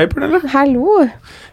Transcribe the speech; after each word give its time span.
Hei, 0.00 0.06
Pernille. 0.08 0.38
Hallo! 0.48 1.02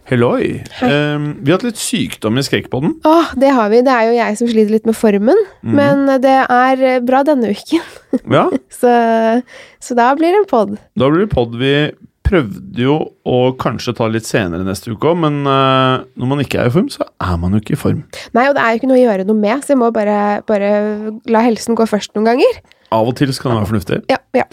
Helloi. 0.08 0.62
Um, 0.80 1.23
vi 1.44 1.52
har 1.52 1.58
hatt 1.58 1.66
litt 1.67 1.80
sykdom 1.81 2.38
i 2.40 2.44
Skrekkpodden. 2.48 2.94
Åh, 3.03 3.34
det 3.36 3.50
har 3.52 3.67
vi. 3.73 3.81
Det 3.84 3.92
er 3.92 4.06
jo 4.08 4.14
jeg 4.16 4.38
som 4.40 4.48
sliter 4.48 4.72
litt 4.72 4.88
med 4.88 4.95
formen, 4.95 5.42
men 5.67 6.06
det 6.24 6.35
er 6.46 6.84
bra 7.03 7.25
denne 7.28 7.52
uken. 7.52 7.84
Ja, 8.38 8.46
Så, 8.72 8.94
så 9.84 9.97
da 10.00 10.08
blir 10.16 10.31
det 10.31 10.40
en 10.46 10.47
pod. 10.47 10.78
da 10.96 11.12
blir 11.12 11.25
det 11.25 11.34
pod. 11.35 11.59
Vi 11.59 11.74
prøvde 12.24 12.85
jo 12.88 12.96
å 13.28 13.44
kanskje 13.59 13.97
ta 14.00 14.08
litt 14.16 14.31
senere 14.31 14.64
neste 14.64 14.96
uke 14.96 15.12
òg, 15.12 15.19
men 15.28 15.44
uh, 15.44 16.08
når 16.16 16.31
man 16.31 16.47
ikke 16.47 16.64
er 16.64 16.72
i 16.72 16.75
form, 16.79 16.88
så 16.94 17.03
er 17.03 17.35
man 17.44 17.52
jo 17.52 17.59
ikke 17.66 17.75
i 17.75 17.84
form. 17.84 18.02
Nei, 18.31 18.47
og 18.47 18.56
det 18.56 18.64
er 18.64 18.72
jo 18.72 18.79
ikke 18.79 18.94
noe 18.96 19.02
å 19.02 19.06
gjøre 19.09 19.28
noe 19.28 19.44
med, 19.44 19.59
så 19.68 19.75
jeg 19.75 19.84
må 19.84 19.91
bare, 19.91 20.18
bare 20.47 20.72
la 21.28 21.44
helsen 21.52 21.75
gå 21.75 21.91
først 21.91 22.16
noen 22.16 22.31
ganger. 22.31 22.64
Av 22.96 23.12
og 23.12 23.19
til 23.19 23.35
så 23.35 23.44
kan 23.44 23.58
det 23.58 23.59
være 23.66 23.74
fornuftig. 23.75 24.03
Ja, 24.16 24.24
ja. 24.40 24.47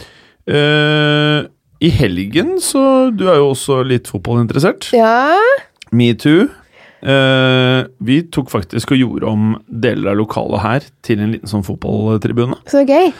Uh, 0.51 1.45
I 1.85 1.91
helgen 1.93 2.57
så 2.63 3.11
Du 3.15 3.27
er 3.29 3.41
jo 3.41 3.51
også 3.53 3.83
litt 3.87 4.09
fotballinteressert. 4.11 4.93
Ja, 4.97 5.35
Metoo. 5.95 6.49
Uh, 7.05 7.85
vi 8.01 8.23
tok 8.33 8.49
faktisk 8.49 8.95
og 8.95 9.01
gjorde 9.03 9.29
om 9.29 9.49
deler 9.69 10.15
av 10.15 10.21
lokalet 10.23 10.63
her 10.65 10.87
til 11.05 11.21
en 11.21 11.35
liten 11.35 11.51
sånn 11.51 11.67
fotballtribune. 11.67 12.57
så 12.71 12.81
gøy. 12.89 13.11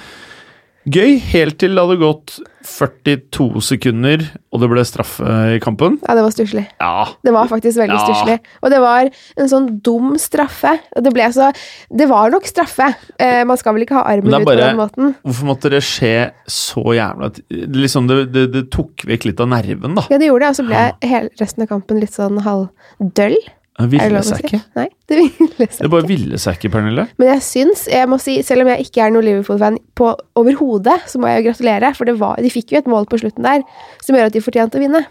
Gøy 0.85 1.19
helt 1.33 1.59
til 1.61 1.77
det 1.77 1.85
hadde 1.85 2.01
gått 2.01 2.39
42 2.69 3.61
sekunder, 3.65 4.25
og 4.55 4.61
det 4.63 4.69
ble 4.71 4.85
straffe 4.87 5.27
i 5.57 5.59
kampen. 5.63 5.97
Ja, 6.07 6.15
det 6.15 6.23
var 6.23 6.31
stusslig. 6.31 6.63
Ja, 6.81 7.09
Det 7.27 7.33
var 7.35 7.49
faktisk 7.51 7.77
veldig 7.81 7.97
Ja. 7.99 8.05
stusslig. 8.07 8.39
Og 8.63 8.71
det 8.71 8.79
var 8.81 9.11
en 9.37 9.49
sånn 9.51 9.67
dum 9.83 10.15
straffe. 10.17 10.79
Og 10.97 11.03
det 11.03 11.13
ble 11.13 11.27
så 11.35 11.51
Det 11.91 12.07
var 12.09 12.31
nok 12.31 12.47
straffe. 12.47 12.95
Eh, 13.19 13.43
man 13.45 13.57
skal 13.59 13.75
vel 13.75 13.83
ikke 13.85 13.99
ha 13.99 14.05
armen 14.15 14.33
er 14.33 14.41
ut 14.41 14.47
på 14.47 14.53
bare- 14.53 14.69
den 14.71 14.77
måten. 14.79 15.15
Hvorfor 15.27 15.45
måtte 15.51 15.71
det 15.71 15.83
skje 15.83 16.31
så 16.47 16.85
jævla 16.95 17.33
Liksom, 17.51 18.07
det, 18.09 18.33
det, 18.33 18.53
det 18.53 18.71
tok 18.71 19.05
vekk 19.05 19.25
litt 19.27 19.41
av 19.41 19.49
nerven, 19.49 19.95
da. 19.97 20.03
Ja, 20.11 20.19
det 20.19 20.29
gjorde 20.31 20.41
det, 20.41 20.49
og 20.49 20.57
så 20.57 20.67
ble 20.69 21.09
hele 21.11 21.29
resten 21.41 21.63
av 21.63 21.69
kampen 21.69 21.99
litt 22.01 22.13
sånn 22.15 22.39
halvdøll. 22.45 23.37
Det 23.75 23.89
ville 23.91 24.21
seg 24.23 24.45
ikke. 24.47 24.61
Nei, 24.79 24.87
det 25.11 25.17
ville 25.19 25.67
seg 25.67 25.81
Det 25.83 25.91
bare 25.91 26.07
ville 26.07 26.39
seg 26.39 26.59
ikke, 26.61 26.71
Pernille. 26.77 27.09
Men 27.19 27.33
jeg 27.33 27.43
syns, 27.43 27.87
jeg 27.91 28.07
må 28.09 28.21
si, 28.23 28.37
selv 28.47 28.63
om 28.63 28.71
jeg 28.71 28.87
ikke 28.87 29.03
er 29.03 29.11
noen 29.11 29.27
Liverpool-fan 29.27 29.79
på 29.99 30.13
overhodet, 30.39 31.01
så 31.11 31.19
må 31.19 31.27
jeg 31.33 31.43
jo 31.43 31.49
gratulere, 31.51 31.91
for 31.99 32.07
det 32.07 32.15
var, 32.21 32.39
de 32.39 32.53
fikk 32.55 32.71
jo 32.77 32.79
et 32.85 32.91
mål 32.93 33.09
på 33.11 33.19
slutten 33.25 33.43
der 33.47 33.65
som 34.05 34.15
gjør 34.15 34.31
at 34.31 34.37
de 34.37 34.45
fortjente 34.45 34.79
å 34.79 34.85
vinne. 34.85 35.03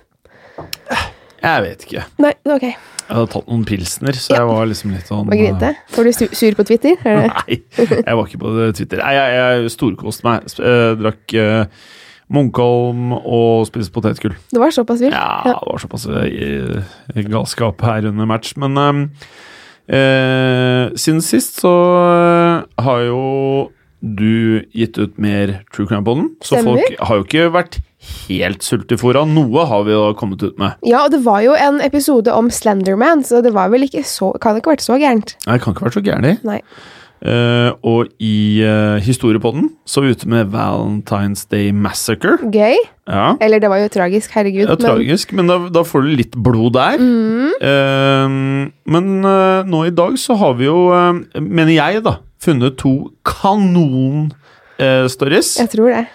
Jeg 1.44 1.64
vet 1.66 1.84
ikke. 1.90 2.04
Nei, 2.24 2.32
ok. 2.48 2.64
Jeg 2.70 3.18
hadde 3.18 3.32
tatt 3.34 3.50
noen 3.52 3.66
pilsner, 3.68 4.16
så 4.16 4.32
Ja. 4.32 4.38
jeg 4.40 4.48
var 4.48 4.66
liksom 4.70 4.94
litt 4.96 5.10
sånn 5.12 5.26
Må 5.28 5.36
grinte. 5.36 5.74
Var 5.92 6.04
du 6.08 6.12
sur 6.40 6.56
på 6.56 6.64
Twitter? 6.70 6.96
Er? 7.04 7.28
Nei, 7.28 7.58
jeg 7.76 8.16
var 8.16 8.24
ikke 8.30 8.40
på 8.40 8.54
Twitter. 8.80 9.02
Nei, 9.04 9.12
jeg, 9.18 9.36
jeg 9.66 9.74
storkoste 9.76 10.24
meg. 10.24 10.48
Sp- 10.48 10.64
eh, 10.64 10.94
drakk 11.02 11.36
uh, 11.36 11.66
Munkholm 12.32 13.12
og 13.14 13.68
spise 13.68 13.92
potetgull. 13.94 14.36
Det 14.52 14.62
var 14.62 14.74
såpass 14.74 15.04
vilt? 15.04 15.16
Ja, 15.16 15.42
det 15.46 15.58
var 15.60 15.82
såpass 15.82 16.08
uh, 16.08 17.24
galskap 17.30 17.84
her 17.84 18.08
under 18.10 18.30
match. 18.30 18.56
Men 18.58 18.78
eh, 18.80 18.94
uh, 19.94 20.96
siden 20.96 21.22
sist 21.22 21.60
så 21.62 21.74
har 22.80 23.08
jo 23.10 23.24
du 24.04 24.64
gitt 24.76 24.98
ut 25.00 25.16
mer 25.22 25.62
True 25.72 25.88
Crime 25.88 26.04
på 26.04 26.16
den. 26.18 26.30
Så 26.44 26.58
Stemmer. 26.58 26.76
folk 26.76 27.04
har 27.08 27.20
jo 27.20 27.26
ikke 27.28 27.46
vært 27.54 27.78
helt 28.28 28.66
sultefòra. 28.66 29.24
Noe 29.30 29.64
har 29.70 29.86
vi 29.88 29.96
da 29.96 30.10
kommet 30.20 30.44
ut 30.44 30.58
med. 30.60 30.76
Ja, 30.84 31.06
og 31.06 31.14
det 31.14 31.22
var 31.24 31.40
jo 31.46 31.56
en 31.56 31.80
episode 31.86 32.34
om 32.36 32.52
Slenderman, 32.52 33.24
så 33.24 33.40
det 33.46 33.54
var 33.56 33.72
vel 33.72 33.88
ikke 33.88 34.04
så 34.08 34.34
Kan 34.44 34.60
ikke 34.60 34.74
ha 34.74 34.76
vært 34.76 34.84
så 34.84 35.00
gærent. 35.00 35.38
Nei, 35.48 35.56
det 35.56 35.64
kan 35.64 35.76
ikke 35.76 35.86
ha 35.86 35.90
vært 35.90 36.00
så 36.00 36.04
gærent. 36.04 36.44
Eh, 37.24 37.72
og 37.88 38.12
i 38.20 38.60
uh, 38.68 39.00
historiepodden 39.00 39.70
så 39.88 40.02
er 40.02 40.06
vi 40.06 40.12
ute 40.18 40.28
med 40.28 40.50
Valentine's 40.52 41.48
Day 41.48 41.72
Massacre. 41.72 42.36
Gøy. 42.52 42.76
Ja, 43.08 43.40
Eller 43.40 43.64
det 43.64 43.70
var 43.72 43.80
jo 43.80 43.88
tragisk, 43.92 44.32
herregud. 44.36 44.68
Ja, 44.68 44.76
er 44.76 44.80
tragisk, 44.82 45.32
men 45.36 45.48
da, 45.48 45.58
da 45.72 45.84
får 45.88 46.02
du 46.04 46.10
litt 46.20 46.36
blod 46.36 46.74
der. 46.76 47.00
Mm. 47.00 47.52
Uh, 47.64 48.28
men 48.92 49.24
nå 49.70 49.80
i 49.88 49.96
dag 49.96 50.20
så 50.20 50.36
har 50.40 50.54
vi 50.60 50.66
jo, 50.68 50.92
mener 51.40 51.72
jeg, 51.72 52.04
da, 52.04 52.18
funnet 52.44 52.76
to 52.82 53.12
kanon-stories. 53.28 55.60
Jeg 55.64 55.70
tror 55.78 55.90
det. 55.96 56.06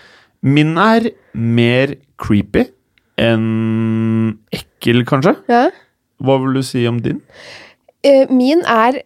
Min 0.45 0.77
er 0.77 1.09
mer 1.33 1.97
creepy 2.21 2.65
enn 3.19 4.39
ekkel, 4.55 5.05
kanskje. 5.09 5.35
Ja. 5.49 5.71
Hva 6.21 6.37
vil 6.45 6.55
du 6.61 6.65
si 6.67 6.87
om 6.91 7.01
din? 7.03 7.21
Min 8.31 8.63
er 8.69 9.03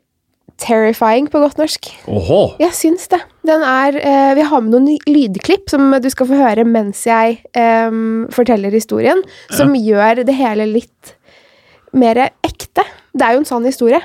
terrifying 0.61 1.29
på 1.33 1.41
godt 1.43 1.61
norsk. 1.61 1.89
Oho. 2.11 2.43
Jeg 2.63 2.75
syns 2.77 3.09
det. 3.13 3.21
Den 3.47 3.65
er 3.67 3.99
eh, 3.99 4.33
Vi 4.39 4.47
har 4.47 4.65
med 4.65 4.75
noen 4.75 4.99
lydklipp 5.09 5.71
som 5.73 5.91
du 6.03 6.09
skal 6.13 6.29
få 6.31 6.39
høre 6.39 6.67
mens 6.69 7.05
jeg 7.09 7.41
eh, 7.59 7.99
forteller 8.35 8.75
historien, 8.75 9.23
som 9.51 9.75
gjør 9.77 10.25
det 10.27 10.37
hele 10.39 10.69
litt 10.71 11.15
mer 11.97 12.21
ekte. 12.25 12.85
Det 13.13 13.27
er 13.27 13.37
jo 13.37 13.43
en 13.43 13.49
sann 13.49 13.67
historie. 13.69 14.01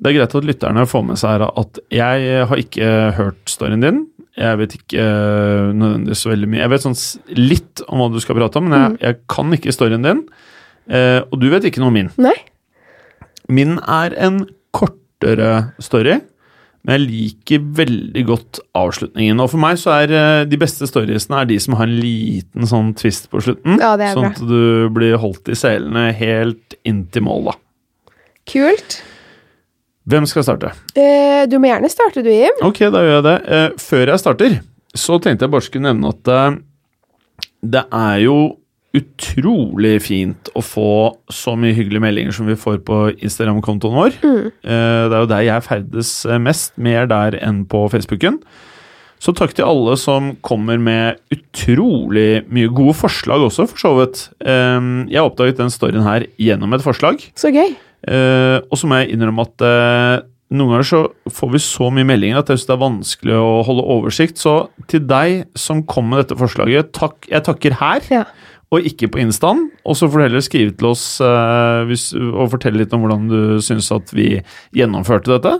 Det 0.00 0.10
er 0.10 0.16
greit 0.16 0.34
at 0.38 0.46
lytterne 0.48 0.86
får 0.88 1.02
med 1.10 1.20
seg 1.20 1.44
at 1.44 1.82
jeg 1.92 2.46
har 2.48 2.62
ikke 2.62 2.94
hørt 3.18 3.52
storyen 3.52 3.84
din. 3.84 4.00
Jeg 4.40 4.60
vet 4.60 4.76
ikke 4.78 5.02
øh, 5.02 5.72
nødvendigvis 5.76 6.22
så 6.24 6.30
veldig 6.30 6.48
mye. 6.48 6.62
Jeg 6.62 6.72
vet 6.72 6.86
sånn 6.86 6.96
litt 7.36 7.82
om 7.90 8.00
hva 8.00 8.06
du 8.14 8.20
skal 8.22 8.38
prate 8.38 8.60
om, 8.60 8.70
men 8.70 8.78
jeg, 8.78 8.96
jeg 9.02 9.18
kan 9.34 9.52
ikke 9.56 9.74
storyen 9.74 10.06
din. 10.06 10.22
Eh, 10.88 11.20
og 11.26 11.36
du 11.42 11.50
vet 11.52 11.66
ikke 11.68 11.82
noe 11.82 11.92
om 11.92 11.98
min. 11.98 12.08
Nei? 12.20 12.36
Min 13.50 13.76
er 13.82 14.14
en 14.22 14.44
kortere 15.20 15.72
story, 15.80 16.20
Men 16.82 16.96
jeg 16.96 17.08
liker 17.10 17.64
veldig 17.76 18.22
godt 18.24 18.60
avslutningen. 18.72 19.40
Og 19.42 19.50
for 19.52 19.60
meg 19.60 19.76
så 19.76 19.92
er 19.98 20.12
eh, 20.16 20.44
de 20.48 20.56
beste 20.56 20.86
storiesene 20.88 21.42
er 21.42 21.48
de 21.50 21.58
som 21.60 21.74
har 21.76 21.84
en 21.84 21.98
liten 22.00 22.64
sånn 22.64 22.94
twist 22.96 23.28
på 23.28 23.42
slutten. 23.44 23.76
Ja, 23.76 23.98
sånn 24.14 24.30
at 24.30 24.40
du 24.40 24.88
blir 24.88 25.18
holdt 25.20 25.50
i 25.52 25.58
selene 25.60 26.06
helt 26.16 26.78
inn 26.88 27.02
til 27.12 27.26
mål, 27.26 27.50
da. 27.50 27.54
Kult. 28.48 29.02
Hvem 30.08 30.24
skal 30.24 30.46
starte? 30.46 30.72
Eh, 30.96 31.44
du 31.52 31.58
må 31.60 31.68
gjerne 31.68 31.92
starte, 31.92 32.24
du, 32.24 32.32
Jim. 32.32 32.64
Ok, 32.64 32.80
da 32.88 33.04
gjør 33.04 33.18
jeg 33.18 33.26
det. 33.28 33.36
Eh, 33.44 33.68
før 33.84 34.14
jeg 34.14 34.24
starter, 34.24 34.56
så 34.96 35.20
tenkte 35.20 35.44
jeg 35.44 35.52
bare 35.52 35.68
skulle 35.68 35.90
nevne 35.90 36.14
at 36.16 36.32
eh, 36.32 36.58
det 37.76 37.84
er 37.92 38.16
jo 38.24 38.38
utrolig 38.96 40.00
fint 40.02 40.50
å 40.58 40.62
få 40.64 40.92
så 41.30 41.54
mye 41.58 41.76
hyggelige 41.76 42.02
meldinger 42.02 42.34
som 42.34 42.48
vi 42.50 42.58
får 42.58 42.80
på 42.86 42.98
Instagram-kontoen 43.20 43.94
vår. 43.94 44.16
Mm. 44.24 44.48
Eh, 44.48 45.04
det 45.06 45.14
er 45.14 45.22
jo 45.22 45.30
der 45.30 45.46
jeg 45.46 45.66
ferdes 45.66 46.10
eh, 46.26 46.42
mest, 46.42 46.74
mer 46.80 47.06
der 47.10 47.38
enn 47.38 47.62
på 47.70 47.84
Facebooken. 47.92 48.40
Så 49.20 49.34
takk 49.36 49.52
til 49.52 49.68
alle 49.68 49.94
som 50.00 50.32
kommer 50.42 50.80
med 50.80 51.20
utrolig 51.34 52.40
mye 52.48 52.70
gode 52.72 52.96
forslag 52.96 53.44
også, 53.44 53.68
for 53.68 53.82
så 53.82 53.92
vidt. 53.98 54.22
Jeg 54.40 55.10
jeg 55.12 55.26
oppdaget 55.26 55.60
den 55.60 55.72
storyen 55.72 56.06
her 56.06 56.24
gjennom 56.40 56.72
et 56.72 56.84
forslag. 56.84 57.20
Så 57.36 57.52
gøy. 57.52 57.74
Eh, 58.08 58.58
og 58.64 58.80
så 58.80 58.88
må 58.88 59.02
jeg 59.02 59.12
innrømme 59.12 59.44
at 59.44 59.66
noen 60.50 60.72
ganger 60.72 60.86
så 60.88 61.00
får 61.30 61.50
vi 61.52 61.60
så 61.62 61.88
mye 61.94 62.06
meldinger 62.08 62.40
at 62.40 62.48
jeg 62.50 62.58
synes 62.58 62.68
det 62.70 62.74
er 62.74 62.82
vanskelig 62.82 63.36
å 63.38 63.50
holde 63.68 63.84
oversikt. 63.94 64.40
Så 64.40 64.54
til 64.90 65.04
deg 65.06 65.44
som 65.58 65.84
kom 65.86 66.08
med 66.10 66.24
dette 66.24 66.38
forslaget, 66.40 66.90
takk, 66.96 67.28
jeg 67.30 67.44
takker 67.46 67.76
her. 67.78 68.08
Ja. 68.10 68.24
Og 68.70 68.86
ikke 68.86 69.08
på 69.10 69.18
Instaen. 69.22 69.64
Og 69.82 69.98
så 69.98 70.06
får 70.06 70.20
du 70.20 70.24
heller 70.28 70.44
skrive 70.46 70.74
til 70.78 70.90
oss 70.92 71.04
eh, 71.24 71.80
hvis, 71.90 72.10
og 72.14 72.52
fortelle 72.52 72.82
litt 72.84 72.94
om 72.94 73.02
hvordan 73.04 73.30
du 73.30 73.40
syns 73.64 73.90
at 73.94 74.12
vi 74.14 74.36
gjennomførte 74.76 75.34
dette. 75.34 75.56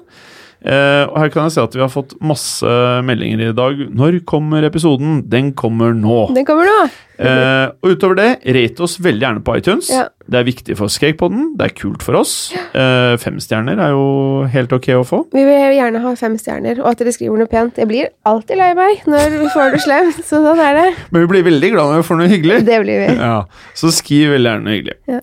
Eh, 0.60 1.04
og 1.08 1.14
her 1.16 1.30
kan 1.32 1.46
jeg 1.46 1.54
se 1.54 1.62
at 1.64 1.76
vi 1.76 1.80
har 1.80 1.92
fått 1.92 2.16
masse 2.20 2.72
meldinger 3.06 3.46
i 3.46 3.52
dag. 3.56 3.78
Når 3.96 4.18
kommer 4.28 4.66
episoden? 4.68 5.22
Den 5.30 5.54
kommer 5.56 5.94
nå. 5.96 6.26
Den 6.36 6.44
kommer 6.48 6.68
nå. 6.68 6.80
Eh, 7.20 7.66
og 7.84 7.94
utover 7.96 8.16
det, 8.16 8.28
rate 8.56 8.84
oss 8.84 8.96
veldig 9.00 9.24
gjerne 9.24 9.42
på 9.44 9.54
iTunes. 9.60 9.90
Ja. 9.92 10.06
Det 10.30 10.38
er 10.40 10.46
viktig 10.46 10.76
for 10.78 10.92
Skakepoden, 10.92 11.50
det 11.58 11.66
er 11.66 11.74
kult 11.76 12.04
for 12.04 12.16
oss. 12.20 12.32
Eh, 12.56 13.16
fem 13.20 13.36
stjerner 13.42 13.80
er 13.82 13.92
jo 13.92 14.04
helt 14.52 14.72
ok 14.72 14.88
å 14.96 15.04
få. 15.04 15.22
Vi 15.34 15.44
vil 15.44 15.76
gjerne 15.76 16.00
ha 16.04 16.14
fem 16.16 16.36
stjerner, 16.40 16.80
og 16.80 16.92
at 16.92 17.02
dere 17.02 17.12
skriver 17.16 17.40
noe 17.42 17.50
pent. 17.50 17.80
Jeg 17.80 17.90
blir 17.90 18.08
alltid 18.28 18.60
lei 18.60 18.70
meg 18.78 19.04
når 19.10 19.36
vi 19.42 19.52
får 19.52 19.76
det 19.76 19.82
slemt, 19.84 20.20
så 20.24 20.40
sånn 20.44 20.64
er 20.64 20.76
det. 20.80 20.88
Men 21.10 21.26
vi 21.26 21.32
blir 21.34 21.48
veldig 21.50 21.72
glad 21.76 21.92
når 21.92 22.02
vi 22.02 22.08
får 22.08 22.20
noe 22.22 22.32
hyggelig. 22.32 22.60
Det 22.68 22.82
blir 22.84 23.04
vi. 23.04 23.14
Ja, 23.20 23.38
Så 23.76 23.92
skriv 23.96 24.36
veldig 24.36 24.52
gjerne 24.54 24.68
noe 24.68 24.76
hyggelig. 24.78 24.98
Ja. 25.10 25.20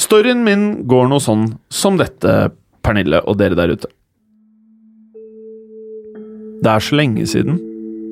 Storyen 0.00 0.44
min 0.46 0.68
går 0.88 1.10
noe 1.10 1.22
sånn 1.22 1.48
som 1.70 1.98
dette, 2.00 2.52
Pernille 2.80 3.18
og 3.28 3.36
dere 3.36 3.58
der 3.58 3.74
ute. 3.74 3.90
Det 6.60 6.68
er 6.68 6.82
så 6.84 6.96
lenge 6.98 7.24
siden, 7.24 7.56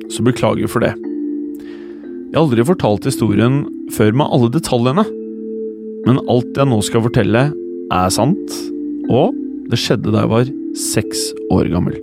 så 0.09 0.25
beklager 0.25 0.69
for 0.71 0.81
det. 0.81 0.95
Jeg 0.97 2.37
har 2.37 2.43
aldri 2.43 2.65
fortalt 2.65 3.05
historien 3.05 3.61
før 3.93 4.15
med 4.17 4.29
alle 4.33 4.49
detaljene, 4.53 5.05
men 6.07 6.21
alt 6.29 6.57
jeg 6.57 6.69
nå 6.69 6.79
skal 6.85 7.03
fortelle, 7.05 7.49
er 7.89 8.13
sant, 8.13 8.55
og 9.09 9.37
det 9.69 9.77
skjedde 9.81 10.13
da 10.13 10.23
jeg 10.23 10.31
var 10.31 10.49
seks 10.77 11.27
år 11.53 11.69
gammel. 11.73 11.99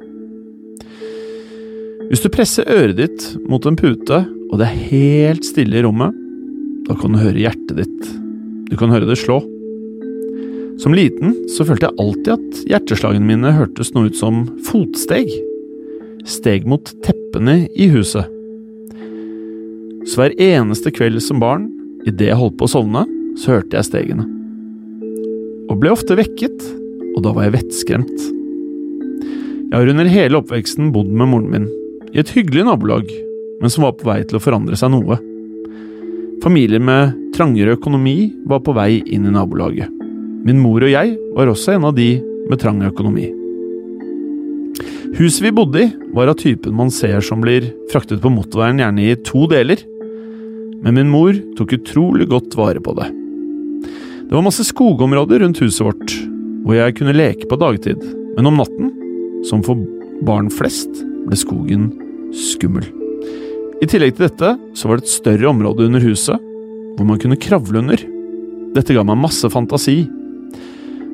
Hvis 2.07 2.23
du 2.23 2.31
presser 2.31 2.71
øret 2.71 3.01
ditt 3.01 3.27
mot 3.51 3.67
en 3.67 3.79
pute, 3.79 4.21
og 4.47 4.61
det 4.61 4.69
er 4.69 4.87
helt 4.93 5.47
stille 5.47 5.81
i 5.81 5.83
rommet, 5.83 6.15
da 6.87 6.95
kan 6.95 7.15
du 7.15 7.19
høre 7.19 7.43
hjertet 7.43 7.75
ditt. 7.81 8.13
Du 8.71 8.77
kan 8.79 8.95
høre 8.95 9.09
det 9.09 9.19
slå. 9.19 9.41
Som 10.79 10.95
liten 10.95 11.35
så 11.51 11.67
følte 11.67 11.89
jeg 11.89 11.99
alltid 12.03 12.33
at 12.37 12.65
hjerteslagene 12.71 13.27
mine 13.27 13.55
hørtes 13.57 13.91
noe 13.97 14.11
ut 14.11 14.19
som 14.19 14.45
fotsteg. 14.69 15.31
Steg 16.27 16.67
mot 16.67 16.91
teppene 17.07 17.69
i 17.79 17.87
huset. 17.93 18.27
Så 20.07 20.21
hver 20.21 20.35
eneste 20.43 20.91
kveld 20.95 21.21
som 21.23 21.39
barn, 21.43 21.69
idet 22.07 22.31
jeg 22.31 22.39
holdt 22.39 22.57
på 22.59 22.67
å 22.67 22.73
sovne, 22.73 23.05
så 23.39 23.57
hørte 23.57 23.79
jeg 23.79 23.89
stegene. 23.89 24.27
Og 25.71 25.79
ble 25.83 25.93
ofte 25.95 26.19
vekket, 26.19 26.67
og 27.15 27.23
da 27.25 27.33
var 27.35 27.47
jeg 27.47 27.57
vettskremt. 27.61 28.27
Jeg 29.67 29.75
har 29.75 29.93
under 29.93 30.11
hele 30.11 30.41
oppveksten 30.41 30.93
bodd 30.95 31.11
med 31.11 31.31
moren 31.31 31.49
min, 31.53 31.71
i 32.15 32.23
et 32.23 32.31
hyggelig 32.35 32.67
nabolag, 32.69 33.11
men 33.61 33.73
som 33.73 33.87
var 33.87 33.97
på 33.99 34.07
vei 34.11 34.21
til 34.27 34.39
å 34.39 34.43
forandre 34.43 34.79
seg 34.79 34.95
noe. 34.95 35.19
Familier 36.43 36.83
med 36.83 37.15
trangere 37.35 37.79
økonomi 37.79 38.33
var 38.47 38.63
på 38.67 38.75
vei 38.77 39.01
inn 39.03 39.27
i 39.27 39.35
nabolaget. 39.35 39.91
Min 40.47 40.63
mor 40.63 40.83
og 40.83 40.93
jeg 40.93 41.17
var 41.35 41.51
også 41.51 41.75
en 41.75 41.89
av 41.89 41.97
de 41.97 42.13
med 42.47 42.63
trang 42.63 42.83
økonomi. 42.87 43.31
Huset 45.17 45.43
vi 45.45 45.53
bodde 45.55 45.83
i, 45.83 45.91
var 46.13 46.29
av 46.29 46.37
typen 46.41 46.75
man 46.77 46.91
ser 46.93 47.23
som 47.25 47.41
blir 47.41 47.71
fraktet 47.93 48.21
på 48.21 48.33
motorveien 48.33 48.83
gjerne 48.83 49.05
i 49.07 49.15
to 49.25 49.47
deler. 49.49 49.81
Men 50.85 50.99
min 50.99 51.13
mor 51.13 51.37
tok 51.57 51.73
utrolig 51.79 52.29
godt 52.29 52.57
vare 52.59 52.83
på 52.85 52.93
det. 52.99 53.07
Det 54.27 54.35
var 54.35 54.45
masse 54.45 54.67
skogområder 54.67 55.41
rundt 55.41 55.63
huset 55.63 55.87
vårt, 55.87 56.17
hvor 56.67 56.77
jeg 56.77 56.97
kunne 56.99 57.15
leke 57.17 57.49
på 57.49 57.59
dagtid, 57.61 58.03
men 58.37 58.51
om 58.51 58.59
natten, 58.61 58.91
som 59.47 59.63
for 59.65 59.81
barn 60.27 60.51
flest, 60.53 60.91
ble 61.27 61.39
skogen 61.39 61.89
skummel. 62.35 62.85
I 63.81 63.89
tillegg 63.89 64.17
til 64.17 64.27
dette 64.27 64.53
så 64.77 64.89
var 64.89 64.99
det 64.99 65.07
et 65.07 65.15
større 65.15 65.49
område 65.53 65.87
under 65.87 66.03
huset, 66.03 66.43
hvor 66.97 67.09
man 67.09 67.21
kunne 67.23 67.39
kravle 67.41 67.81
under. 67.85 68.03
Dette 68.77 68.97
ga 68.97 69.05
meg 69.07 69.21
masse 69.21 69.49
fantasi. 69.53 70.03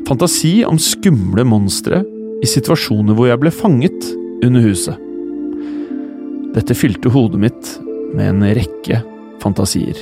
Fantasi 0.08 0.62
om 0.66 0.80
skumle 0.80 1.44
monstre 1.46 2.00
i 2.42 2.48
situasjoner 2.50 3.16
hvor 3.16 3.30
jeg 3.30 3.40
ble 3.42 3.52
fanget 3.54 4.08
under 4.42 4.64
huset. 4.64 4.98
Dette 6.52 6.76
fylte 6.76 7.12
hodet 7.14 7.40
mitt 7.40 7.70
med 8.12 8.26
en 8.28 8.42
rekke 8.58 8.98
fantasier. 9.42 9.98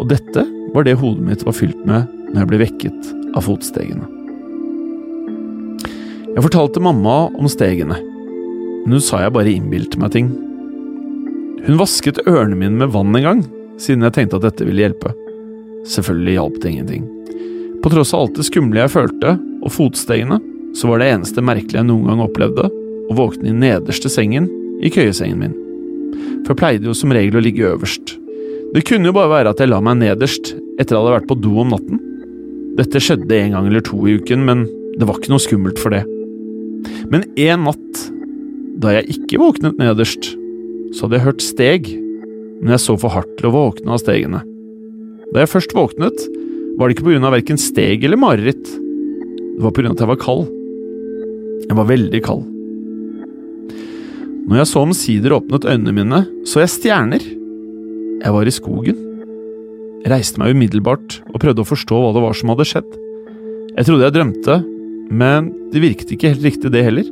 Og 0.00 0.08
dette 0.10 0.44
var 0.74 0.86
det 0.86 0.98
hodet 1.00 1.24
mitt 1.28 1.46
var 1.46 1.56
fylt 1.56 1.86
med 1.86 2.10
når 2.32 2.42
jeg 2.42 2.50
ble 2.50 2.60
vekket 2.64 3.12
av 3.36 3.46
fotstegene. 3.46 4.08
Jeg 6.32 6.44
fortalte 6.46 6.82
mamma 6.82 7.16
om 7.36 7.48
stegene, 7.50 7.98
men 8.82 8.96
hun 8.96 9.04
sa 9.04 9.22
jeg 9.22 9.34
bare 9.36 9.52
innbilte 9.52 10.00
meg 10.00 10.14
ting. 10.14 10.30
Hun 11.62 11.78
vasket 11.78 12.22
ørene 12.26 12.56
mine 12.58 12.80
med 12.80 12.92
vann 12.94 13.14
en 13.14 13.26
gang, 13.26 13.42
siden 13.78 14.04
jeg 14.08 14.16
tenkte 14.16 14.40
at 14.40 14.48
dette 14.48 14.66
ville 14.66 14.82
hjelpe. 14.82 15.12
Selvfølgelig 15.88 16.38
hjalp 16.38 16.56
det 16.62 16.72
ingenting. 16.72 17.04
På 17.84 17.92
tross 17.92 18.14
av 18.14 18.24
alt 18.24 18.38
det 18.38 18.46
skumle 18.48 18.80
jeg 18.80 18.94
følte, 18.94 19.36
og 19.62 19.74
fotstegene, 19.74 20.40
så 20.78 20.88
var 20.88 21.02
det 21.02 21.10
eneste 21.12 21.44
merkelige 21.44 21.80
jeg 21.80 21.88
noen 21.88 22.08
gang 22.08 22.22
opplevde, 22.24 22.68
å 23.10 23.16
våkne 23.18 23.50
i 23.50 23.56
nederste 23.56 24.10
sengen 24.12 24.48
i 24.82 24.90
køyesengen 24.92 25.40
min. 25.40 25.56
For 26.42 26.54
jeg 26.54 26.60
pleide 26.60 26.88
jo 26.88 26.96
som 26.96 27.12
regel 27.14 27.38
å 27.38 27.44
ligge 27.44 27.68
øverst. 27.68 28.16
Det 28.72 28.84
kunne 28.88 29.10
jo 29.10 29.16
bare 29.16 29.30
være 29.30 29.52
at 29.52 29.60
jeg 29.60 29.68
la 29.68 29.82
meg 29.84 30.00
nederst 30.00 30.54
etter 30.80 30.94
at 30.94 30.94
jeg 30.94 31.00
hadde 31.00 31.16
vært 31.18 31.28
på 31.30 31.38
do 31.44 31.52
om 31.60 31.74
natten. 31.74 32.00
Dette 32.78 33.02
skjedde 33.04 33.36
en 33.36 33.56
gang 33.56 33.68
eller 33.68 33.84
to 33.84 33.98
i 34.08 34.16
uken, 34.16 34.46
men 34.48 34.64
det 34.96 35.08
var 35.08 35.20
ikke 35.20 35.32
noe 35.34 35.44
skummelt 35.44 35.80
for 35.80 35.92
det. 35.92 36.02
Men 37.12 37.26
en 37.36 37.66
natt, 37.68 38.04
da 38.80 38.96
jeg 38.96 39.18
ikke 39.18 39.42
våknet 39.42 39.76
nederst, 39.80 40.32
så 40.96 41.04
hadde 41.04 41.18
jeg 41.18 41.26
hørt 41.26 41.44
steg, 41.44 41.90
men 42.62 42.72
jeg 42.74 42.84
så 42.84 42.96
for 43.00 43.12
hardt 43.12 43.36
til 43.38 43.50
å 43.50 43.54
våkne 43.54 43.92
av 43.92 44.00
stegene. 44.00 44.40
Da 45.32 45.44
jeg 45.44 45.52
først 45.52 45.76
våknet, 45.76 46.26
var 46.78 46.88
det 46.88 46.96
ikke 46.96 47.06
på 47.06 47.12
grunn 47.12 47.28
av 47.28 47.36
verken 47.36 47.60
steg 47.60 48.04
eller 48.06 48.20
mareritt. 48.20 48.64
Det 48.64 49.60
var 49.60 49.72
på 49.72 49.82
grunn 49.82 49.92
av 49.92 49.98
at 49.98 50.04
jeg 50.04 50.12
var 50.14 50.20
kald. 50.24 50.48
Jeg 51.68 51.78
var 51.78 51.88
veldig 51.88 52.20
kald. 52.24 52.42
Når 54.42 54.58
jeg 54.58 54.68
så 54.72 54.82
omsider 54.82 55.36
åpnet 55.36 55.66
øynene 55.68 55.94
mine, 55.94 56.20
så 56.48 56.64
jeg 56.64 56.72
stjerner. 56.74 57.22
Jeg 58.22 58.34
var 58.34 58.48
i 58.48 58.54
skogen. 58.54 58.98
Jeg 60.02 60.10
reiste 60.10 60.42
meg 60.42 60.56
umiddelbart 60.56 61.20
og 61.30 61.40
prøvde 61.42 61.62
å 61.62 61.68
forstå 61.68 61.98
hva 62.02 62.10
det 62.16 62.22
var 62.24 62.34
som 62.38 62.50
hadde 62.50 62.66
skjedd. 62.66 62.88
Jeg 63.76 63.86
trodde 63.88 64.08
jeg 64.08 64.16
drømte, 64.16 64.56
men 65.14 65.52
det 65.72 65.84
virket 65.84 66.10
ikke 66.14 66.32
helt 66.34 66.46
riktig 66.48 66.72
det 66.74 66.82
heller. 66.84 67.06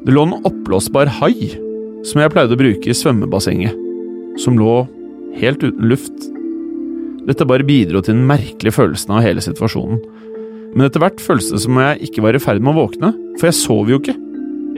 Det 0.00 0.14
lå 0.14 0.22
en 0.24 0.38
oppblåsbar 0.38 1.10
hai 1.18 1.50
som 2.06 2.22
jeg 2.22 2.32
pleide 2.32 2.56
å 2.56 2.60
bruke 2.60 2.88
i 2.88 2.96
svømmebassenget, 2.96 3.74
som 4.40 4.56
lå 4.56 4.84
helt 5.42 5.60
uten 5.60 5.90
luft. 5.90 6.30
Dette 7.26 7.46
bare 7.48 7.66
bidro 7.66 8.00
til 8.00 8.16
den 8.16 8.24
merkelige 8.30 8.78
følelsen 8.78 9.12
av 9.18 9.26
hele 9.26 9.42
situasjonen. 9.44 10.00
Men 10.74 10.86
etter 10.86 11.02
hvert 11.02 11.22
føltes 11.22 11.50
det 11.50 11.62
som 11.64 11.76
om 11.76 11.82
jeg 11.82 12.08
ikke 12.08 12.22
var 12.24 12.36
i 12.36 12.42
ferd 12.42 12.62
med 12.62 12.72
å 12.74 12.84
våkne, 12.84 13.12
for 13.40 13.50
jeg 13.50 13.58
sov 13.58 13.90
jo 13.90 13.98
ikke. 13.98 14.16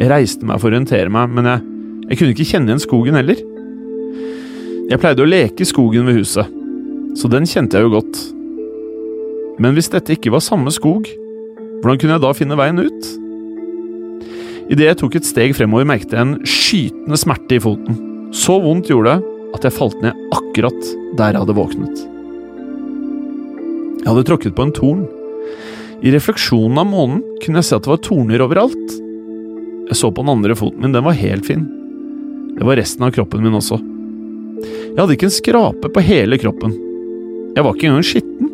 Jeg 0.01 0.11
reiste 0.11 0.49
meg 0.49 0.61
for 0.61 0.71
å 0.71 0.73
orientere 0.73 1.13
meg, 1.13 1.33
men 1.37 1.49
jeg, 1.51 1.65
jeg 2.09 2.21
kunne 2.21 2.35
ikke 2.37 2.49
kjenne 2.49 2.73
igjen 2.73 2.85
skogen 2.85 3.19
heller. 3.19 3.43
Jeg 4.89 5.01
pleide 5.01 5.25
å 5.25 5.29
leke 5.29 5.65
i 5.65 5.69
skogen 5.69 6.09
ved 6.09 6.19
huset, 6.21 6.49
så 7.19 7.29
den 7.33 7.49
kjente 7.49 7.79
jeg 7.79 7.87
jo 7.87 7.97
godt. 7.99 8.23
Men 9.63 9.77
hvis 9.77 9.93
dette 9.93 10.17
ikke 10.17 10.33
var 10.33 10.43
samme 10.45 10.73
skog, 10.75 11.11
hvordan 11.83 12.01
kunne 12.01 12.17
jeg 12.17 12.25
da 12.25 12.33
finne 12.37 12.59
veien 12.59 12.81
ut? 12.81 13.11
Idet 14.73 14.89
jeg 14.89 14.99
tok 15.03 15.19
et 15.19 15.29
steg 15.29 15.53
fremover, 15.57 15.87
merket 15.89 16.15
jeg 16.15 16.25
en 16.25 16.37
skytende 16.49 17.19
smerte 17.21 17.59
i 17.59 17.63
foten. 17.63 17.99
Så 18.33 18.57
vondt 18.65 18.89
gjorde 18.89 19.19
det 19.19 19.33
at 19.59 19.67
jeg 19.67 19.77
falt 19.77 19.99
ned 20.01 20.17
akkurat 20.33 20.93
der 21.19 21.35
jeg 21.35 21.43
hadde 21.43 21.57
våknet. 21.59 22.05
Jeg 24.03 24.09
hadde 24.09 24.25
tråkket 24.27 24.57
på 24.57 24.65
en 24.67 24.73
torn. 24.75 25.03
I 26.03 26.11
refleksjonen 26.11 26.81
av 26.83 26.89
månen 26.91 27.21
kunne 27.43 27.61
jeg 27.61 27.69
se 27.69 27.77
at 27.79 27.85
det 27.87 27.93
var 27.93 28.01
torner 28.03 28.43
overalt. 28.43 28.95
Jeg 29.87 29.99
så 30.01 30.09
på 30.11 30.25
den 30.25 30.33
andre 30.33 30.57
foten 30.59 30.83
min, 30.83 30.95
den 30.95 31.05
var 31.07 31.15
helt 31.15 31.47
fin. 31.47 31.63
Det 32.57 32.67
var 32.67 32.79
resten 32.81 33.07
av 33.07 33.13
kroppen 33.15 33.45
min 33.45 33.55
også. 33.55 33.79
Jeg 34.63 34.99
hadde 34.99 35.15
ikke 35.15 35.29
en 35.29 35.35
skrape 35.35 35.91
på 35.95 36.03
hele 36.05 36.39
kroppen. 36.43 36.75
Jeg 37.55 37.63
var 37.63 37.77
ikke 37.77 37.89
engang 37.91 38.09
skitten. 38.09 38.51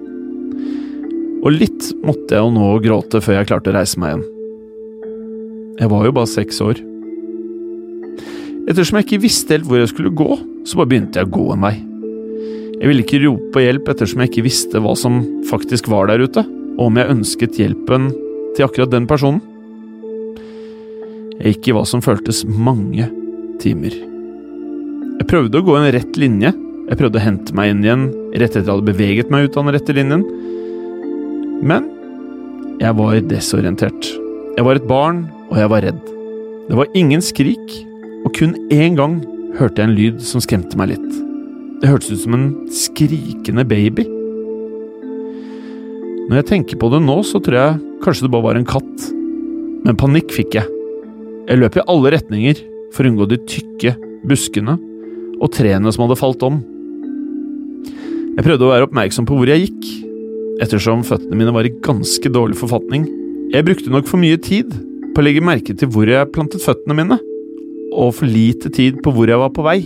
Og 1.38 1.54
litt 1.54 1.88
måtte 2.04 2.36
jeg 2.36 2.44
jo 2.44 2.52
nå 2.52 2.68
gråte 2.84 3.22
før 3.24 3.38
jeg 3.38 3.48
klarte 3.48 3.72
å 3.72 3.78
reise 3.78 4.02
meg 4.02 4.12
igjen. 4.12 4.28
Jeg 5.78 5.92
var 5.94 6.04
jo 6.04 6.14
bare 6.18 6.32
seks 6.34 6.60
år. 6.64 6.84
Ettersom 8.68 8.98
jeg 8.98 9.06
ikke 9.06 9.22
visste 9.24 9.56
helt 9.56 9.68
hvor 9.70 9.80
jeg 9.80 9.88
skulle 9.94 10.12
gå, 10.12 10.36
så 10.68 10.76
bare 10.76 10.90
begynte 10.92 11.22
jeg 11.22 11.30
å 11.30 11.36
gå 11.38 11.48
en 11.54 11.64
vei. 11.64 11.76
Jeg 12.78 12.90
ville 12.90 13.06
ikke 13.06 13.24
rope 13.24 13.50
på 13.54 13.64
hjelp 13.64 13.88
ettersom 13.88 14.20
jeg 14.20 14.34
ikke 14.34 14.48
visste 14.50 14.82
hva 14.84 14.92
som 14.98 15.22
faktisk 15.48 15.88
var 15.88 16.10
der 16.10 16.26
ute, 16.28 16.44
og 16.78 16.86
om 16.86 16.98
jeg 16.98 17.12
ønsket 17.12 17.58
hjelpen 17.58 18.08
til 18.56 18.66
akkurat 18.66 18.92
den 18.92 19.08
personen. 19.10 19.42
Jeg 21.38 21.56
gikk 21.56 21.70
i 21.70 21.74
hva 21.76 21.84
som 21.86 22.02
føltes 22.02 22.44
mange 22.46 23.06
timer. 23.62 23.94
Jeg 25.18 25.26
prøvde 25.30 25.60
å 25.60 25.66
gå 25.66 25.76
en 25.78 25.90
rett 25.94 26.18
linje, 26.18 26.54
jeg 26.88 26.98
prøvde 26.98 27.20
å 27.20 27.22
hente 27.22 27.54
meg 27.54 27.72
inn 27.72 27.84
igjen 27.84 28.04
rett 28.38 28.52
etter 28.52 28.64
jeg 28.64 28.70
hadde 28.70 28.88
beveget 28.88 29.32
meg 29.32 29.48
ut 29.48 29.56
av 29.58 29.66
den 29.66 29.74
rette 29.76 29.96
linjen, 29.96 30.24
men 31.66 31.88
jeg 32.78 32.94
var 32.98 33.18
desorientert. 33.26 34.12
Jeg 34.56 34.66
var 34.66 34.78
et 34.78 34.86
barn, 34.90 35.24
og 35.50 35.58
jeg 35.58 35.70
var 35.70 35.82
redd. 35.86 36.12
Det 36.68 36.76
var 36.78 36.98
ingen 36.98 37.22
skrik, 37.24 37.74
og 38.26 38.34
kun 38.36 38.54
én 38.74 38.98
gang 38.98 39.18
hørte 39.58 39.82
jeg 39.82 39.88
en 39.88 39.96
lyd 39.96 40.22
som 40.22 40.42
skremte 40.42 40.78
meg 40.78 40.92
litt. 40.94 41.10
Det 41.82 41.90
hørtes 41.90 42.12
ut 42.14 42.24
som 42.24 42.36
en 42.36 42.48
skrikende 42.74 43.64
baby. 43.66 44.06
Når 46.28 46.42
jeg 46.42 46.48
tenker 46.50 46.76
på 46.76 46.90
det 46.92 46.98
nå, 47.00 47.14
så 47.24 47.40
tror 47.40 47.56
jeg 47.56 47.76
kanskje 48.04 48.26
det 48.26 48.32
bare 48.34 48.44
var 48.50 48.58
en 48.58 48.68
katt. 48.68 49.04
Men 49.86 49.96
panikk 49.96 50.34
fikk 50.36 50.58
jeg. 50.58 50.68
Jeg 51.48 51.60
løp 51.62 51.78
i 51.78 51.84
alle 51.88 52.12
retninger 52.12 52.58
for 52.92 53.06
å 53.06 53.12
unngå 53.12 53.28
de 53.30 53.38
tykke 53.48 53.94
buskene 54.28 54.74
og 55.38 55.48
trærne 55.56 55.88
som 55.94 56.04
hadde 56.04 56.18
falt 56.20 56.44
om. 56.44 56.58
Jeg 58.36 58.44
prøvde 58.44 58.68
å 58.68 58.74
være 58.74 58.90
oppmerksom 58.90 59.24
på 59.28 59.38
hvor 59.38 59.48
jeg 59.48 59.64
gikk, 59.64 59.88
ettersom 60.60 61.06
føttene 61.06 61.38
mine 61.38 61.54
var 61.54 61.64
i 61.64 61.72
ganske 61.72 62.34
dårlig 62.34 62.60
forfatning. 62.60 63.08
Jeg 63.54 63.64
brukte 63.64 63.94
nok 63.94 64.04
for 64.10 64.20
mye 64.20 64.36
tid 64.36 64.76
på 65.14 65.22
å 65.22 65.24
legge 65.24 65.48
merke 65.48 65.72
til 65.80 65.88
hvor 65.94 66.12
jeg 66.12 66.28
plantet 66.36 66.60
føttene 66.60 66.98
mine, 66.98 67.20
og 67.96 68.12
for 68.20 68.28
lite 68.28 68.68
tid 68.74 69.00
på 69.00 69.16
hvor 69.16 69.32
jeg 69.32 69.40
var 69.40 69.54
på 69.56 69.64
vei. 69.64 69.80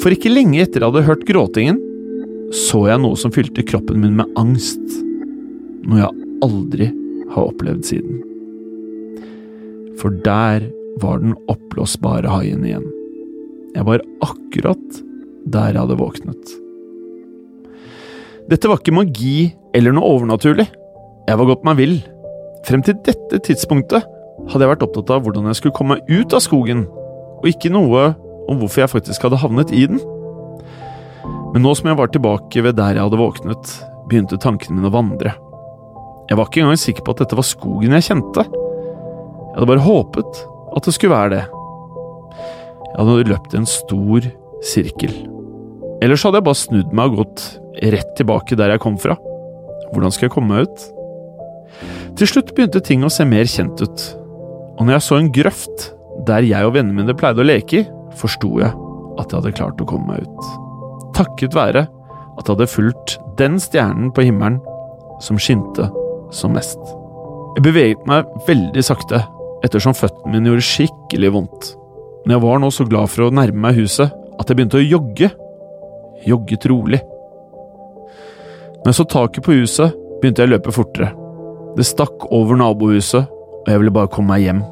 For 0.00 0.16
ikke 0.16 0.32
lenge 0.32 0.64
etter 0.64 0.80
jeg 0.80 0.88
hadde 0.88 1.06
hørt 1.10 1.28
gråtingen, 1.28 1.76
så 2.56 2.86
jeg 2.88 3.04
noe 3.04 3.20
som 3.20 3.32
fylte 3.36 3.68
kroppen 3.68 4.00
min 4.00 4.16
med 4.16 4.32
angst. 4.40 4.80
Noe 5.88 6.02
jeg 6.02 6.26
aldri 6.44 6.88
har 7.32 7.48
opplevd 7.48 7.86
siden. 7.88 8.20
For 10.00 10.14
der 10.26 10.68
var 11.02 11.22
den 11.22 11.34
oppblåsbare 11.50 12.30
haien 12.30 12.64
igjen. 12.66 12.86
Jeg 13.72 13.86
var 13.88 14.04
akkurat 14.24 15.02
der 15.48 15.72
jeg 15.72 15.80
hadde 15.80 15.98
våknet. 15.98 16.56
Dette 18.50 18.68
var 18.68 18.80
ikke 18.80 18.94
magi 18.94 19.52
eller 19.74 19.94
noe 19.96 20.16
overnaturlig. 20.16 20.66
Jeg 21.28 21.38
var 21.38 21.48
gått 21.48 21.64
meg 21.66 21.78
vill. 21.78 21.94
Frem 22.66 22.82
til 22.84 22.98
dette 23.06 23.40
tidspunktet 23.46 24.04
hadde 24.50 24.64
jeg 24.64 24.72
vært 24.74 24.84
opptatt 24.86 25.10
av 25.14 25.22
hvordan 25.24 25.48
jeg 25.50 25.58
skulle 25.58 25.76
komme 25.76 25.96
meg 25.96 26.10
ut 26.10 26.34
av 26.34 26.42
skogen 26.44 26.84
og 27.42 27.48
ikke 27.50 27.72
noe 27.74 28.12
om 28.50 28.58
hvorfor 28.60 28.84
jeg 28.84 28.92
faktisk 28.92 29.24
hadde 29.26 29.40
havnet 29.42 29.72
i 29.74 29.86
den. 29.90 30.02
Men 31.52 31.64
nå 31.66 31.74
som 31.78 31.90
jeg 31.90 31.98
var 31.98 32.10
tilbake 32.12 32.62
ved 32.64 32.78
der 32.78 32.96
jeg 32.96 33.04
hadde 33.04 33.20
våknet, 33.20 33.72
begynte 34.10 34.40
tankene 34.40 34.78
mine 34.78 34.90
å 34.90 34.94
vandre. 34.94 35.34
Jeg 36.30 36.38
var 36.38 36.48
ikke 36.48 36.62
engang 36.62 36.80
sikker 36.80 37.04
på 37.04 37.14
at 37.14 37.24
dette 37.24 37.38
var 37.38 37.46
skogen 37.46 37.96
jeg 37.96 38.06
kjente. 38.06 38.44
Jeg 38.46 39.56
hadde 39.56 39.68
bare 39.68 39.84
håpet 39.84 40.42
at 40.76 40.86
det 40.86 40.94
skulle 40.96 41.16
være 41.16 41.34
det. 41.34 41.42
Jeg 42.92 42.98
hadde 43.00 43.28
løpt 43.32 43.54
i 43.54 43.60
en 43.60 43.68
stor 43.68 44.28
sirkel. 44.72 45.14
Ellers 46.02 46.24
hadde 46.26 46.40
jeg 46.40 46.46
bare 46.48 46.60
snudd 46.60 46.94
meg 46.96 47.12
og 47.12 47.22
gått 47.22 47.44
rett 47.94 48.16
tilbake 48.18 48.58
der 48.58 48.74
jeg 48.74 48.82
kom 48.82 48.98
fra. 49.00 49.16
Hvordan 49.92 50.14
skal 50.14 50.28
jeg 50.28 50.34
komme 50.34 50.54
meg 50.54 50.66
ut? 50.66 50.86
Til 52.18 52.28
slutt 52.28 52.52
begynte 52.56 52.82
ting 52.84 53.04
å 53.04 53.12
se 53.12 53.24
mer 53.28 53.48
kjent 53.48 53.80
ut, 53.80 54.04
og 54.76 54.84
når 54.84 54.98
jeg 54.98 55.06
så 55.06 55.18
en 55.18 55.30
grøft 55.32 55.86
der 56.28 56.44
jeg 56.44 56.68
og 56.68 56.74
vennene 56.76 56.98
mine 57.00 57.16
pleide 57.16 57.40
å 57.40 57.46
leke 57.46 57.80
i, 57.80 57.86
forsto 58.20 58.50
jeg 58.60 58.72
at 59.20 59.32
jeg 59.32 59.38
hadde 59.38 59.54
klart 59.56 59.80
å 59.80 59.88
komme 59.88 60.12
meg 60.12 60.26
ut. 60.26 60.52
Takket 61.16 61.56
være 61.56 61.86
at 61.86 62.44
jeg 62.44 62.52
hadde 62.54 62.70
fulgt 62.72 63.16
den 63.40 63.58
stjernen 63.60 64.12
på 64.12 64.24
himmelen 64.28 64.60
som 65.24 65.40
skinte 65.40 65.88
som 66.34 66.54
mest. 66.56 66.80
Jeg 67.56 67.66
beveget 67.66 68.04
meg 68.08 68.28
veldig 68.46 68.84
sakte, 68.84 69.22
ettersom 69.62 69.94
føttene 69.96 70.32
mine 70.32 70.50
gjorde 70.50 70.66
skikkelig 70.66 71.32
vondt. 71.34 71.72
Men 72.24 72.36
jeg 72.36 72.44
var 72.44 72.60
nå 72.62 72.70
så 72.72 72.86
glad 72.88 73.10
for 73.12 73.26
å 73.26 73.34
nærme 73.34 73.66
meg 73.66 73.78
huset 73.80 74.12
at 74.40 74.48
jeg 74.48 74.58
begynte 74.58 74.80
å 74.80 74.84
jogge. 74.84 75.30
Jogget 76.26 76.66
rolig. 76.70 77.00
Når 78.82 78.90
jeg 78.90 78.98
så 78.98 79.06
taket 79.10 79.44
på 79.46 79.56
huset, 79.58 79.98
begynte 80.22 80.42
jeg 80.42 80.50
å 80.50 80.54
løpe 80.54 80.74
fortere. 80.74 81.10
Det 81.76 81.86
stakk 81.86 82.28
over 82.34 82.58
nabohuset, 82.58 83.28
og 83.62 83.68
jeg 83.70 83.80
ville 83.80 83.94
bare 83.94 84.10
komme 84.12 84.34
meg 84.34 84.46
hjem. 84.46 84.62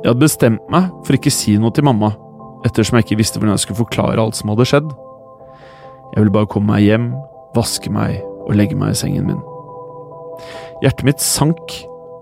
Jeg 0.00 0.10
hadde 0.10 0.24
bestemt 0.24 0.72
meg 0.72 0.90
for 1.06 1.16
ikke 1.16 1.32
si 1.32 1.56
noe 1.60 1.72
til 1.76 1.84
mamma, 1.84 2.12
ettersom 2.68 2.98
jeg 2.98 3.06
ikke 3.06 3.20
visste 3.20 3.40
hvordan 3.40 3.56
jeg 3.56 3.64
skulle 3.64 3.82
forklare 3.82 4.20
alt 4.20 4.38
som 4.38 4.52
hadde 4.52 4.68
skjedd. 4.68 4.90
Jeg 6.14 6.22
ville 6.24 6.34
bare 6.34 6.48
komme 6.50 6.72
meg 6.74 6.84
hjem, 6.86 7.10
vaske 7.56 7.92
meg 7.92 8.18
og 8.46 8.56
legge 8.56 8.76
meg 8.78 8.94
i 8.94 9.00
sengen 9.00 9.28
min. 9.28 9.40
Hjertet 10.80 11.04
mitt 11.04 11.20
sank 11.20 11.74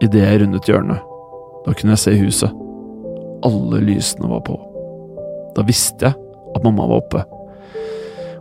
idet 0.03 0.25
jeg 0.25 0.41
rundet 0.43 0.67
hjørnet. 0.67 1.03
Da 1.67 1.75
kunne 1.77 1.95
jeg 1.95 2.03
se 2.03 2.15
huset. 2.19 2.65
Alle 3.47 3.83
lysene 3.87 4.31
var 4.31 4.43
på. 4.47 4.57
Da 5.55 5.63
visste 5.67 6.11
jeg 6.11 6.17
at 6.57 6.65
mamma 6.65 6.89
var 6.91 7.03
oppe. 7.05 7.23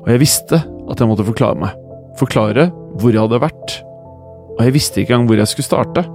Og 0.01 0.09
jeg 0.09 0.21
visste 0.23 0.61
at 0.63 1.01
jeg 1.01 1.09
måtte 1.09 1.27
forklare 1.27 1.59
meg. 1.61 1.75
Forklare 2.17 2.69
hvor 2.97 3.13
jeg 3.13 3.21
hadde 3.21 3.43
vært. 3.43 3.77
Og 4.57 4.63
jeg 4.65 4.73
visste 4.73 5.03
ikke 5.03 5.13
engang 5.13 5.29
hvor 5.29 5.41
jeg 5.43 5.53
skulle 5.53 5.69
starte. 5.69 6.05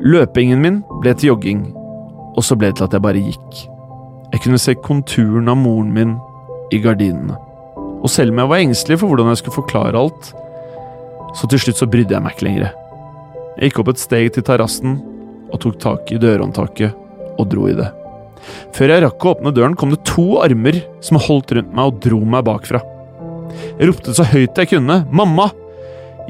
Løpingen 0.00 0.64
min 0.64 0.80
ble 1.02 1.12
til 1.12 1.34
jogging, 1.34 1.66
og 2.32 2.40
så 2.46 2.56
ble 2.56 2.70
det 2.70 2.78
til 2.80 2.88
at 2.88 2.96
jeg 2.96 3.04
bare 3.04 3.20
gikk. 3.20 3.62
Jeg 4.30 4.44
kunne 4.46 4.60
se 4.62 4.76
konturen 4.80 5.50
av 5.52 5.58
moren 5.60 5.92
min 5.92 6.16
i 6.72 6.80
gardinene. 6.80 7.36
Og 8.00 8.08
selv 8.08 8.32
om 8.32 8.40
jeg 8.40 8.52
var 8.54 8.62
engstelig 8.64 9.02
for 9.02 9.12
hvordan 9.12 9.28
jeg 9.34 9.42
skulle 9.42 9.58
forklare 9.60 10.00
alt, 10.00 10.30
så 11.36 11.50
til 11.50 11.60
slutt 11.60 11.82
så 11.82 11.90
brydde 11.90 12.16
jeg 12.16 12.24
meg 12.24 12.38
ikke 12.38 12.48
lenger. 12.48 12.70
Jeg 13.60 13.70
gikk 13.70 13.82
opp 13.82 13.90
et 13.92 14.00
steg 14.00 14.30
til 14.32 14.44
terrassen 14.46 14.94
og 15.50 15.58
tok 15.60 15.74
tak 15.82 16.10
i 16.14 16.20
dørhåndtaket 16.20 16.94
og 17.36 17.48
dro 17.52 17.66
i 17.68 17.76
det. 17.76 17.90
Før 18.72 18.94
jeg 18.94 19.02
rakk 19.04 19.24
å 19.24 19.34
åpne 19.34 19.52
døren, 19.52 19.76
kom 19.76 19.92
det 19.92 20.00
to 20.08 20.38
armer 20.40 20.78
som 21.04 21.20
holdt 21.20 21.52
rundt 21.52 21.74
meg 21.76 21.90
og 21.90 21.98
dro 22.00 22.22
meg 22.24 22.46
bakfra. 22.48 22.80
Jeg 23.76 23.90
ropte 23.90 24.14
så 24.16 24.24
høyt 24.30 24.56
jeg 24.56 24.70
kunne. 24.72 25.02
Mamma! 25.12 25.50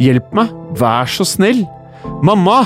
Hjelp 0.03 0.35
meg! 0.35 0.51
Vær 0.81 1.07
så 1.11 1.27
snill! 1.29 1.63
Mamma! 2.27 2.65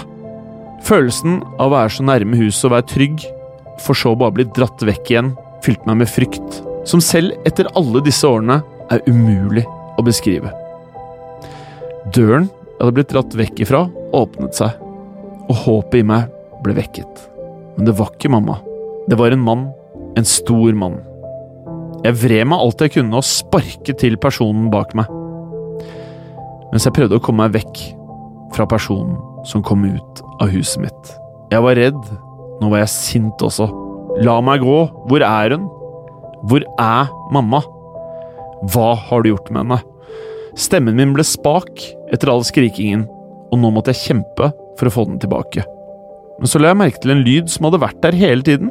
Følelsen 0.85 1.43
av 1.59 1.69
å 1.69 1.75
være 1.75 1.95
så 1.99 2.09
nærme 2.09 2.41
huset 2.41 2.69
og 2.71 2.77
være 2.79 2.89
trygg, 2.89 3.29
for 3.85 4.01
så 4.01 4.15
bare 4.17 4.39
bli 4.39 4.49
dratt 4.57 4.81
vekk 4.85 5.13
igjen, 5.13 5.33
fylte 5.65 5.89
meg 5.91 6.03
med 6.03 6.13
frykt, 6.13 6.61
som 6.89 7.05
selv 7.05 7.37
etter 7.49 7.69
alle 7.77 8.01
disse 8.05 8.25
årene 8.29 8.63
er 8.93 9.05
umulig 9.09 9.65
å 10.01 10.05
beskrive. 10.05 10.53
Døren 12.17 12.49
jeg 12.75 12.83
hadde 12.83 12.95
blitt 12.97 13.13
dratt 13.13 13.35
vekk 13.39 13.61
ifra, 13.63 13.85
åpnet 14.19 14.59
seg, 14.59 14.79
og 15.47 15.59
håpet 15.65 16.01
i 16.01 16.07
meg 16.07 16.31
ble 16.65 16.75
vekket. 16.75 17.27
Men 17.77 17.87
det 17.89 17.95
var 17.99 18.11
ikke 18.15 18.33
mamma. 18.33 18.59
Det 19.09 19.19
var 19.21 19.35
en 19.35 19.45
mann. 19.45 19.69
En 20.19 20.27
stor 20.27 20.75
mann. 20.79 20.99
Jeg 22.05 22.19
vred 22.21 22.49
meg 22.51 22.61
alt 22.61 22.83
jeg 22.85 22.95
kunne 22.97 23.21
og 23.21 23.27
sparket 23.27 23.99
til 24.03 24.19
personen 24.21 24.69
bak 24.73 24.95
meg. 24.99 25.11
Mens 26.73 26.87
jeg 26.87 26.95
prøvde 26.97 27.19
å 27.19 27.23
komme 27.23 27.47
meg 27.47 27.55
vekk 27.61 27.81
fra 28.55 28.67
personen 28.71 29.17
som 29.49 29.63
kom 29.67 29.87
ut 29.87 30.23
av 30.43 30.51
huset 30.53 30.83
mitt. 30.83 31.15
Jeg 31.53 31.63
var 31.65 31.79
redd. 31.79 32.01
Nå 32.61 32.71
var 32.73 32.85
jeg 32.85 32.93
sint 32.93 33.43
også. 33.45 33.69
La 34.25 34.37
meg 34.45 34.63
gå. 34.63 34.77
Hvor 35.11 35.25
er 35.27 35.55
hun? 35.57 35.67
Hvor 36.45 36.67
er 36.81 37.11
mamma? 37.35 37.63
Hva 38.75 38.95
har 39.09 39.23
du 39.25 39.31
gjort 39.33 39.51
med 39.51 39.65
henne? 39.65 39.81
Stemmen 40.59 40.97
min 40.99 41.15
ble 41.17 41.25
spak 41.27 41.83
etter 42.15 42.31
all 42.31 42.45
skrikingen, 42.47 43.07
og 43.51 43.61
nå 43.61 43.71
måtte 43.75 43.95
jeg 43.95 44.03
kjempe 44.11 44.51
for 44.79 44.89
å 44.89 44.95
få 44.95 45.07
den 45.09 45.21
tilbake. 45.23 45.65
Men 46.39 46.51
så 46.51 46.61
la 46.61 46.73
jeg 46.73 46.81
merke 46.81 47.03
til 47.03 47.15
en 47.15 47.25
lyd 47.27 47.51
som 47.51 47.69
hadde 47.69 47.83
vært 47.83 48.01
der 48.03 48.19
hele 48.19 48.47
tiden. 48.47 48.71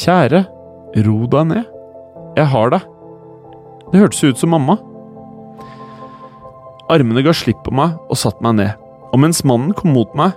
Kjære, 0.00 0.44
ro 1.06 1.20
deg 1.30 1.48
ned. 1.52 1.70
Jeg 2.38 2.50
har 2.52 2.74
deg. 2.74 2.90
Det 3.88 4.02
hørtes 4.02 4.26
ut 4.26 4.42
som 4.42 4.52
mamma. 4.54 4.76
Armene 6.92 7.24
ga 7.24 7.34
slipp 7.36 7.64
på 7.66 7.74
meg 7.74 7.96
og 8.08 8.20
satte 8.20 8.44
meg 8.44 8.60
ned 8.60 8.88
og 9.12 9.22
mens 9.22 9.44
mannen 9.46 9.74
kom 9.76 9.94
mot 9.96 10.10
meg, 10.18 10.36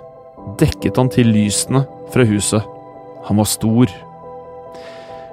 dekket 0.60 0.98
han 0.98 1.10
til 1.12 1.30
lysene 1.32 1.84
fra 2.12 2.24
huset. 2.28 2.64
Han 3.28 3.38
var 3.38 3.48
stor. 3.48 3.90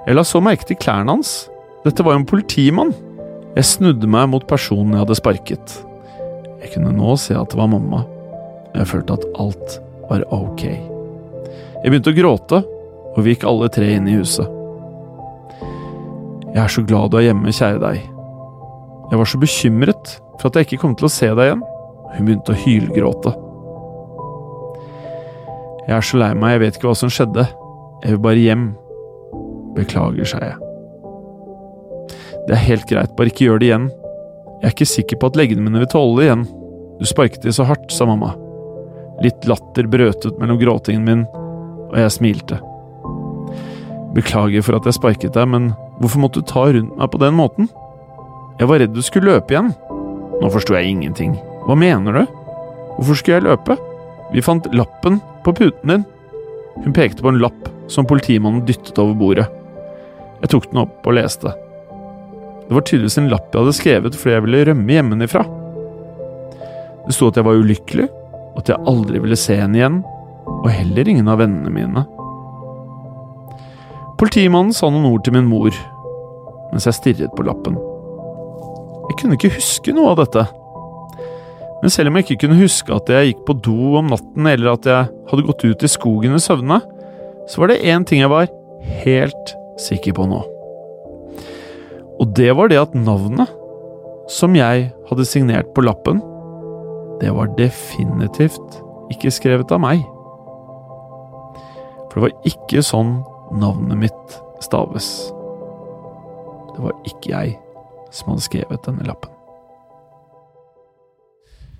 Jeg 0.06 0.18
la 0.18 0.26
så 0.26 0.42
merke 0.44 0.68
til 0.68 0.80
klærne 0.80 1.16
hans. 1.16 1.48
Dette 1.86 2.04
var 2.06 2.16
jo 2.16 2.22
en 2.22 2.30
politimann. 2.30 2.92
Jeg 3.60 3.68
snudde 3.68 4.08
meg 4.08 4.30
mot 4.32 4.44
personen 4.48 4.94
jeg 4.96 5.02
hadde 5.02 5.16
sparket. 5.20 5.72
Jeg 6.62 6.70
kunne 6.72 6.94
nå 6.96 7.18
se 7.20 7.36
at 7.36 7.52
det 7.52 7.58
var 7.60 7.68
mamma. 7.68 8.06
Jeg 8.72 8.88
følte 8.88 9.18
at 9.18 9.26
alt 9.44 9.74
var 10.08 10.24
ok. 10.32 10.64
Jeg 10.64 11.92
begynte 11.92 12.14
å 12.14 12.16
gråte, 12.16 12.62
og 13.10 13.20
vi 13.26 13.34
gikk 13.34 13.44
alle 13.50 13.68
tre 13.76 13.90
inn 13.98 14.08
i 14.08 14.16
huset. 14.16 14.48
Jeg 16.54 16.62
er 16.64 16.72
så 16.72 16.86
glad 16.88 17.12
du 17.12 17.20
er 17.20 17.26
hjemme, 17.28 17.52
kjære 17.52 17.84
deg. 17.84 18.00
Jeg 19.12 19.22
var 19.26 19.32
så 19.34 19.42
bekymret 19.44 20.16
for 20.40 20.48
at 20.48 20.62
jeg 20.62 20.70
ikke 20.70 20.82
kom 20.86 20.96
til 20.96 21.10
å 21.10 21.12
se 21.18 21.28
deg 21.28 21.50
igjen. 21.50 21.68
Hun 22.14 22.32
begynte 22.32 22.56
å 22.56 22.62
hylgråte. 22.64 23.36
Jeg 25.90 25.98
er 26.00 26.10
så 26.14 26.24
lei 26.24 26.32
meg, 26.32 26.56
jeg 26.56 26.64
vet 26.64 26.80
ikke 26.80 26.94
hva 26.94 26.96
som 27.04 27.12
skjedde. 27.12 27.50
Jeg 28.06 28.16
vil 28.16 28.24
bare 28.24 28.48
hjem. 28.48 28.66
Beklager, 29.76 30.32
sa 30.32 30.46
jeg. 30.48 30.69
Det 32.50 32.56
er 32.58 32.66
helt 32.66 32.88
greit, 32.90 33.12
bare 33.14 33.30
ikke 33.30 33.46
gjør 33.46 33.60
det 33.62 33.68
igjen. 33.68 33.84
Jeg 34.60 34.66
er 34.66 34.72
ikke 34.74 34.86
sikker 34.90 35.18
på 35.22 35.28
at 35.30 35.36
leggene 35.38 35.62
mine 35.62 35.84
vil 35.84 35.92
tåle 35.92 36.16
det 36.18 36.24
igjen. 36.26 36.46
Du 36.98 37.06
sparket 37.06 37.46
de 37.46 37.54
så 37.54 37.68
hardt, 37.70 37.92
sa 37.94 38.08
mamma. 38.10 38.32
Litt 39.22 39.46
latter 39.46 39.86
brøt 39.92 40.26
ut 40.26 40.40
mellom 40.42 40.58
gråtingen 40.58 41.06
min, 41.06 41.22
og 41.92 41.94
jeg 42.02 42.16
smilte. 42.16 42.58
Beklager 44.18 44.66
for 44.66 44.80
at 44.80 44.90
jeg 44.90 44.98
sparket 44.98 45.38
deg, 45.38 45.46
men 45.54 45.70
hvorfor 46.02 46.26
måtte 46.26 46.42
du 46.42 46.50
ta 46.50 46.66
rundt 46.74 46.98
meg 46.98 47.14
på 47.14 47.22
den 47.22 47.38
måten? 47.38 47.70
Jeg 48.58 48.74
var 48.74 48.82
redd 48.82 48.98
du 48.98 49.06
skulle 49.06 49.38
løpe 49.38 49.54
igjen. 49.54 49.70
Nå 50.42 50.50
forsto 50.50 50.74
jeg 50.74 50.90
ingenting. 50.90 51.38
Hva 51.70 51.78
mener 51.78 52.18
du? 52.18 52.36
Hvorfor 52.98 53.22
skulle 53.22 53.38
jeg 53.38 53.50
løpe? 53.52 53.78
Vi 54.34 54.42
fant 54.42 54.66
lappen 54.74 55.22
på 55.46 55.54
puten 55.62 55.94
din. 55.94 56.10
Hun 56.82 56.98
pekte 56.98 57.22
på 57.22 57.30
en 57.30 57.44
lapp 57.46 57.70
som 57.94 58.10
politimannen 58.10 58.66
dyttet 58.66 58.98
over 58.98 59.14
bordet. 59.22 59.50
Jeg 60.42 60.56
tok 60.58 60.72
den 60.74 60.88
opp 60.88 61.06
og 61.06 61.20
leste. 61.22 61.54
Det 62.70 62.76
var 62.78 62.84
tydeligvis 62.86 63.18
en 63.18 63.32
lapp 63.32 63.50
jeg 63.50 63.64
hadde 63.64 63.74
skrevet 63.74 64.16
fordi 64.16 64.36
jeg 64.36 64.46
ville 64.46 64.66
rømme 64.70 64.94
hjemmefra. 64.94 65.42
Det 67.08 67.16
sto 67.16 67.32
at 67.32 67.40
jeg 67.40 67.48
var 67.48 67.58
ulykkelig, 67.58 68.06
og 68.54 68.60
at 68.62 68.70
jeg 68.70 68.86
aldri 68.92 69.22
ville 69.24 69.38
se 69.40 69.56
henne 69.58 69.80
igjen, 69.80 69.96
og 70.46 70.68
heller 70.70 71.10
ingen 71.10 71.32
av 71.34 71.40
vennene 71.42 71.72
mine. 71.74 72.04
Politimannen 74.22 74.76
sa 74.76 74.92
noen 74.94 75.08
ord 75.10 75.24
til 75.26 75.34
min 75.34 75.50
mor, 75.50 75.74
mens 76.70 76.86
jeg 76.86 76.98
stirret 77.00 77.34
på 77.34 77.48
lappen. 77.48 77.80
Jeg 79.10 79.18
kunne 79.18 79.40
ikke 79.40 79.56
huske 79.56 79.96
noe 79.98 80.14
av 80.14 80.22
dette. 80.22 80.46
Men 81.80 81.96
selv 81.96 82.12
om 82.12 82.20
jeg 82.20 82.28
ikke 82.28 82.44
kunne 82.44 82.60
huske 82.60 82.94
at 82.94 83.10
jeg 83.10 83.32
gikk 83.32 83.42
på 83.48 83.58
do 83.66 83.96
om 83.98 84.14
natten, 84.14 84.46
eller 84.54 84.76
at 84.76 84.86
jeg 84.86 85.10
hadde 85.32 85.48
gått 85.50 85.66
ut 85.66 85.88
i 85.88 85.90
skogen 85.90 86.38
i 86.38 86.44
søvne, 86.44 86.84
så 87.50 87.64
var 87.64 87.74
det 87.74 87.82
én 87.82 88.06
ting 88.06 88.22
jeg 88.22 88.30
var 88.30 88.52
helt 89.02 89.58
sikker 89.82 90.20
på 90.22 90.30
nå. 90.30 90.44
Og 92.20 92.36
det 92.36 92.52
var 92.58 92.72
det 92.72 92.82
at 92.82 92.96
navnet 92.98 93.50
som 94.30 94.54
jeg 94.58 94.90
hadde 95.10 95.26
signert 95.26 95.72
på 95.74 95.84
lappen, 95.86 96.20
det 97.20 97.32
var 97.36 97.50
definitivt 97.58 98.80
ikke 99.14 99.32
skrevet 99.34 99.72
av 99.74 99.82
meg. 99.84 100.04
For 102.10 102.20
det 102.20 102.26
var 102.28 102.48
ikke 102.52 102.84
sånn 102.86 103.18
navnet 103.60 104.04
mitt 104.06 104.38
staves. 104.64 105.10
Det 106.76 106.86
var 106.86 106.96
ikke 107.10 107.34
jeg 107.34 107.58
som 108.16 108.34
hadde 108.34 108.46
skrevet 108.46 108.86
denne 108.86 109.08
lappen. 109.08 109.34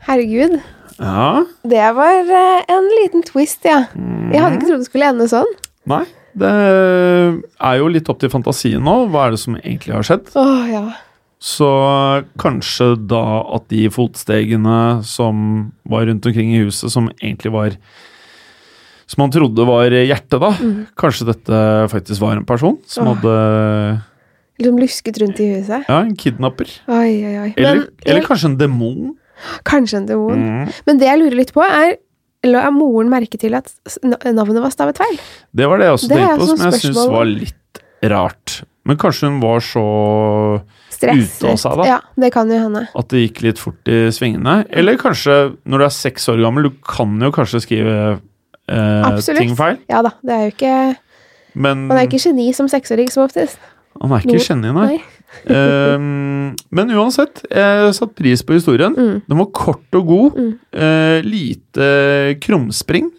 Herregud. 0.08 0.60
Ja. 1.00 1.44
Det 1.68 1.90
var 1.96 2.32
eh, 2.40 2.62
en 2.72 2.88
liten 3.02 3.24
twist, 3.28 3.64
ja. 3.68 3.86
Jeg 4.32 4.42
hadde 4.42 4.58
ikke 4.58 4.70
trodd 4.72 4.84
det 4.84 4.90
skulle 4.90 5.12
ende 5.14 5.28
sånn. 5.32 5.52
Nei, 5.90 6.04
det 6.38 6.50
er 7.60 7.78
jo 7.80 7.88
litt 7.92 8.10
opp 8.12 8.20
til 8.22 8.30
fantasien 8.34 8.84
nå. 8.84 8.96
Hva 9.10 9.28
er 9.28 9.32
det 9.36 9.40
som 9.42 9.56
egentlig 9.60 9.96
har 9.96 10.06
skjedd? 10.08 10.30
Åh, 10.40 10.66
ja. 10.72 10.84
Så 11.40 11.70
kanskje 12.42 12.92
da 13.08 13.24
at 13.56 13.70
de 13.72 13.86
fotstegene 13.96 15.00
som 15.08 15.72
var 15.88 16.06
rundt 16.10 16.26
omkring 16.28 16.52
i 16.58 16.66
huset, 16.66 16.92
som 16.92 17.08
egentlig 17.22 17.54
var 17.56 17.78
Som 19.10 19.24
man 19.24 19.32
trodde 19.34 19.64
var 19.66 19.90
hjertet, 19.90 20.36
da. 20.38 20.52
Kanskje 21.00 21.26
dette 21.32 21.62
faktisk 21.90 22.22
var 22.22 22.36
en 22.38 22.46
person 22.46 22.76
som 22.86 23.08
Åh. 23.08 23.16
hadde 23.16 24.04
Liksom 24.60 24.78
lusket 24.78 25.18
rundt 25.22 25.40
i 25.40 25.48
huset. 25.56 25.86
Ja, 25.88 26.02
en 26.04 26.18
kidnapper. 26.20 26.68
Oi, 26.92 27.24
oi, 27.26 27.36
oi. 27.46 27.54
Eller, 27.56 27.76
Men- 27.76 27.88
eller 28.06 28.22
kanskje 28.28 28.50
en 28.52 28.58
demon. 28.60 29.16
Kanskje 29.64 29.98
en 30.02 30.06
demon. 30.06 30.36
Mm. 30.44 30.74
Men 30.86 30.98
det 31.00 31.08
jeg 31.08 31.20
lurer 31.22 31.38
litt 31.40 31.54
på, 31.56 31.64
er 31.64 31.96
La 32.48 32.70
moren 32.72 33.10
merke 33.12 33.36
til 33.40 33.56
at 33.58 33.68
navnet 34.04 34.62
var 34.64 34.72
stavet 34.72 35.00
feil? 35.02 35.18
Det 35.52 35.66
var 35.68 35.82
det 35.82 35.90
jeg 35.90 35.96
også 35.98 36.08
Det 36.12 36.20
tenkte 36.20 36.38
på, 36.40 36.46
som 36.48 36.62
jeg 36.70 36.82
syns 36.86 37.00
var 37.12 37.26
litt 37.28 37.82
rart. 38.14 38.54
Men 38.88 38.98
kanskje 38.98 39.28
hun 39.28 39.42
var 39.44 39.60
så 39.66 39.84
Stresset. 40.90 41.36
ute 41.44 41.52
av 41.52 41.60
seg, 41.60 41.76
da. 41.82 41.88
Ja, 41.90 41.98
det 42.24 42.32
kan 42.34 42.50
jo 42.52 42.62
hende. 42.64 42.86
At 42.96 43.12
det 43.12 43.26
gikk 43.26 43.42
litt 43.44 43.60
fort 43.62 43.92
i 43.92 44.00
svingene. 44.16 44.62
Eller 44.72 44.98
kanskje, 45.02 45.36
når 45.68 45.84
du 45.84 45.86
er 45.90 45.94
seks 45.98 46.30
år 46.32 46.40
gammel, 46.46 46.70
du 46.70 46.80
kan 46.88 47.20
jo 47.20 47.30
kanskje 47.36 47.62
skrive 47.68 47.98
eh, 48.72 49.20
ting 49.36 49.54
feil. 49.60 49.82
Ja 49.92 50.02
da. 50.06 50.16
Det 50.24 50.36
er 50.36 50.48
jo 50.48 50.56
ikke 50.56 50.74
Men 51.60 51.88
Man 51.90 51.98
er 51.98 52.06
jo 52.06 52.12
ikke 52.14 52.24
geni 52.30 52.52
som 52.56 52.68
seksåring, 52.72 53.12
som 53.12 53.26
oftest. 53.28 53.60
han 54.00 54.12
er 54.16 54.24
ikke 54.24 54.56
Noe- 54.56 54.74
nei. 54.74 54.88
nei. 54.96 55.04
Ehm, 55.50 56.56
men 56.74 56.92
uansett, 56.96 57.44
jeg 57.50 57.94
satte 57.98 58.18
pris 58.18 58.44
på 58.46 58.58
historien. 58.58 58.96
Mm. 58.98 59.22
Den 59.30 59.38
var 59.42 59.50
kort 59.56 59.98
og 59.98 60.06
god. 60.10 60.40
eh, 60.74 61.22
lite 61.26 62.40
krumspring. 62.44 63.10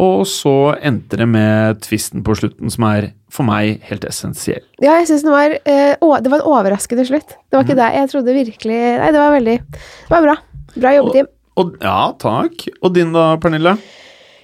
Og 0.00 0.22
så 0.30 0.76
endte 0.86 1.18
det 1.18 1.26
med 1.26 1.80
tvisten 1.82 2.22
på 2.22 2.36
slutten, 2.38 2.70
som 2.70 2.84
er 2.86 3.08
for 3.30 3.42
meg 3.48 3.80
helt 3.88 4.04
essensiell. 4.06 4.62
Ja, 4.78 4.94
jeg 5.00 5.08
synes 5.10 5.24
den 5.26 5.32
var 5.34 5.50
uh, 5.50 5.94
å, 5.98 6.10
Det 6.22 6.30
var 6.30 6.38
en 6.38 6.46
overraskende 6.46 7.06
slutt. 7.08 7.34
Det 7.50 7.58
var 7.58 7.64
ikke 7.66 7.74
Mm. 7.74 7.82
det 7.82 7.88
jeg 7.98 8.10
trodde 8.12 8.36
virkelig 8.36 8.78
Nei, 9.00 9.10
det 9.10 9.18
var 9.18 9.34
veldig 9.34 9.56
Det 9.66 10.10
var 10.14 10.22
bra. 10.22 10.36
Bra 10.76 10.92
jobbet, 10.94 11.26
Og, 11.26 11.64
Og, 11.64 11.74
ja, 11.82 12.12
takk. 12.22 12.68
Og 12.82 12.94
din 12.94 13.10
da, 13.12 13.36
Pernille? 13.42 13.74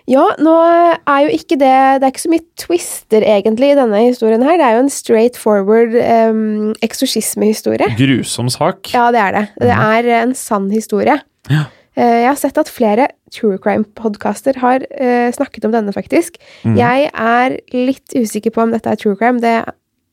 Ja, 0.06 0.22
nå 0.38 0.52
er 0.62 1.24
jo 1.26 1.30
ikke 1.34 1.56
det 1.58 1.70
Det 1.98 2.06
er 2.06 2.12
ikke 2.12 2.22
så 2.22 2.30
mye 2.30 2.44
twister, 2.62 3.24
egentlig, 3.26 3.72
i 3.72 3.78
denne 3.78 4.02
historien 4.04 4.44
her. 4.46 4.58
Det 4.60 4.66
er 4.66 4.76
jo 4.76 4.84
en 4.84 4.92
straight 4.92 5.38
forward 5.40 5.96
um, 5.98 6.74
eksorsismehistorie. 6.86 7.88
Grusom 7.98 8.50
sak. 8.52 8.92
Ja, 8.94 9.08
det 9.14 9.22
er 9.22 9.34
det. 9.34 9.44
Det 9.64 9.72
er 9.74 10.10
en 10.22 10.34
sann 10.38 10.70
historie. 10.70 11.18
Ja. 11.50 11.64
Eh, 11.96 12.22
Jeg 12.22 12.28
har 12.28 12.38
sett 12.38 12.58
at 12.60 12.70
flere 12.70 13.08
true 13.34 13.58
crime-podkaster 13.58 14.58
har 14.62 14.84
uh, 14.86 15.28
snakket 15.34 15.66
om 15.66 15.74
denne, 15.74 15.94
faktisk. 15.96 16.38
Mm. 16.62 16.76
Jeg 16.78 17.10
er 17.10 17.58
litt 17.74 18.14
usikker 18.14 18.54
på 18.54 18.62
om 18.62 18.74
dette 18.74 18.92
er 18.92 19.00
true 19.00 19.16
crime, 19.18 19.40
det, 19.42 19.58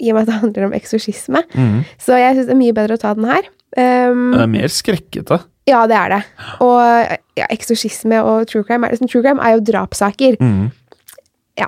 i 0.02 0.10
og 0.10 0.18
med 0.18 0.26
at 0.26 0.32
det 0.32 0.42
handler 0.42 0.70
om 0.72 0.78
eksorsisme. 0.78 1.44
Mm. 1.54 1.82
Så 2.02 2.18
jeg 2.18 2.38
syns 2.38 2.50
det 2.50 2.56
er 2.56 2.64
mye 2.66 2.76
bedre 2.76 2.98
å 2.98 3.04
ta 3.04 3.14
den 3.14 3.30
her. 3.30 3.46
Um, 3.78 4.32
Det 4.34 4.42
er 4.42 4.54
mer 4.58 4.74
skrekkete. 4.74 5.44
Ja, 5.70 5.84
det 5.88 5.98
er 5.98 6.16
det. 6.18 6.22
Og 6.64 6.80
ja, 7.40 7.48
eksorsisme 7.54 8.22
og 8.26 8.48
true 8.52 8.66
crime 8.68 8.90
er, 8.90 9.00
true 9.08 9.24
crime 9.24 9.44
er 9.44 9.58
jo 9.58 9.66
drapssaker. 9.72 10.40
Mm. 10.44 10.72
Ja. 11.60 11.68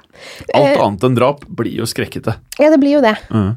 Alt 0.57 0.71
Eh, 0.73 0.81
annet 0.81 1.03
enn 1.05 1.17
drap 1.17 1.43
blir 1.45 1.75
jo 1.77 1.85
skrekkete. 1.85 2.39
ja, 2.59 2.69
det 2.73 2.79
blir 2.81 2.97
jo 2.97 3.03
det. 3.05 3.15
Mm. 3.29 3.53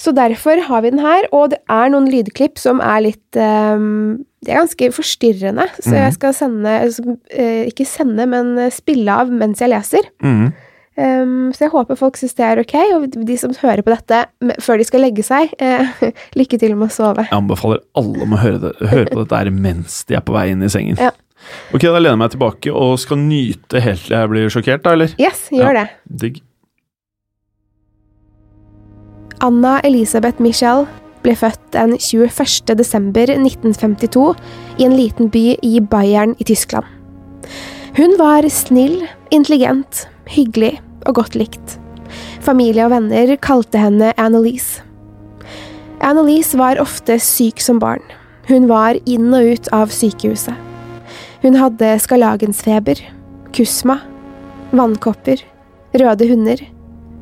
Så 0.00 0.12
derfor 0.16 0.60
har 0.64 0.82
vi 0.82 0.90
den 0.90 1.02
her, 1.04 1.26
og 1.32 1.50
det 1.52 1.60
er 1.68 1.90
noen 1.92 2.08
lydklipp 2.08 2.58
som 2.60 2.80
er 2.80 3.02
litt 3.04 3.36
um, 3.36 4.24
De 4.40 4.48
er 4.52 4.62
ganske 4.62 4.86
forstyrrende, 4.96 5.66
så 5.76 5.92
mm. 5.92 5.98
jeg 5.98 6.14
skal 6.16 6.32
sende 6.32 6.76
altså, 6.86 7.16
eh, 7.28 7.66
Ikke 7.68 7.84
sende, 7.84 8.24
men 8.26 8.54
eh, 8.56 8.72
spille 8.72 9.12
av 9.12 9.28
mens 9.32 9.60
jeg 9.60 9.72
leser. 9.74 10.08
Mhm. 10.24 10.52
Ehm, 10.98 11.52
så 11.54 11.66
jeg 11.66 11.72
håper 11.72 11.98
folk 11.98 12.18
syns 12.18 12.34
det 12.38 12.44
er 12.46 12.60
ok, 12.62 12.76
og 12.96 13.06
de 13.14 13.36
som 13.38 13.54
hører 13.62 13.82
på 13.86 13.94
dette 13.94 14.24
før 14.62 14.80
de 14.80 14.86
skal 14.88 15.04
legge 15.04 15.24
seg, 15.26 15.52
uh, 15.62 16.02
lykke 16.40 16.58
til 16.60 16.74
med 16.74 16.90
å 16.90 16.94
sove. 16.94 17.26
Jeg 17.28 17.36
anbefaler 17.36 17.82
alle 17.98 18.26
om 18.26 18.36
å 18.36 18.40
høre, 18.42 18.60
det, 18.64 18.76
høre 18.90 19.08
på 19.08 19.22
dette 19.22 19.42
her 19.42 19.52
mens 19.54 20.02
de 20.08 20.18
er 20.18 20.24
på 20.26 20.34
vei 20.34 20.48
inn 20.52 20.66
i 20.66 20.70
sengen. 20.72 21.00
Ja. 21.00 21.12
Ok, 21.72 21.86
da 21.86 21.96
lener 21.96 22.16
jeg 22.16 22.20
meg 22.20 22.32
tilbake 22.34 22.72
og 22.76 22.98
skal 23.00 23.20
nyte 23.22 23.80
helt 23.80 24.04
til 24.04 24.16
jeg 24.18 24.32
blir 24.32 24.52
sjokkert, 24.52 24.84
da, 24.84 24.96
eller? 24.98 25.14
Yes, 25.22 25.46
gjør 25.54 25.78
det. 25.78 25.86
Digg. 26.22 26.42
Anna 29.40 29.78
Elisabeth 29.88 30.42
Michel 30.44 30.84
ble 31.24 31.32
født 31.36 31.62
den 31.72 31.94
21. 31.96 32.74
desember 32.76 33.30
1952 33.32 34.26
i 34.80 34.84
en 34.84 34.96
liten 34.96 35.30
by 35.32 35.44
i 35.64 35.80
Bayern 35.80 36.34
i 36.40 36.46
Tyskland. 36.48 36.84
Hun 37.96 38.18
var 38.20 38.44
snill, 38.52 39.00
intelligent, 39.32 40.04
hyggelig 40.30 40.76
og 41.08 41.16
godt 41.20 41.36
likt. 41.38 41.76
Familie 42.44 42.86
og 42.86 42.94
venner 42.94 43.34
kalte 43.42 43.80
henne 43.80 44.12
Annelise. 44.20 44.84
Annelise 46.00 46.56
var 46.58 46.80
ofte 46.80 47.18
syk 47.20 47.60
som 47.60 47.80
barn. 47.82 48.02
Hun 48.48 48.66
var 48.70 48.96
inn 49.04 49.28
og 49.36 49.52
ut 49.52 49.68
av 49.76 49.92
sykehuset. 49.94 50.56
Hun 51.44 51.56
hadde 51.56 51.92
skarlagensfeber, 52.02 52.98
kusma, 53.56 54.00
vannkopper, 54.76 55.42
røde 56.00 56.28
hunder, 56.30 56.62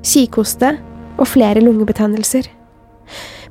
kikhoste 0.06 0.76
og 1.18 1.26
flere 1.30 1.62
lungebetennelser. 1.62 2.46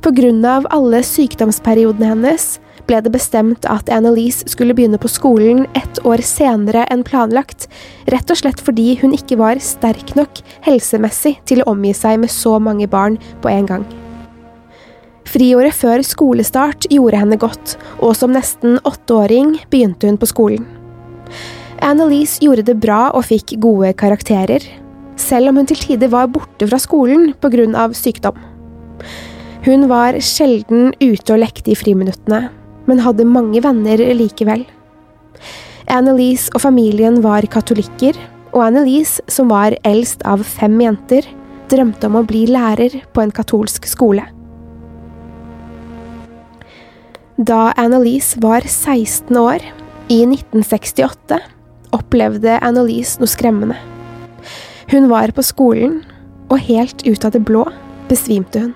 På 0.03 0.13
grunn 0.15 0.43
av 0.45 0.67
alle 0.73 1.01
sykdomsperiodene 1.05 2.11
hennes 2.13 2.49
ble 2.87 3.01
det 3.03 3.11
bestemt 3.13 3.67
at 3.69 3.89
Annelise 3.93 4.47
skulle 4.49 4.75
begynne 4.77 4.99
på 5.01 5.11
skolen 5.11 5.65
ett 5.77 5.99
år 6.07 6.23
senere 6.25 6.85
enn 6.91 7.03
planlagt, 7.07 7.67
rett 8.11 8.31
og 8.31 8.39
slett 8.39 8.63
fordi 8.63 8.95
hun 9.01 9.15
ikke 9.15 9.37
var 9.39 9.61
sterk 9.63 10.15
nok 10.17 10.41
helsemessig 10.65 11.37
til 11.47 11.63
å 11.63 11.71
omgi 11.73 11.93
seg 11.97 12.21
med 12.23 12.33
så 12.33 12.57
mange 12.63 12.87
barn 12.91 13.19
på 13.43 13.51
en 13.51 13.69
gang. 13.69 13.87
Friåret 15.27 15.75
før 15.75 16.01
skolestart 16.07 16.87
gjorde 16.93 17.19
henne 17.19 17.37
godt, 17.39 17.75
og 17.99 18.15
som 18.15 18.31
nesten 18.31 18.79
åtteåring 18.87 19.57
begynte 19.71 20.07
hun 20.07 20.19
på 20.19 20.29
skolen. 20.31 20.63
Annelise 21.83 22.39
gjorde 22.41 22.63
det 22.69 22.79
bra 22.81 23.09
og 23.11 23.27
fikk 23.27 23.57
gode 23.61 23.91
karakterer, 23.99 24.63
selv 25.19 25.51
om 25.51 25.59
hun 25.59 25.67
til 25.67 25.81
tider 25.81 26.11
var 26.13 26.29
borte 26.31 26.69
fra 26.69 26.79
skolen 26.81 27.75
av 27.75 27.93
sykdom. 27.97 28.37
Hun 29.67 29.89
var 29.91 30.15
sjelden 30.23 30.93
ute 31.01 31.33
og 31.33 31.41
lekte 31.43 31.73
i 31.73 31.77
friminuttene, 31.77 32.47
men 32.87 33.03
hadde 33.03 33.27
mange 33.27 33.61
venner 33.63 34.01
likevel. 34.15 34.65
Annelise 35.91 36.51
og 36.55 36.63
familien 36.63 37.21
var 37.23 37.47
katolikker, 37.51 38.17
og 38.55 38.63
Annelise, 38.65 39.21
som 39.31 39.51
var 39.51 39.75
eldst 39.87 40.23
av 40.27 40.43
fem 40.47 40.75
jenter, 40.81 41.27
drømte 41.71 42.07
om 42.07 42.17
å 42.19 42.25
bli 42.27 42.45
lærer 42.49 43.01
på 43.13 43.23
en 43.23 43.33
katolsk 43.35 43.87
skole. 43.87 44.23
Da 47.37 47.73
Annelise 47.77 48.39
var 48.41 48.65
16 48.65 49.37
år, 49.37 49.61
i 50.07 50.23
1968, 50.23 51.37
opplevde 51.95 52.55
Annelise 52.63 53.19
noe 53.19 53.29
skremmende. 53.29 53.75
Hun 54.87 55.09
var 55.11 55.33
på 55.35 55.43
skolen, 55.43 55.99
og 56.47 56.63
helt 56.63 57.03
ut 57.03 57.25
av 57.27 57.35
det 57.35 57.43
blå 57.43 57.65
besvimte 58.07 58.63
hun. 58.63 58.75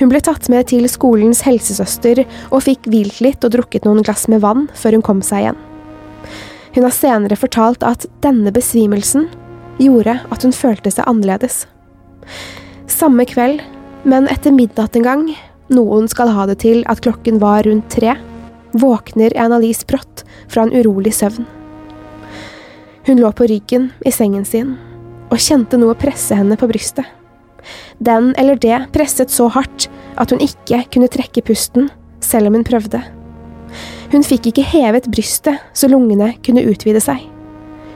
Hun 0.00 0.10
ble 0.12 0.20
tatt 0.24 0.48
med 0.52 0.68
til 0.72 0.86
skolens 0.90 1.42
helsesøster 1.46 2.22
og 2.50 2.64
fikk 2.66 2.88
hvilt 2.90 3.20
litt 3.24 3.44
og 3.46 3.54
drukket 3.56 3.86
noen 3.88 4.04
glass 4.06 4.26
med 4.32 4.42
vann 4.44 4.68
før 4.78 4.98
hun 4.98 5.04
kom 5.06 5.22
seg 5.24 5.44
igjen. 5.44 5.60
Hun 6.74 6.86
har 6.86 6.94
senere 6.94 7.38
fortalt 7.38 7.84
at 7.86 8.06
denne 8.24 8.52
besvimelsen 8.54 9.26
gjorde 9.80 10.20
at 10.30 10.46
hun 10.46 10.54
følte 10.54 10.92
seg 10.92 11.08
annerledes. 11.10 11.64
Samme 12.90 13.26
kveld, 13.26 13.62
men 14.04 14.28
etter 14.30 14.54
midnatt 14.54 14.96
en 14.96 15.06
gang, 15.06 15.24
noen 15.70 16.08
skal 16.10 16.32
ha 16.34 16.46
det 16.50 16.60
til 16.64 16.84
at 16.90 17.02
klokken 17.04 17.40
var 17.42 17.64
rundt 17.66 17.90
tre, 17.92 18.16
våkner 18.72 19.34
Annalise 19.38 19.86
brått 19.88 20.24
fra 20.50 20.66
en 20.66 20.74
urolig 20.74 21.14
søvn. 21.16 21.46
Hun 23.06 23.18
lå 23.18 23.30
på 23.34 23.48
ryggen 23.50 23.90
i 24.06 24.12
sengen 24.14 24.44
sin 24.46 24.76
og 25.30 25.38
kjente 25.40 25.78
noe 25.80 25.96
presse 25.98 26.36
henne 26.36 26.58
på 26.58 26.68
brystet. 26.70 27.06
Den 28.00 28.32
eller 28.40 28.56
det 28.56 28.78
presset 28.94 29.32
så 29.32 29.48
hardt 29.52 29.88
at 30.20 30.32
hun 30.32 30.40
ikke 30.40 30.82
kunne 30.92 31.10
trekke 31.12 31.44
pusten, 31.44 31.90
selv 32.24 32.48
om 32.48 32.56
hun 32.56 32.66
prøvde. 32.66 33.02
Hun 34.10 34.24
fikk 34.26 34.50
ikke 34.50 34.66
hevet 34.66 35.08
brystet 35.12 35.60
så 35.76 35.88
lungene 35.90 36.32
kunne 36.44 36.64
utvide 36.66 37.02
seg. 37.04 37.22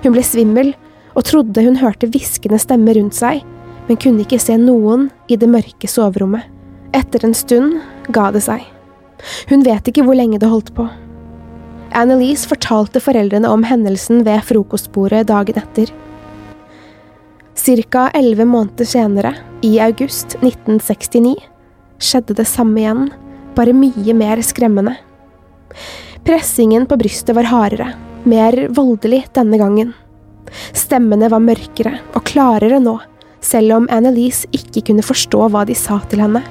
Hun 0.04 0.14
ble 0.14 0.22
svimmel 0.26 0.74
og 1.14 1.24
trodde 1.26 1.64
hun 1.64 1.80
hørte 1.80 2.10
hviskende 2.10 2.60
stemmer 2.60 2.98
rundt 2.98 3.16
seg, 3.16 3.42
men 3.88 4.00
kunne 4.00 4.24
ikke 4.24 4.40
se 4.40 4.56
noen 4.60 5.08
i 5.28 5.38
det 5.40 5.48
mørke 5.50 5.88
soverommet. 5.90 6.44
Etter 6.94 7.24
en 7.26 7.34
stund 7.34 7.80
ga 8.14 8.28
det 8.34 8.44
seg. 8.44 8.62
Hun 9.50 9.64
vet 9.66 9.88
ikke 9.88 10.04
hvor 10.06 10.16
lenge 10.18 10.38
det 10.38 10.50
holdt 10.50 10.74
på. 10.76 10.86
Annelise 11.94 12.48
fortalte 12.50 13.02
foreldrene 13.02 13.48
om 13.50 13.64
hendelsen 13.66 14.24
ved 14.26 14.42
frokostbordet 14.46 15.28
dagen 15.30 15.58
etter. 15.60 15.90
Cirka 17.54 18.08
elleve 18.14 18.44
måneder 18.44 18.84
senere, 18.84 19.34
i 19.62 19.78
august 19.80 20.34
1969, 20.40 21.36
skjedde 22.02 22.34
det 22.34 22.46
samme 22.50 22.80
igjen, 22.82 23.04
bare 23.54 23.72
mye 23.76 24.14
mer 24.14 24.42
skremmende. 24.42 24.96
Pressingen 26.26 26.88
på 26.90 26.98
brystet 26.98 27.36
var 27.36 27.46
hardere, 27.48 27.92
mer 28.24 28.56
voldelig 28.74 29.26
denne 29.38 29.60
gangen. 29.60 29.92
Stemmene 30.74 31.30
var 31.30 31.42
mørkere 31.44 31.98
og 32.14 32.26
klarere 32.26 32.80
nå, 32.82 32.96
selv 33.44 33.78
om 33.78 33.88
Annelise 33.92 34.50
ikke 34.56 34.82
kunne 34.90 35.06
forstå 35.06 35.46
hva 35.52 35.62
de 35.68 35.78
sa 35.78 36.00
til 36.10 36.24
henne. 36.24 36.42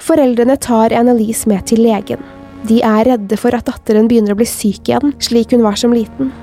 Foreldrene 0.00 0.58
tar 0.60 0.92
Annelise 0.96 1.48
med 1.48 1.64
til 1.70 1.84
legen. 1.86 2.20
De 2.68 2.82
er 2.84 3.06
redde 3.08 3.40
for 3.40 3.56
at 3.56 3.68
datteren 3.70 4.08
begynner 4.10 4.36
å 4.36 4.40
bli 4.42 4.48
syk 4.48 4.90
igjen, 4.90 5.16
slik 5.24 5.56
hun 5.56 5.64
var 5.64 5.80
som 5.80 5.96
liten. 5.96 6.34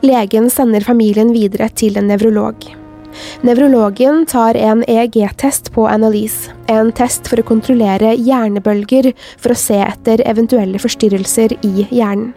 Legen 0.00 0.48
sender 0.50 0.84
familien 0.86 1.34
videre 1.34 1.68
til 1.74 1.98
en 1.98 2.08
nevrolog. 2.08 2.77
Nevrologen 3.46 4.24
tar 4.26 4.56
en 4.58 4.84
EEG-test 4.88 5.72
på 5.74 5.86
Annelise, 5.88 6.52
en 6.66 6.92
test 6.92 7.28
for 7.30 7.40
å 7.40 7.46
kontrollere 7.46 8.14
hjernebølger 8.16 9.12
for 9.38 9.54
å 9.54 9.58
se 9.58 9.78
etter 9.84 10.22
eventuelle 10.28 10.80
forstyrrelser 10.82 11.56
i 11.66 11.88
hjernen. 11.90 12.32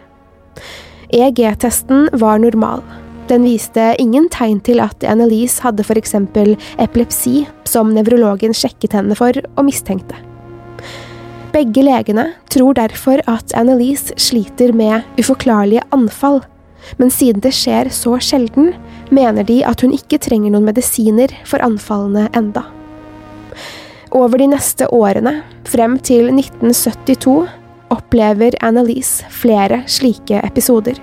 EEG-testen 1.12 2.08
var 2.20 2.40
normal. 2.40 2.80
Den 3.28 3.44
viste 3.46 3.92
ingen 4.02 4.28
tegn 4.32 4.60
til 4.64 4.80
at 4.82 5.04
Annelise 5.06 5.62
hadde 5.64 5.84
eksempel 6.00 6.54
epilepsi, 6.82 7.46
som 7.68 7.92
nevrologen 7.94 8.54
sjekket 8.56 8.96
henne 8.96 9.16
for 9.16 9.36
og 9.54 9.66
mistenkte. 9.68 10.18
Begge 11.52 11.84
legene 11.84 12.30
tror 12.52 12.74
derfor 12.78 13.20
at 13.28 13.52
Annelise 13.56 14.16
sliter 14.16 14.72
med 14.72 15.04
uforklarlige 15.20 15.84
anfall, 15.92 16.40
men 16.98 17.12
siden 17.12 17.42
det 17.44 17.54
skjer 17.56 17.90
så 17.94 18.16
sjelden, 18.22 18.72
mener 19.10 19.46
de 19.48 19.60
at 19.66 19.84
hun 19.84 19.94
ikke 19.96 20.20
trenger 20.22 20.54
noen 20.54 20.66
medisiner 20.68 21.34
for 21.48 21.64
anfallene 21.64 22.28
enda. 22.36 22.64
Over 24.12 24.42
de 24.42 24.50
neste 24.52 24.88
årene, 24.92 25.38
frem 25.68 25.96
til 26.04 26.28
1972, 26.32 27.38
opplever 27.92 28.56
Annelise 28.64 29.28
flere 29.32 29.82
slike 29.88 30.40
episoder. 30.44 30.98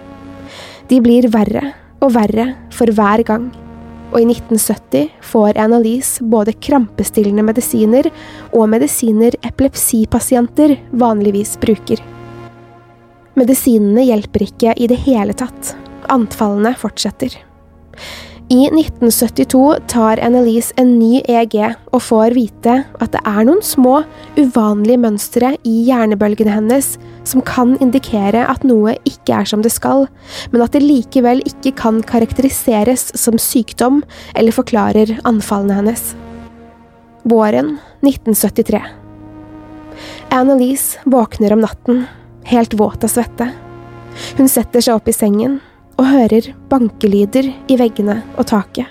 De 0.89 1.01
blir 1.01 1.29
verre 1.33 1.71
og 2.01 2.13
verre 2.15 2.53
for 2.73 2.89
hver 2.95 3.25
gang 3.25 3.49
og 4.09 4.21
i 4.21 4.25
1970 4.25 5.09
får 5.31 5.57
Annalise 5.61 6.25
både 6.25 6.55
krampestillende 6.65 7.45
medisiner 7.45 8.09
og 8.49 8.69
medisiner 8.71 9.37
epilepsipasienter 9.45 10.77
vanligvis 11.03 11.57
bruker. 11.61 12.01
Medisinene 13.37 14.07
hjelper 14.07 14.47
ikke 14.47 14.73
i 14.77 14.87
det 14.89 14.97
hele 15.05 15.35
tatt. 15.37 15.75
Anfallene 16.09 16.73
fortsetter. 16.79 17.35
I 18.49 18.63
1972 18.65 19.75
tar 19.91 20.17
Annelise 20.25 20.73
en 20.81 20.95
ny 20.97 21.19
EG 21.29 21.53
og 21.93 22.01
får 22.01 22.33
vite 22.33 22.79
at 22.97 23.11
det 23.13 23.21
er 23.21 23.45
noen 23.45 23.61
små, 23.61 23.99
uvanlige 24.39 24.97
mønstre 25.03 25.51
i 25.61 25.73
hjernebølgene 25.85 26.55
hennes 26.55 26.95
som 27.29 27.43
kan 27.45 27.75
indikere 27.77 28.47
at 28.49 28.65
noe 28.65 28.95
ikke 29.05 29.37
er 29.37 29.51
som 29.51 29.61
det 29.61 29.69
skal, 29.75 30.07
men 30.49 30.65
at 30.65 30.73
det 30.73 30.81
likevel 30.81 31.45
ikke 31.45 31.75
kan 31.77 32.01
karakteriseres 32.01 33.11
som 33.13 33.37
sykdom 33.37 34.01
eller 34.33 34.55
forklarer 34.55 35.19
anfallene 35.29 35.77
hennes. 35.83 36.15
Våren 37.29 37.75
1973. 38.01 38.81
Annelise 40.33 41.05
våkner 41.05 41.53
om 41.53 41.61
natten, 41.67 42.07
helt 42.49 42.73
våt 42.73 43.03
av 43.03 43.11
svette. 43.13 43.51
Hun 44.37 44.49
setter 44.49 44.83
seg 44.83 44.97
opp 44.97 45.09
i 45.09 45.15
sengen 45.15 45.59
og 45.99 46.07
hører 46.09 46.51
bankelyder 46.71 47.51
i 47.69 47.77
veggene 47.79 48.21
og 48.37 48.47
taket. 48.49 48.87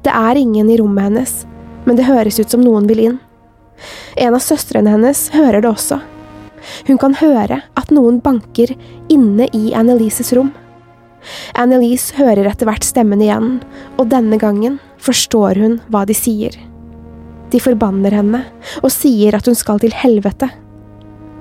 Det 0.00 0.12
er 0.16 0.38
ingen 0.40 0.70
i 0.72 0.78
rommet 0.80 1.10
hennes, 1.10 1.34
men 1.84 1.98
det 1.98 2.08
høres 2.08 2.40
ut 2.40 2.50
som 2.50 2.62
noen 2.64 2.88
vil 2.88 3.02
inn. 3.04 3.18
En 4.16 4.36
av 4.36 4.42
søstrene 4.44 4.92
hennes 4.92 5.28
hører 5.34 5.60
det 5.60 5.70
også. 5.70 6.00
Hun 6.88 6.98
kan 7.00 7.16
høre 7.20 7.60
at 7.78 7.92
noen 7.94 8.20
banker 8.24 8.72
inne 9.12 9.48
i 9.56 9.70
Annelises 9.76 10.32
rom. 10.36 10.52
Annelise 11.60 12.16
hører 12.16 12.48
etter 12.48 12.68
hvert 12.68 12.84
stemmen 12.84 13.20
igjen, 13.24 13.58
og 14.00 14.08
denne 14.12 14.40
gangen 14.40 14.78
forstår 15.00 15.60
hun 15.60 15.78
hva 15.92 16.06
de 16.08 16.16
sier. 16.16 16.56
De 17.50 17.60
forbanner 17.60 18.14
henne 18.14 18.44
og 18.80 18.92
sier 18.94 19.36
at 19.36 19.48
hun 19.48 19.58
skal 19.58 19.80
til 19.82 19.94
helvete. 19.96 20.48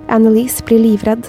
Annelise 0.09 0.65
blir 0.65 0.81
livredd. 0.81 1.27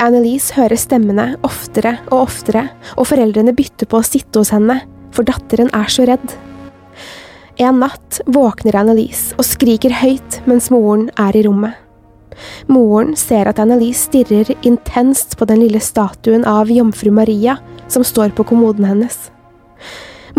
Annelise 0.00 0.54
hører 0.56 0.80
stemmene 0.80 1.26
oftere 1.46 1.96
og 2.10 2.26
oftere, 2.26 2.68
og 2.96 3.08
foreldrene 3.10 3.54
bytter 3.56 3.88
på 3.90 4.00
å 4.00 4.06
sitte 4.06 4.40
hos 4.42 4.52
henne, 4.54 4.80
for 5.14 5.26
datteren 5.26 5.70
er 5.76 5.90
så 5.92 6.06
redd. 6.08 6.34
En 7.60 7.82
natt 7.82 8.20
våkner 8.30 8.78
Annelise 8.80 9.36
og 9.36 9.44
skriker 9.44 9.92
høyt 10.00 10.40
mens 10.48 10.70
moren 10.72 11.10
er 11.20 11.36
i 11.36 11.42
rommet. 11.44 11.76
Moren 12.72 13.12
ser 13.18 13.50
at 13.50 13.60
Annelise 13.60 14.06
stirrer 14.06 14.54
intenst 14.64 15.36
på 15.36 15.48
den 15.50 15.60
lille 15.60 15.82
statuen 15.84 16.46
av 16.48 16.70
jomfru 16.72 17.10
Maria 17.12 17.58
som 17.90 18.06
står 18.06 18.32
på 18.38 18.46
kommoden 18.48 18.88
hennes. 18.88 19.28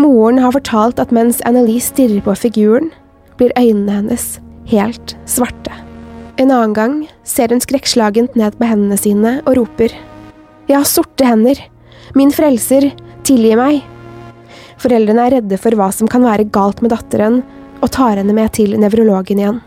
Moren 0.00 0.40
har 0.42 0.56
fortalt 0.56 0.98
at 0.98 1.14
mens 1.14 1.44
Annelise 1.46 1.92
stirrer 1.92 2.24
på 2.24 2.34
figuren, 2.34 2.90
blir 3.38 3.54
øynene 3.60 4.00
hennes 4.00 4.28
helt 4.72 5.16
svarte. 5.30 5.91
En 6.40 6.50
annen 6.50 6.72
gang 6.72 6.94
ser 7.28 7.52
hun 7.52 7.60
skrekkslagent 7.60 8.36
ned 8.40 8.56
på 8.56 8.68
hendene 8.68 8.96
sine 8.96 9.34
og 9.42 9.56
roper. 9.58 9.92
Jeg 10.68 10.78
har 10.78 10.88
sorte 10.88 11.26
hender. 11.28 11.58
Min 12.16 12.32
frelser, 12.32 12.88
tilgi 13.26 13.52
meg. 13.58 13.82
Foreldrene 14.80 15.26
er 15.26 15.36
redde 15.36 15.58
for 15.60 15.76
hva 15.76 15.90
som 15.94 16.08
kan 16.10 16.24
være 16.24 16.48
galt 16.52 16.80
med 16.82 16.94
datteren, 16.94 17.42
og 17.82 17.92
tar 17.92 18.16
henne 18.16 18.34
med 18.36 18.52
til 18.56 18.74
nevrologen 18.80 19.42
igjen. 19.42 19.60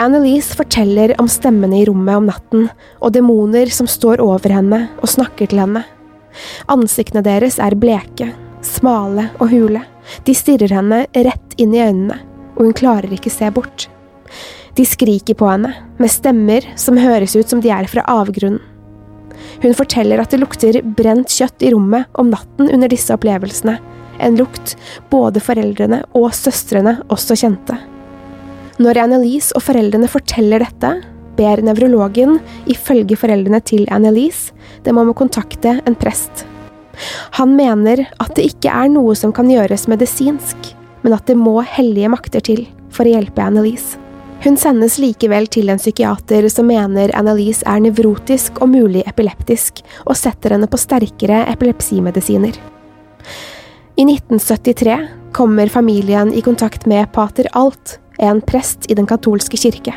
Annelise 0.00 0.56
forteller 0.56 1.12
om 1.20 1.28
stemmene 1.30 1.80
i 1.80 1.86
rommet 1.88 2.18
om 2.18 2.28
natten, 2.30 2.68
og 2.98 3.14
demoner 3.14 3.70
som 3.72 3.88
står 3.90 4.22
over 4.24 4.54
henne 4.56 4.86
og 5.00 5.10
snakker 5.12 5.50
til 5.50 5.62
henne. 5.62 5.84
Ansiktene 6.70 7.22
deres 7.26 7.58
er 7.62 7.76
bleke, 7.78 8.30
smale 8.66 9.28
og 9.38 9.52
hule. 9.52 9.84
De 10.26 10.34
stirrer 10.34 10.72
henne 10.74 11.04
rett 11.14 11.58
inn 11.60 11.76
i 11.76 11.82
øynene, 11.84 12.18
og 12.56 12.66
hun 12.66 12.76
klarer 12.76 13.12
ikke 13.14 13.32
se 13.32 13.50
bort. 13.54 13.86
De 14.78 14.86
skriker 14.86 15.36
på 15.38 15.48
henne, 15.50 15.72
med 15.98 16.12
stemmer 16.12 16.66
som 16.78 16.98
høres 17.00 17.36
ut 17.36 17.50
som 17.50 17.62
de 17.62 17.72
er 17.74 17.88
fra 17.90 18.04
avgrunnen. 18.10 18.62
Hun 19.60 19.74
forteller 19.76 20.20
at 20.20 20.32
det 20.32 20.40
lukter 20.40 20.78
brent 20.96 21.32
kjøtt 21.32 21.62
i 21.64 21.70
rommet 21.74 22.08
om 22.20 22.30
natten 22.32 22.68
under 22.70 22.90
disse 22.92 23.12
opplevelsene, 23.14 23.78
en 24.20 24.36
lukt 24.36 24.74
både 25.12 25.40
foreldrene 25.40 26.02
og 26.16 26.28
søstrene 26.36 26.98
også 27.12 27.38
kjente. 27.40 27.78
Når 28.80 29.00
Annelise 29.02 29.56
og 29.56 29.64
foreldrene 29.64 30.08
forteller 30.08 30.62
dette, 30.64 30.92
ber 31.36 31.62
nevrologen, 31.64 32.38
ifølge 32.68 33.16
foreldrene 33.20 33.62
til 33.64 33.86
Annelise, 33.92 34.54
dem 34.84 35.00
om 35.00 35.12
å 35.12 35.16
kontakte 35.16 35.78
en 35.84 35.96
prest. 35.96 36.44
Han 37.38 37.54
mener 37.56 38.04
at 38.20 38.34
det 38.36 38.50
ikke 38.50 38.72
er 38.72 38.92
noe 38.92 39.16
som 39.16 39.32
kan 39.36 39.48
gjøres 39.48 39.88
medisinsk, 39.88 40.74
men 41.00 41.16
at 41.16 41.28
det 41.28 41.38
må 41.38 41.60
hellige 41.64 42.12
makter 42.12 42.44
til 42.44 42.66
for 42.92 43.08
å 43.08 43.16
hjelpe 43.16 43.44
Annelise. 43.44 44.00
Hun 44.40 44.56
sendes 44.56 44.94
likevel 44.96 45.50
til 45.52 45.68
en 45.68 45.80
psykiater 45.80 46.46
som 46.48 46.64
mener 46.70 47.12
Annelise 47.12 47.66
er 47.68 47.82
nevrotisk 47.84 48.62
og 48.64 48.70
mulig 48.72 49.02
epileptisk, 49.04 49.82
og 50.08 50.16
setter 50.16 50.54
henne 50.56 50.68
på 50.70 50.80
sterkere 50.80 51.42
epilepsimedisiner. 51.52 52.56
I 54.00 54.06
1973 54.08 54.96
kommer 55.36 55.68
familien 55.68 56.32
i 56.32 56.40
kontakt 56.40 56.88
med 56.88 57.12
pater 57.12 57.52
Alt, 57.52 57.98
en 58.16 58.40
prest 58.40 58.88
i 58.88 58.96
den 58.96 59.08
katolske 59.10 59.60
kirke. 59.60 59.92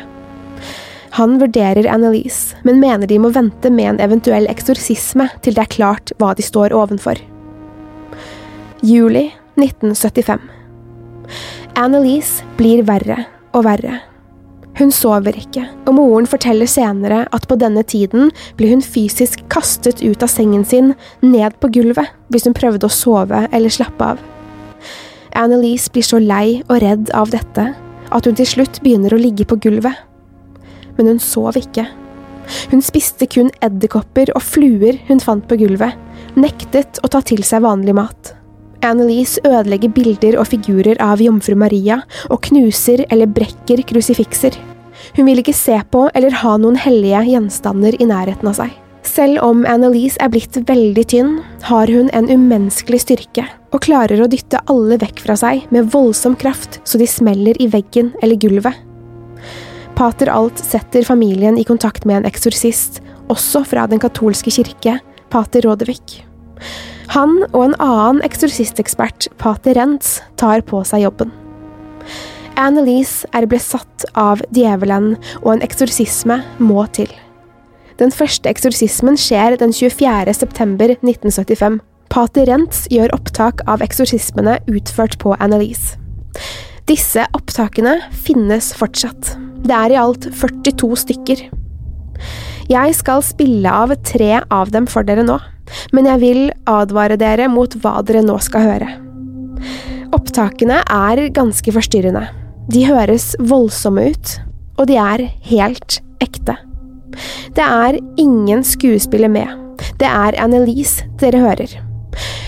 Han 1.16 1.38
vurderer 1.40 1.88
Annelise, 1.88 2.58
men 2.68 2.84
mener 2.84 3.08
de 3.08 3.18
må 3.22 3.32
vente 3.32 3.72
med 3.72 3.94
en 3.94 4.04
eventuell 4.04 4.48
eksorsisme 4.52 5.30
til 5.40 5.56
det 5.56 5.64
er 5.64 5.76
klart 5.80 6.12
hva 6.20 6.34
de 6.36 6.44
står 6.44 6.76
ovenfor. 6.76 7.16
Juli 8.84 9.30
1975 9.56 10.50
Annelise 11.80 12.44
blir 12.58 12.84
verre 12.84 13.24
og 13.54 13.64
verre. 13.64 14.02
Hun 14.74 14.90
sover 14.90 15.36
ikke, 15.38 15.68
og 15.86 15.94
moren 15.94 16.26
forteller 16.26 16.66
senere 16.66 17.22
at 17.36 17.46
på 17.46 17.58
denne 17.60 17.84
tiden 17.86 18.32
ble 18.58 18.72
hun 18.72 18.82
fysisk 18.82 19.44
kastet 19.52 20.02
ut 20.02 20.24
av 20.24 20.32
sengen 20.32 20.64
sin, 20.66 20.94
ned 21.22 21.54
på 21.62 21.70
gulvet, 21.76 22.10
hvis 22.34 22.48
hun 22.48 22.56
prøvde 22.58 22.88
å 22.88 22.92
sove 22.92 23.44
eller 23.54 23.70
slappe 23.70 24.14
av. 24.14 24.22
Annelise 25.38 25.90
blir 25.94 26.06
så 26.06 26.18
lei 26.22 26.62
og 26.68 26.80
redd 26.82 27.14
av 27.14 27.30
dette 27.34 27.70
at 28.14 28.26
hun 28.26 28.38
til 28.38 28.50
slutt 28.50 28.80
begynner 28.82 29.14
å 29.14 29.20
ligge 29.20 29.46
på 29.46 29.58
gulvet. 29.62 29.94
Men 30.98 31.10
hun 31.10 31.22
sov 31.22 31.58
ikke. 31.58 31.86
Hun 32.70 32.82
spiste 32.84 33.26
kun 33.30 33.50
edderkopper 33.64 34.34
og 34.34 34.42
fluer 34.44 34.98
hun 35.08 35.22
fant 35.22 35.46
på 35.50 35.58
gulvet, 35.62 35.94
nektet 36.38 37.00
å 37.02 37.10
ta 37.10 37.22
til 37.22 37.46
seg 37.46 37.64
vanlig 37.64 37.94
mat. 37.96 38.33
Annelise 38.84 39.42
ødelegger 39.46 39.92
bilder 39.94 40.38
og 40.40 40.48
figurer 40.50 41.00
av 41.02 41.22
jomfru 41.22 41.56
Maria, 41.58 42.02
og 42.30 42.42
knuser 42.48 43.04
eller 43.10 43.30
brekker 43.30 43.82
krusifikser. 43.88 44.56
Hun 45.16 45.28
vil 45.28 45.42
ikke 45.42 45.56
se 45.56 45.76
på 45.90 46.06
eller 46.14 46.34
ha 46.42 46.56
noen 46.60 46.78
hellige 46.80 47.24
gjenstander 47.32 47.96
i 48.00 48.08
nærheten 48.08 48.50
av 48.50 48.58
seg. 48.60 48.72
Selv 49.04 49.42
om 49.44 49.66
Annelise 49.68 50.18
er 50.24 50.30
blitt 50.32 50.56
veldig 50.66 51.04
tynn, 51.12 51.36
har 51.68 51.90
hun 51.92 52.08
en 52.16 52.30
umenneskelig 52.30 53.02
styrke, 53.04 53.44
og 53.74 53.84
klarer 53.84 54.22
å 54.24 54.28
dytte 54.30 54.62
alle 54.72 54.96
vekk 55.02 55.20
fra 55.26 55.36
seg 55.38 55.66
med 55.74 55.90
voldsom 55.92 56.38
kraft 56.40 56.80
så 56.88 56.98
de 57.00 57.08
smeller 57.10 57.60
i 57.60 57.68
veggen 57.70 58.14
eller 58.22 58.40
gulvet. 58.40 58.80
Pater 59.94 60.32
Alt 60.32 60.58
setter 60.58 61.06
familien 61.06 61.60
i 61.60 61.66
kontakt 61.68 62.08
med 62.08 62.22
en 62.22 62.30
eksorsist, 62.30 63.02
også 63.30 63.62
fra 63.68 63.84
den 63.90 64.02
katolske 64.02 64.50
kirke, 64.54 64.98
pater 65.30 65.68
Rodevik. 65.68 66.22
Han 67.12 67.42
og 67.52 67.60
en 67.66 67.74
annen 67.82 68.22
eksorsistekspert, 68.24 69.28
pater 69.40 69.76
Rentz, 69.76 70.20
tar 70.40 70.64
på 70.66 70.80
seg 70.88 71.04
jobben. 71.04 71.32
Annelise 72.60 73.28
er 73.34 73.48
besatt 73.50 74.06
av 74.16 74.42
djevelen, 74.54 75.14
og 75.42 75.56
en 75.56 75.64
eksorsisme 75.66 76.38
må 76.62 76.86
til. 76.94 77.10
Den 78.00 78.14
første 78.14 78.50
eksorsismen 78.50 79.18
skjer 79.20 79.58
den 79.60 79.74
24. 79.74 80.32
september 80.34 80.94
1975. 80.96 81.80
Pater 82.14 82.48
Rentz 82.50 82.84
gjør 82.94 83.14
opptak 83.16 83.62
av 83.70 83.82
eksorsismene 83.84 84.60
utført 84.70 85.18
på 85.22 85.34
Annelise. 85.42 85.98
Disse 86.88 87.24
opptakene 87.36 87.96
finnes 88.26 88.72
fortsatt. 88.76 89.34
Det 89.64 89.74
er 89.74 89.94
i 89.94 89.98
alt 90.00 90.28
42 90.36 90.90
stykker. 91.04 91.46
Jeg 92.70 92.96
skal 92.96 93.24
spille 93.24 93.70
av 93.70 93.92
tre 94.06 94.38
av 94.52 94.70
dem 94.72 94.86
for 94.88 95.06
dere 95.06 95.24
nå 95.26 95.38
men 95.92 96.08
jeg 96.10 96.20
vil 96.22 96.42
advare 96.70 97.18
dere 97.20 97.48
mot 97.52 97.74
hva 97.82 98.00
dere 98.06 98.24
nå 98.24 98.36
skal 98.42 98.68
høre. 98.68 98.90
Opptakene 100.14 100.82
er 100.84 101.26
ganske 101.34 101.72
forstyrrende. 101.74 102.26
De 102.70 102.84
høres 102.88 103.32
voldsomme 103.42 104.06
ut, 104.12 104.36
og 104.78 104.88
de 104.90 104.98
er 105.00 105.26
helt 105.50 105.98
ekte. 106.24 106.56
Det 107.54 107.64
er 107.64 107.98
ingen 108.20 108.64
skuespiller 108.66 109.30
med. 109.30 109.50
Det 110.00 110.08
er 110.08 110.38
Annelise 110.42 111.06
dere 111.20 111.42
hører. 111.42 111.74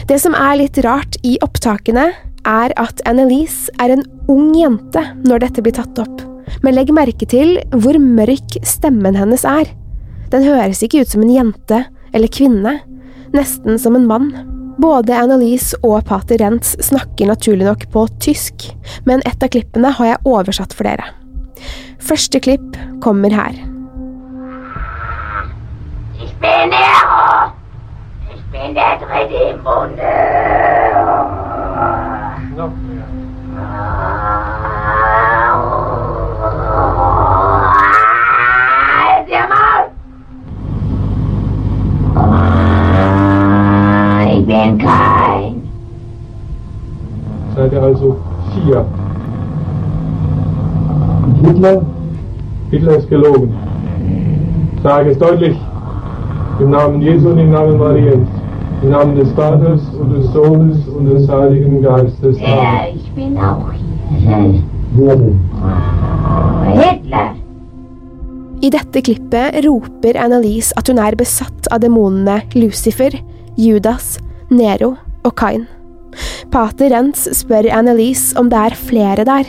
Det 0.06 0.18
som 0.22 0.36
er 0.38 0.58
litt 0.60 0.78
rart 0.86 1.18
i 1.26 1.36
opptakene, 1.42 2.10
er 2.46 2.72
at 2.78 3.02
Annelise 3.10 3.72
er 3.82 3.96
en 3.96 4.04
ung 4.30 4.52
jente 4.54 5.02
når 5.26 5.42
dette 5.42 5.64
blir 5.66 5.74
tatt 5.74 5.98
opp. 5.98 6.22
Men 6.62 6.76
legg 6.76 6.92
merke 6.94 7.26
til 7.28 7.56
hvor 7.74 7.98
mørk 7.98 8.58
stemmen 8.66 9.18
hennes 9.18 9.42
er. 9.46 9.72
Den 10.30 10.46
høres 10.46 10.82
ikke 10.82 11.02
ut 11.02 11.10
som 11.10 11.24
en 11.24 11.34
jente 11.34 11.82
eller 12.14 12.30
kvinne 12.32 12.78
nesten 13.34 13.78
som 13.78 13.96
en 13.96 14.06
mann. 14.06 14.30
Både 14.78 15.16
Annelise 15.16 15.78
og 15.86 16.04
pater 16.08 16.38
Rentz 16.42 16.74
snakker 16.84 17.30
naturlig 17.30 17.64
nok 17.64 17.86
på 17.94 18.04
tysk, 18.20 18.68
men 19.08 19.24
et 19.24 19.42
av 19.42 19.48
klippene 19.54 19.94
har 19.96 20.12
jeg 20.12 20.22
oversatt 20.28 20.76
for 20.76 20.84
dere. 20.84 21.08
Første 22.06 22.40
klipp 22.44 22.76
kommer 23.02 23.32
her. 23.32 23.56
Ich 26.20 26.32
bin 26.40 26.70
Nero. 26.70 27.52
Ich 28.34 28.42
bin 28.52 28.74
der 28.74 28.98
dritte 29.00 29.40
im 29.50 29.64
Bunde. 29.64 30.12
Noch 32.56 32.76
mehr. 32.84 34.35
Seid 47.56 47.72
ihr 47.72 47.82
also 47.82 48.16
vier? 48.54 48.84
Hitler? 51.42 51.82
Hitler 52.70 52.96
ist 52.96 53.08
gelogen. 53.08 53.52
Sage 54.84 55.10
es 55.10 55.18
deutlich. 55.18 55.56
Im 56.60 56.70
Namen 56.70 57.02
Jesu 57.02 57.30
und 57.30 57.38
im 57.38 57.50
Namen 57.50 57.76
Mariens. 57.76 58.28
Im 58.82 58.90
Namen 58.90 59.16
des 59.16 59.32
Vaters 59.32 59.80
und 60.00 60.10
des 60.10 60.32
Sohnes 60.32 60.86
und 60.88 61.06
des 61.06 61.28
Heiligen 61.28 61.82
Geistes. 61.82 62.38
Ja, 62.38 62.86
ich 62.94 63.10
bin 63.12 63.36
auch 63.36 63.72
hier. 64.10 64.62
Hitler. 66.72 67.34
I 68.62 68.70
dette 68.70 69.02
klippet 69.02 69.64
roper 69.66 70.16
Annalise 70.24 70.72
at 70.76 70.88
hun 70.88 70.98
er 70.98 71.16
besatt 71.16 71.68
av 71.70 71.80
demonene 71.80 72.42
Lucifer, 72.54 73.10
Judas, 73.56 74.18
Nero 74.50 74.94
og 75.26 75.32
Kain. 75.38 75.66
Pater 76.52 76.92
Rentz 76.94 77.26
spør 77.34 77.66
Annelise 77.74 78.36
om 78.38 78.50
det 78.52 78.60
er 78.68 78.76
flere 78.78 79.24
der. 79.26 79.48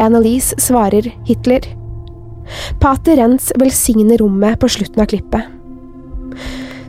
Annelise 0.00 0.58
svarer 0.60 1.06
Hitler. 1.28 1.64
Pater 2.82 3.20
Rentz 3.20 3.50
velsigner 3.60 4.18
rommet 4.20 4.58
på 4.60 4.70
slutten 4.70 5.02
av 5.02 5.10
klippet. 5.12 5.46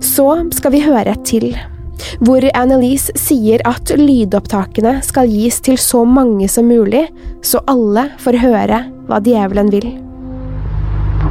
Så 0.02 0.28
skal 0.58 0.74
vi 0.74 0.82
høre 0.84 1.14
et 1.14 1.26
til, 1.28 1.54
hvor 2.26 2.46
Annelise 2.58 3.14
sier 3.20 3.62
at 3.70 3.94
lydopptakene 3.94 4.98
skal 5.06 5.30
gis 5.30 5.62
til 5.62 5.78
så 5.82 6.04
mange 6.06 6.50
som 6.50 6.66
mulig, 6.70 7.06
så 7.46 7.62
alle 7.70 8.10
får 8.22 8.42
høre 8.42 8.86
hva 9.08 9.22
djevelen 9.22 9.70
vil. 9.74 9.92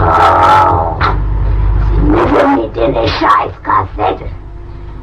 Oh. 0.00 0.80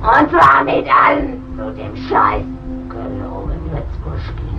Und 0.01 0.29
zwar 0.29 0.63
mit 0.63 0.87
allen 0.87 1.43
zu 1.57 1.71
dem 1.71 1.95
Scheiß 1.95 2.43
gelogen 2.89 3.71
Witzbuschki. 3.71 4.51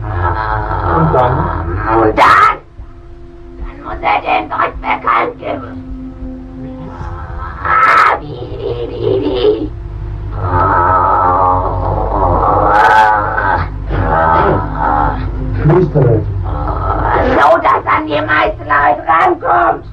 Und 0.00 1.12
dann? 1.12 1.34
Und 1.98 2.18
dann? 2.18 2.58
Dann 3.58 3.78
muss 3.84 4.00
er 4.00 4.20
den 4.20 4.48
Gott 4.48 4.74
bekannt 4.80 5.38
geben. 5.38 5.72
Wie? 6.62 6.90
Ah, 7.64 8.16
wie, 8.20 8.40
wie, 8.58 8.88
wie, 8.90 9.20
wie. 9.22 9.70
Flüstere. 15.62 16.22
So, 17.34 17.58
dass 17.58 17.86
an 17.86 18.06
die 18.06 18.22
meisten 18.22 18.64
Leute 18.64 19.02
rankommt. 19.06 19.86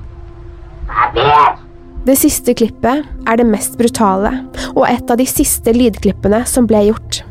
Kapiert? 0.88 1.64
Det 2.06 2.13
siste 2.22 2.54
klippet 2.54 3.06
er 3.26 3.39
det 3.39 3.48
mest 3.50 3.80
brutale, 3.80 4.30
og 4.76 4.84
et 4.86 5.10
av 5.10 5.18
de 5.18 5.26
siste 5.26 5.74
lydklippene 5.74 6.44
som 6.46 6.68
ble 6.70 6.84
gjort. 6.91 7.24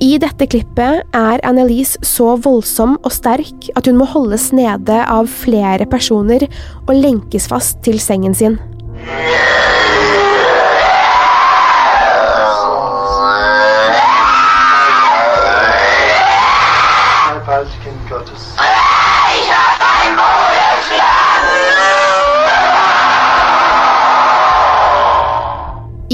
I 0.00 0.16
dette 0.20 0.48
klippet 0.48 1.04
er 1.16 1.42
Annelise 1.44 2.00
så 2.04 2.34
voldsom 2.40 2.96
og 3.02 3.12
sterk 3.12 3.68
at 3.76 3.88
hun 3.88 4.00
må 4.00 4.08
holdes 4.08 4.48
nede 4.56 4.96
av 5.04 5.28
flere 5.28 5.88
personer 5.88 6.44
og 6.86 6.94
lenkes 6.96 7.48
fast 7.52 7.82
til 7.84 8.00
sengen 8.00 8.36
sin. 8.36 8.56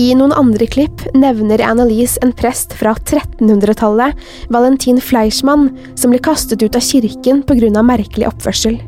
I 0.03 0.13
noen 0.19 0.33
andre 0.35 0.67
klipp 0.67 1.03
nevner 1.15 1.61
Annelise 1.63 2.19
en 2.25 2.33
prest 2.35 2.73
fra 2.75 2.95
1300-tallet, 2.97 4.17
Valentin 4.51 4.99
Fleischmann, 5.03 5.69
som 5.95 6.11
ble 6.11 6.19
kastet 6.23 6.63
ut 6.65 6.79
av 6.79 6.83
kirken 6.83 7.43
pga. 7.47 7.83
merkelig 7.87 8.27
oppførsel. 8.31 8.81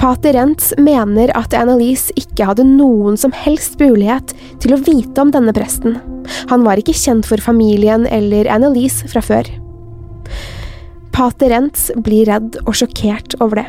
Pater 0.00 0.32
Rentz 0.36 0.72
mener 0.80 1.32
at 1.36 1.54
Annelise 1.56 2.14
ikke 2.16 2.46
hadde 2.48 2.64
noen 2.64 3.18
som 3.20 3.34
helst 3.36 3.76
mulighet 3.80 4.32
til 4.62 4.74
å 4.74 4.80
vite 4.80 5.20
om 5.20 5.32
denne 5.34 5.52
presten. 5.56 5.98
Han 6.50 6.64
var 6.64 6.80
ikke 6.80 6.96
kjent 6.96 7.28
for 7.28 7.42
familien 7.42 8.06
eller 8.06 8.48
Annelise 8.48 9.10
fra 9.10 9.20
før. 9.24 9.50
Pater 11.14 11.52
Rentz 11.52 11.90
blir 12.00 12.30
redd 12.30 12.62
og 12.64 12.72
sjokkert 12.78 13.36
over 13.44 13.60
det. 13.60 13.68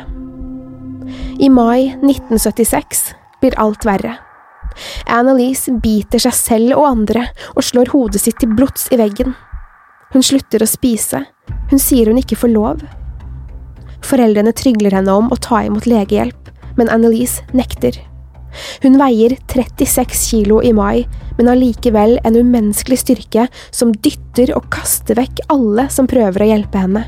I 1.42 1.50
mai 1.52 1.92
1976 2.00 3.10
blir 3.42 3.58
alt 3.60 3.84
verre. 3.86 4.16
Annalise 5.10 5.74
biter 5.82 6.22
seg 6.22 6.36
selv 6.36 6.76
og 6.78 6.88
andre 6.88 7.26
og 7.54 7.64
slår 7.64 7.92
hodet 7.94 8.22
sitt 8.22 8.38
til 8.42 8.54
blods 8.56 8.88
i 8.92 9.00
veggen. 9.00 9.34
Hun 10.14 10.24
slutter 10.24 10.62
å 10.62 10.70
spise. 10.70 11.24
Hun 11.70 11.82
sier 11.82 12.10
hun 12.10 12.20
ikke 12.20 12.38
får 12.38 12.52
lov. 12.54 12.82
Foreldrene 14.06 14.54
trygler 14.54 14.94
henne 14.94 15.14
om 15.18 15.32
å 15.32 15.40
ta 15.42 15.64
imot 15.66 15.88
legehjelp, 15.90 16.52
men 16.78 16.92
Annalise 16.92 17.42
nekter. 17.56 17.98
Hun 18.82 18.96
veier 19.00 19.34
36 19.50 20.22
kilo 20.30 20.62
i 20.64 20.72
mai, 20.76 21.04
men 21.36 21.50
har 21.50 21.58
likevel 21.60 22.16
en 22.24 22.38
umenneskelig 22.38 23.02
styrke 23.02 23.48
som 23.74 23.92
dytter 23.92 24.54
og 24.56 24.70
kaster 24.72 25.18
vekk 25.18 25.44
alle 25.52 25.88
som 25.92 26.08
prøver 26.08 26.44
å 26.44 26.50
hjelpe 26.52 26.84
henne. 26.86 27.04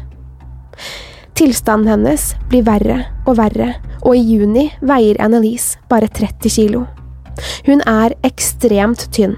Tilstanden 1.38 1.92
hennes 1.92 2.32
blir 2.50 2.66
verre 2.66 3.00
og 3.24 3.38
verre, 3.38 3.76
og 4.02 4.16
i 4.18 4.24
juni 4.34 4.68
veier 4.82 5.20
Annalise 5.22 5.78
bare 5.90 6.10
30 6.10 6.50
kilo. 6.50 6.86
Hun 7.66 7.82
er 7.86 8.14
ekstremt 8.26 9.08
tynn, 9.14 9.36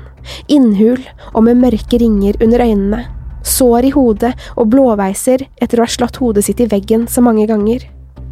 innhul 0.49 1.01
og 1.33 1.45
med 1.47 1.61
mørke 1.63 2.01
ringer 2.01 2.39
under 2.43 2.65
øynene, 2.65 3.05
sår 3.47 3.89
i 3.89 3.95
hodet 3.95 4.35
og 4.57 4.71
blåveiser 4.73 5.47
etter 5.61 5.81
å 5.81 5.87
ha 5.87 5.95
slått 5.95 6.21
hodet 6.21 6.45
sitt 6.47 6.61
i 6.61 6.69
veggen 6.71 7.07
så 7.09 7.25
mange 7.25 7.47
ganger. 7.51 7.87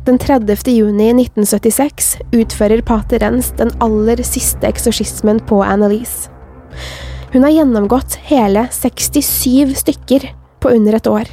Den 0.08 0.16
30. 0.20 0.70
juni 0.72 1.10
1976 1.12 2.14
utfører 2.32 2.80
pater 2.86 3.20
Rens 3.20 3.50
den 3.58 3.72
aller 3.84 4.22
siste 4.24 4.68
eksorsismen 4.68 5.42
på 5.48 5.60
Annalise. 5.64 6.30
Hun 7.32 7.44
har 7.44 7.52
gjennomgått 7.52 8.16
hele 8.30 8.62
67 8.72 9.74
stykker 9.82 10.30
på 10.64 10.72
under 10.72 10.96
et 10.96 11.10
år. 11.12 11.28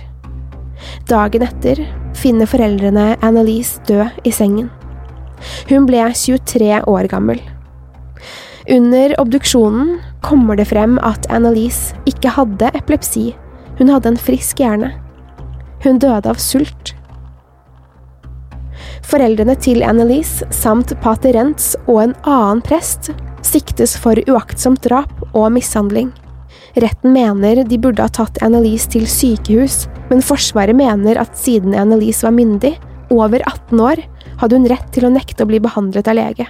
Dagen 1.08 1.46
etter 1.46 1.86
finner 2.20 2.50
foreldrene 2.52 3.14
Annalise 3.24 3.80
død 3.88 4.28
i 4.28 4.34
sengen. 4.36 4.68
Hun 5.70 5.88
ble 5.88 6.04
23 6.12 6.82
år 6.84 7.08
gammel. 7.12 7.40
Under 8.70 9.14
obduksjonen 9.22 10.00
kommer 10.26 10.58
det 10.58 10.72
frem 10.72 10.96
at 11.06 11.28
Annelise 11.30 11.94
ikke 12.10 12.32
hadde 12.34 12.72
epilepsi, 12.74 13.36
hun 13.78 13.92
hadde 13.94 14.10
en 14.10 14.18
frisk 14.18 14.64
hjerne. 14.64 14.90
Hun 15.84 16.00
døde 16.02 16.32
av 16.32 16.40
sult. 16.42 16.96
Foreldrene 19.06 19.54
til 19.62 19.86
Annelise 19.86 20.50
samt 20.50 20.96
pater 21.04 21.38
Rentz 21.38 21.76
og 21.86 22.02
en 22.08 22.18
annen 22.26 22.66
prest 22.66 23.12
siktes 23.46 23.94
for 24.02 24.18
uaktsomt 24.26 24.82
drap 24.88 25.14
og 25.36 25.52
mishandling. 25.54 26.10
Retten 26.82 27.14
mener 27.14 27.62
de 27.70 27.78
burde 27.78 28.02
ha 28.02 28.10
tatt 28.10 28.42
Annelise 28.44 28.90
til 28.98 29.06
sykehus, 29.06 29.84
men 30.10 30.26
Forsvaret 30.26 30.76
mener 30.76 31.22
at 31.22 31.38
siden 31.38 31.78
Annelise 31.78 32.26
var 32.26 32.34
myndig, 32.34 32.74
over 33.14 33.46
18 33.46 33.78
år, 33.78 34.02
hadde 34.42 34.58
hun 34.58 34.70
rett 34.74 34.90
til 34.96 35.06
å 35.06 35.14
nekte 35.14 35.46
å 35.46 35.54
bli 35.54 35.62
behandlet 35.62 36.10
av 36.10 36.18
lege. 36.18 36.50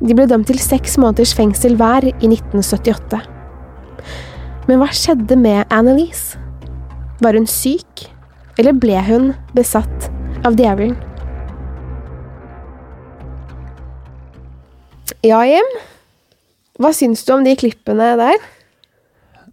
De 0.00 0.16
ble 0.16 0.24
dømt 0.24 0.48
til 0.48 0.56
seks 0.60 0.96
måneders 1.00 1.34
fengsel 1.36 1.74
hver 1.76 2.06
i 2.08 2.14
1978. 2.30 3.20
Men 4.68 4.80
hva 4.80 4.88
skjedde 4.96 5.36
med 5.36 5.68
Annelise? 5.74 6.40
Var 7.20 7.36
hun 7.36 7.48
syk, 7.50 8.06
eller 8.56 8.72
ble 8.80 8.96
hun 9.04 9.32
besatt 9.52 10.08
av 10.48 10.56
djevelen? 10.56 10.96
Ja, 15.20 15.42
Jim? 15.44 15.68
Hva 16.80 16.94
syns 16.96 17.26
du 17.28 17.34
om 17.34 17.44
de 17.44 17.52
klippene 17.60 18.14
der? 18.16 18.40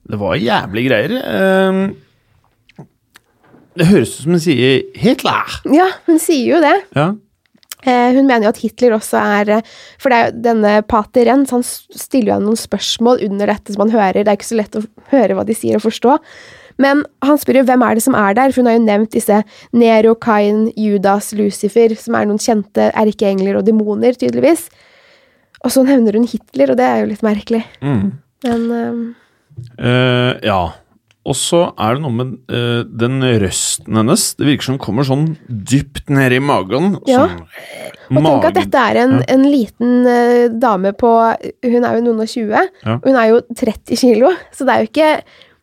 Det 0.08 0.20
var 0.22 0.40
jævlig 0.40 0.86
greier. 0.88 1.16
Ehm, 1.28 1.82
det 3.76 3.90
høres 3.90 4.16
ut 4.16 4.24
som 4.24 4.38
hun 4.38 4.40
sier 4.40 4.86
'Hitler'. 4.96 5.60
Ja, 5.76 5.90
hun 6.08 6.20
sier 6.24 6.56
jo 6.56 6.62
det. 6.64 6.78
Ja. 6.96 7.10
Eh, 7.86 8.12
hun 8.16 8.26
mener 8.26 8.48
jo 8.48 8.54
at 8.56 8.62
Hitler 8.64 8.96
også 8.96 9.20
er 9.22 9.50
eh, 9.60 9.74
For 10.02 10.10
det 10.10 10.18
er 10.18 10.30
jo 10.32 10.40
denne 10.48 10.72
pater 10.90 11.28
Renz, 11.30 11.52
han 11.54 11.62
stiller 11.62 12.34
jo 12.34 12.40
noen 12.48 12.58
spørsmål 12.58 13.22
under 13.28 13.52
dette 13.54 13.76
som 13.76 13.86
han 13.86 13.94
hører. 13.94 14.24
Det 14.24 14.32
er 14.32 14.40
ikke 14.40 14.50
så 14.50 14.58
lett 14.58 14.80
å 14.80 14.86
høre 15.12 15.38
hva 15.38 15.46
de 15.46 15.56
sier 15.58 15.78
og 15.78 15.86
forstå. 15.86 16.18
Men 16.82 17.04
han 17.26 17.40
spør 17.42 17.62
jo 17.62 17.68
hvem 17.70 17.86
er 17.86 17.98
det 17.98 18.06
som 18.06 18.18
er 18.18 18.36
der, 18.38 18.54
for 18.54 18.62
hun 18.62 18.70
har 18.70 18.78
jo 18.78 18.86
nevnt 18.86 19.14
disse 19.14 19.40
Nero, 19.78 20.14
Kain, 20.22 20.68
Judas, 20.78 21.32
Lucifer, 21.38 21.94
som 21.98 22.18
er 22.18 22.28
noen 22.30 22.42
kjente 22.42 22.92
erkeengler 22.98 23.58
og 23.58 23.66
demoner, 23.66 24.18
tydeligvis. 24.18 24.68
Og 25.66 25.74
så 25.74 25.84
nevner 25.86 26.18
hun 26.18 26.28
Hitler, 26.30 26.74
og 26.74 26.78
det 26.78 26.86
er 26.86 27.02
jo 27.02 27.10
litt 27.10 27.26
merkelig. 27.26 27.64
Mm. 27.82 28.12
Men 28.46 28.68
um, 28.74 29.02
uh, 29.82 30.38
ja. 30.46 30.62
Og 31.28 31.36
så 31.36 31.60
er 31.76 31.98
det 31.98 32.04
noe 32.06 32.16
med 32.16 32.30
uh, 32.54 32.84
den 32.88 33.20
røsten 33.44 33.98
hennes. 34.00 34.30
Det 34.40 34.48
virker 34.48 34.68
som 34.70 34.78
hun 34.78 34.84
kommer 34.84 35.08
sånn 35.08 35.26
dypt 35.48 36.12
ned 36.14 36.38
i 36.38 36.40
magen. 36.44 36.96
Ja. 37.10 37.26
Sånn, 37.28 37.42
Og 38.14 38.22
tenk 38.24 38.48
at 38.48 38.60
dette 38.62 38.84
er 38.94 39.02
en, 39.04 39.18
en 39.28 39.44
liten 39.44 40.08
uh, 40.08 40.48
dame 40.56 40.94
på 40.96 41.12
Hun 41.68 41.84
er 41.84 42.00
jo 42.00 42.06
noen 42.06 42.24
og 42.24 42.32
tjue. 42.32 42.64
Ja. 42.64 42.96
og 42.96 43.10
Hun 43.10 43.20
er 43.20 43.34
jo 43.34 43.44
30 43.52 44.00
kilo, 44.00 44.32
så 44.56 44.68
det 44.68 44.76
er 44.76 44.86
jo 44.86 44.92
ikke, 44.92 45.12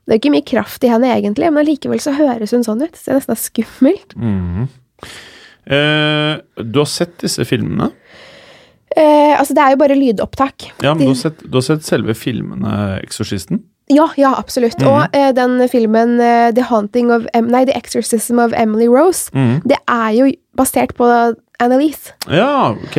det 0.04 0.16
er 0.16 0.20
ikke 0.20 0.34
mye 0.36 0.48
kraft 0.52 0.84
i 0.84 0.92
henne 0.92 1.12
egentlig, 1.16 1.48
men 1.56 1.68
likevel 1.68 2.02
så 2.04 2.12
høres 2.18 2.52
hun 2.52 2.66
sånn 2.66 2.84
ut. 2.84 2.92
Så 2.92 3.08
det 3.08 3.16
er 3.16 3.22
nesten 3.22 3.44
skummelt. 3.46 4.16
Mhm. 4.20 4.72
Uh, 5.64 6.42
du 6.60 6.82
har 6.82 6.90
sett 6.92 7.16
disse 7.24 7.46
filmene? 7.48 7.88
Altså, 8.94 9.56
det 9.56 9.62
er 9.64 9.72
jo 9.72 9.78
bare 9.80 9.94
lydopptak. 9.98 10.68
Ja, 10.84 10.92
men 10.92 11.08
du 11.08 11.10
har 11.10 11.16
sett, 11.18 11.40
du 11.42 11.56
har 11.56 11.64
sett 11.66 11.82
selve 11.82 12.14
filmene 12.14 13.00
'Eksorsisten'? 13.00 13.64
Ja, 13.92 14.06
ja, 14.16 14.32
absolutt. 14.38 14.78
Mm. 14.80 14.88
Og 14.88 15.16
eh, 15.16 15.30
den 15.36 15.58
filmen 15.68 16.16
eh, 16.22 16.48
The 16.56 16.64
Haunting 16.70 17.12
of 17.12 17.26
em 17.36 17.50
Nei, 17.52 17.66
The 17.68 17.76
Exorcism 17.76 18.40
of 18.40 18.54
Emily 18.56 18.88
Rose, 18.88 19.28
mm. 19.34 19.60
det 19.68 19.76
er 19.90 20.14
jo 20.16 20.30
basert 20.56 20.94
på 20.96 21.08
Annelise. 21.60 22.14
Ja, 22.32 22.72
ok. 22.72 22.98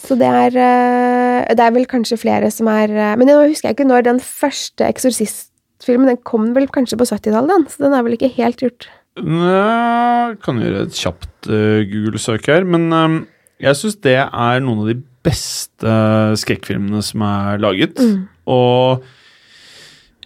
Så 0.00 0.16
det 0.16 0.28
er 0.28 0.54
eh, 0.56 1.50
Det 1.52 1.64
er 1.64 1.74
vel 1.74 1.86
kanskje 1.90 2.20
flere 2.20 2.48
som 2.54 2.70
er 2.72 2.92
eh, 2.94 3.16
Men 3.20 3.28
nå 3.28 3.34
husker 3.50 3.68
jeg 3.68 3.76
ikke 3.76 3.88
når 3.88 4.06
den 4.06 4.20
første 4.24 4.86
Eksorsistfilmen 4.86 6.08
Den 6.08 6.22
kom 6.24 6.54
vel 6.56 6.70
kanskje 6.72 6.96
på 7.00 7.08
70-tallet, 7.10 7.50
den, 7.52 7.66
så 7.68 7.84
den 7.84 7.96
er 7.96 8.06
vel 8.06 8.16
ikke 8.16 8.32
helt 8.38 8.62
gjort. 8.64 8.88
Nei, 9.20 10.36
kan 10.40 10.60
gjøre 10.62 10.86
et 10.86 10.96
kjapt 10.96 11.48
uh, 11.50 11.82
Google-søk 11.90 12.46
her, 12.48 12.64
men 12.68 12.86
um, 12.94 13.16
jeg 13.60 13.76
syns 13.76 13.98
det 14.06 14.16
er 14.22 14.62
noen 14.62 14.84
av 14.84 14.90
de 14.92 15.00
beste 15.26 15.96
skrekkfilmene 16.40 17.02
som 17.04 17.24
er 17.26 17.60
laget. 17.60 17.98
Mm. 18.00 18.28
Og 18.48 19.02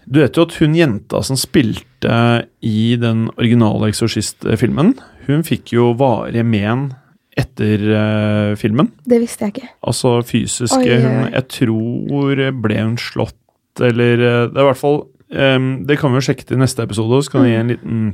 du 0.06 0.20
vet 0.20 0.36
jo 0.36 0.44
at 0.44 0.56
hun 0.60 0.76
jenta 0.76 1.22
som 1.24 1.38
spilte 1.40 2.18
i 2.64 2.94
den 3.00 3.26
originale 3.38 3.88
Eksorsist-filmen, 3.90 4.94
hun 5.28 5.44
fikk 5.46 5.72
jo 5.76 5.92
varige 5.98 6.44
men 6.46 6.90
etter 7.34 7.82
uh, 7.90 8.50
filmen. 8.58 8.92
Det 9.08 9.18
visste 9.22 9.46
jeg 9.46 9.54
ikke. 9.56 9.70
Altså 9.88 10.18
fysiske 10.26 10.78
Oi, 10.78 10.90
oi, 10.92 10.98
oi. 10.98 11.02
hun, 11.02 11.32
Jeg 11.34 11.48
tror 11.56 12.42
ble 12.62 12.78
hun 12.78 12.98
slått, 13.00 13.40
eller 13.82 14.20
eh, 14.22 14.44
Det 14.52 14.60
er 14.60 14.62
i 14.62 14.66
hvert 14.68 14.78
fall 14.78 15.00
um, 15.34 15.64
Det 15.82 15.96
kan 15.98 16.12
vi 16.12 16.20
jo 16.20 16.26
sjekke 16.28 16.44
til 16.46 16.60
neste 16.60 16.84
episode, 16.86 17.24
så 17.26 17.32
kan 17.32 17.42
vi 17.42 17.50
gi 17.50 17.58
en 17.58 17.72
liten 17.72 18.04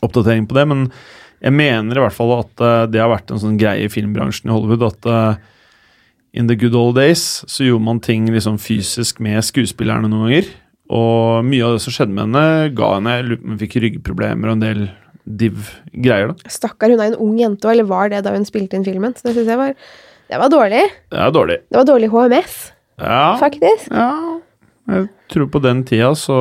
oppdatering 0.00 0.46
på 0.48 0.56
det. 0.56 0.64
Men 0.70 0.86
jeg 1.44 1.54
mener 1.58 1.98
i 1.98 2.04
hvert 2.06 2.16
fall 2.16 2.32
at 2.38 2.64
uh, 2.64 2.86
det 2.88 3.02
har 3.02 3.12
vært 3.12 3.34
en 3.34 3.42
sånn 3.42 3.58
greie 3.60 3.84
i 3.84 3.92
filmbransjen 3.92 4.48
i 4.48 4.54
Hollywood 4.54 4.86
at 4.88 5.10
uh, 5.12 5.58
in 6.32 6.48
the 6.48 6.56
good 6.56 6.76
old 6.78 6.96
days 6.96 7.42
så 7.44 7.68
gjorde 7.68 7.84
man 7.84 8.00
ting 8.04 8.30
liksom 8.32 8.56
fysisk 8.62 9.20
med 9.24 9.44
skuespillerne 9.44 10.08
noen 10.08 10.28
ganger. 10.28 10.50
Og 10.88 11.44
mye 11.44 11.64
av 11.66 11.76
det 11.76 11.82
som 11.84 11.92
skjedde 11.92 12.14
med 12.16 12.24
henne, 12.28 12.74
ga 12.78 12.94
henne 12.96 13.16
hun 13.44 13.58
fikk 13.60 13.76
ryggproblemer 13.84 14.48
og 14.48 14.56
en 14.56 14.64
del 14.64 14.86
div-greier. 15.28 16.32
da. 16.32 16.48
Stakkar, 16.50 16.90
hun 16.94 17.00
er 17.04 17.12
en 17.12 17.18
ung 17.20 17.36
jente, 17.40 17.68
eller 17.68 17.84
var 17.88 18.08
det 18.12 18.22
da 18.24 18.32
hun 18.32 18.46
spilte 18.48 18.78
inn 18.78 18.86
filmen. 18.86 19.12
Så 19.16 19.28
det 19.28 19.36
syns 19.36 19.50
jeg 19.52 19.60
var 19.60 19.74
Det 20.28 20.38
var 20.40 20.50
dårlig. 20.52 20.82
Det 21.12 21.18
er 21.24 21.30
dårlig. 21.32 21.58
Det 21.68 21.78
var 21.80 21.88
dårlig 21.88 22.10
HMS, 22.12 22.56
Ja, 23.00 23.36
faktisk. 23.40 23.88
Ja, 23.92 24.38
jeg 24.88 25.08
tror 25.28 25.46
på 25.52 25.60
den 25.60 25.82
tida 25.84 26.10
så 26.16 26.34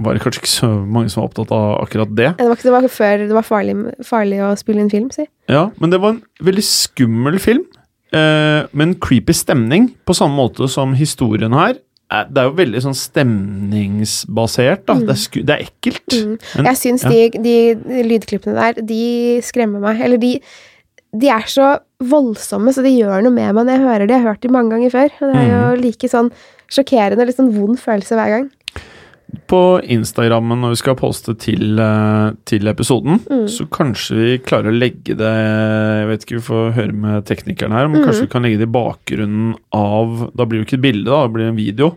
var 0.00 0.14
det 0.16 0.22
kanskje 0.24 0.40
ikke 0.40 0.50
så 0.50 0.68
mange 0.88 1.10
som 1.12 1.20
var 1.22 1.28
opptatt 1.28 1.50
av 1.52 1.82
akkurat 1.84 2.14
det. 2.16 2.30
Det 2.38 2.46
var, 2.48 2.56
ikke, 2.56 2.68
det 2.68 2.72
var 2.74 2.88
før 2.88 3.24
det 3.28 3.36
var 3.36 3.44
farlig, 3.46 3.74
farlig 4.08 4.38
å 4.44 4.54
spille 4.56 4.80
inn 4.84 4.88
film, 4.92 5.10
si. 5.12 5.26
Ja, 5.52 5.66
Men 5.80 5.92
det 5.92 6.00
var 6.00 6.14
en 6.16 6.22
veldig 6.44 6.64
skummel 6.64 7.36
film. 7.38 7.64
eh, 8.12 8.64
en 8.72 8.94
creepy 8.96 9.32
stemning, 9.36 9.90
på 10.08 10.16
samme 10.16 10.36
måte 10.36 10.68
som 10.72 10.94
historien 10.96 11.52
her. 11.52 11.76
Det 12.08 12.40
er 12.40 12.46
jo 12.48 12.54
veldig 12.56 12.80
sånn 12.80 12.96
stemningsbasert, 12.96 14.86
da. 14.88 14.94
Det, 14.94 15.12
er 15.16 15.42
det 15.44 15.54
er 15.56 15.64
ekkelt. 15.66 16.14
Mm. 16.14 16.38
Men- 16.56 16.68
jeg 16.70 16.80
syns 16.80 17.04
ja. 17.04 17.10
de, 17.12 17.42
de 17.44 18.02
lydklippene 18.08 18.54
der, 18.56 18.80
de 18.88 19.02
skremmer 19.44 19.80
meg. 19.84 20.00
Eller 20.00 20.18
de 20.22 20.40
De 21.18 21.28
er 21.32 21.46
så 21.48 21.78
voldsomme, 22.04 22.68
så 22.68 22.82
de 22.84 22.90
gjør 22.92 23.22
noe 23.24 23.32
med 23.32 23.54
meg 23.56 23.64
når 23.64 23.72
jeg 23.78 23.80
hører 23.86 24.06
det. 24.06 24.10
Jeg 24.16 24.22
har 24.22 24.28
hørt 24.34 24.42
de 24.44 24.48
mange 24.52 24.70
ganger 24.74 24.90
før. 24.92 25.08
Og 25.22 25.32
det 25.32 25.36
er 25.40 25.46
jo 25.48 25.76
Mm. 25.76 25.80
like 25.80 26.08
sånn 26.12 26.30
sjokkerende, 26.68 27.24
litt 27.26 27.36
sånn 27.38 27.52
vond 27.54 27.78
følelse 27.80 28.12
hver 28.18 28.28
gang. 28.34 28.50
På 29.48 29.80
Instagrammen 29.84 30.60
når 30.60 30.72
vi 30.72 30.76
skal 30.80 30.94
poste 30.96 31.34
til, 31.40 31.78
eh, 31.78 32.30
til 32.48 32.66
episoden, 32.68 33.18
Mm. 33.28 33.44
så 33.48 33.66
kanskje 33.68 34.16
vi 34.16 34.38
klarer 34.38 34.70
å 34.72 34.78
legge 34.78 35.16
det 35.16 35.18
Jeg 35.28 36.06
vet 36.08 36.24
ikke, 36.24 36.38
vi 36.40 36.46
får 36.48 36.72
høre 36.72 36.92
med 36.94 37.24
teknikeren 37.26 37.72
her, 37.72 37.88
men 37.88 38.00
Mm. 38.02 38.06
kanskje 38.08 38.20
vi 38.22 38.32
kan 38.32 38.42
legge 38.42 38.58
det 38.58 38.68
i 38.68 38.72
bakgrunnen 38.72 39.54
av 39.72 40.30
Da 40.34 40.44
blir 40.44 40.60
det 40.60 40.64
jo 40.64 40.76
ikke 40.76 40.80
et 40.80 40.92
bilde, 40.92 41.04
da, 41.10 41.26
det 41.26 41.32
blir 41.34 41.48
en 41.48 41.56
video. 41.56 41.94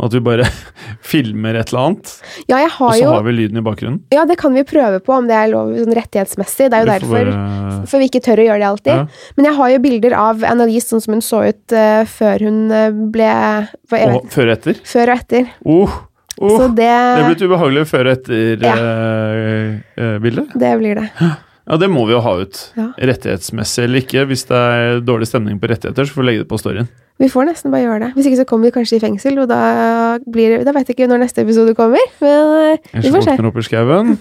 At 0.00 0.10
vi 0.12 0.18
bare 0.20 0.42
filmer 1.02 1.54
et 1.54 1.68
eller 1.72 1.80
annet, 1.88 2.20
Ja, 2.48 2.56
jeg 2.58 2.70
og 2.80 2.92
så 2.92 3.00
jo 3.02 3.10
har 3.12 3.22
vi 3.22 3.32
lyden 3.32 3.58
i 3.58 3.62
bakgrunnen. 3.62 4.00
Ja, 4.12 4.24
det 4.24 4.38
kan 4.38 4.52
vi 4.54 4.62
prøve 4.64 5.00
på, 5.00 5.12
om 5.18 5.26
det 5.28 5.34
er 5.36 5.48
lov 5.52 5.70
sånn 5.74 5.94
rettighetsmessig. 5.94 6.70
Det 6.70 6.72
er 6.74 6.84
jo 6.84 6.92
Vi 6.92 6.98
derfor 6.98 7.24
bare- 7.30 7.86
For 7.86 7.98
vi 7.98 8.08
ikke 8.08 8.22
tør 8.24 8.38
å 8.42 8.46
gjøre 8.48 8.58
det 8.58 8.70
alltid. 8.70 8.94
Ja. 8.94 9.06
Men 9.36 9.44
jeg 9.46 9.54
har 9.54 9.68
jo 9.70 9.78
bilder 9.78 10.12
av 10.14 10.42
Annalise 10.44 10.88
sånn 10.90 11.02
som 11.02 11.14
hun 11.14 11.20
så 11.20 11.48
ut 11.48 11.72
uh, 11.72 12.04
før 12.04 12.40
hun 12.40 12.70
eh, 12.72 12.90
ble 12.90 13.68
Og 13.92 14.28
før 14.30 14.50
og 14.50 14.58
etter. 14.58 14.74
Før 14.82 15.12
og 15.12 15.18
etter. 15.18 15.48
Oh, 15.64 15.90
oh, 16.38 16.58
Så 16.60 16.68
det- 16.74 16.76
det 16.76 17.24
blir 17.24 17.34
blitt 17.34 17.46
ubehagelig 17.48 17.86
før 17.86 18.06
og 18.06 18.12
etter 18.18 18.62
Ja. 18.62 18.74
eh. 18.76 19.80
Det 19.96 20.78
blir 20.78 20.94
det. 20.94 21.10
Ja, 21.64 21.78
det 21.80 21.88
må 21.88 22.02
vi 22.04 22.12
jo 22.12 22.20
ha 22.20 22.32
ut. 22.42 22.58
Ja. 22.76 22.90
Rettighetsmessig 22.98 23.86
eller 23.86 24.02
ikke. 24.02 24.26
Hvis 24.28 24.44
det 24.50 24.58
er 24.58 24.98
dårlig 25.00 25.30
stemning 25.30 25.56
på 25.60 25.70
rettigheter, 25.70 26.04
så 26.04 26.12
får 26.12 26.20
vi 26.20 26.26
legge 26.28 26.42
det 26.42 26.48
på 26.50 26.58
storyen. 26.60 26.90
Vi 27.22 27.28
får 27.30 27.46
nesten 27.46 27.70
bare 27.70 27.86
gjøre 27.86 28.00
det. 28.02 28.08
Hvis 28.16 28.26
ikke 28.26 28.40
så 28.42 28.44
kommer 28.50 28.68
vi 28.68 28.74
kanskje 28.74 28.98
i 28.98 29.00
fengsel, 29.00 29.38
og 29.38 29.48
da 29.48 30.18
blir 30.28 30.58
det 30.58 30.64
Da 30.66 30.74
vet 30.74 30.90
jeg 30.90 30.96
ikke 30.98 31.08
når 31.08 31.22
neste 31.22 31.44
episode 31.44 31.72
kommer, 31.78 32.02
men 32.20 32.74
eh, 32.74 33.00
vi 33.00 33.12
får 33.14 33.24
se. 33.24 33.36
opp 33.38 33.56
i 33.56 33.64
skauen. 33.64 34.18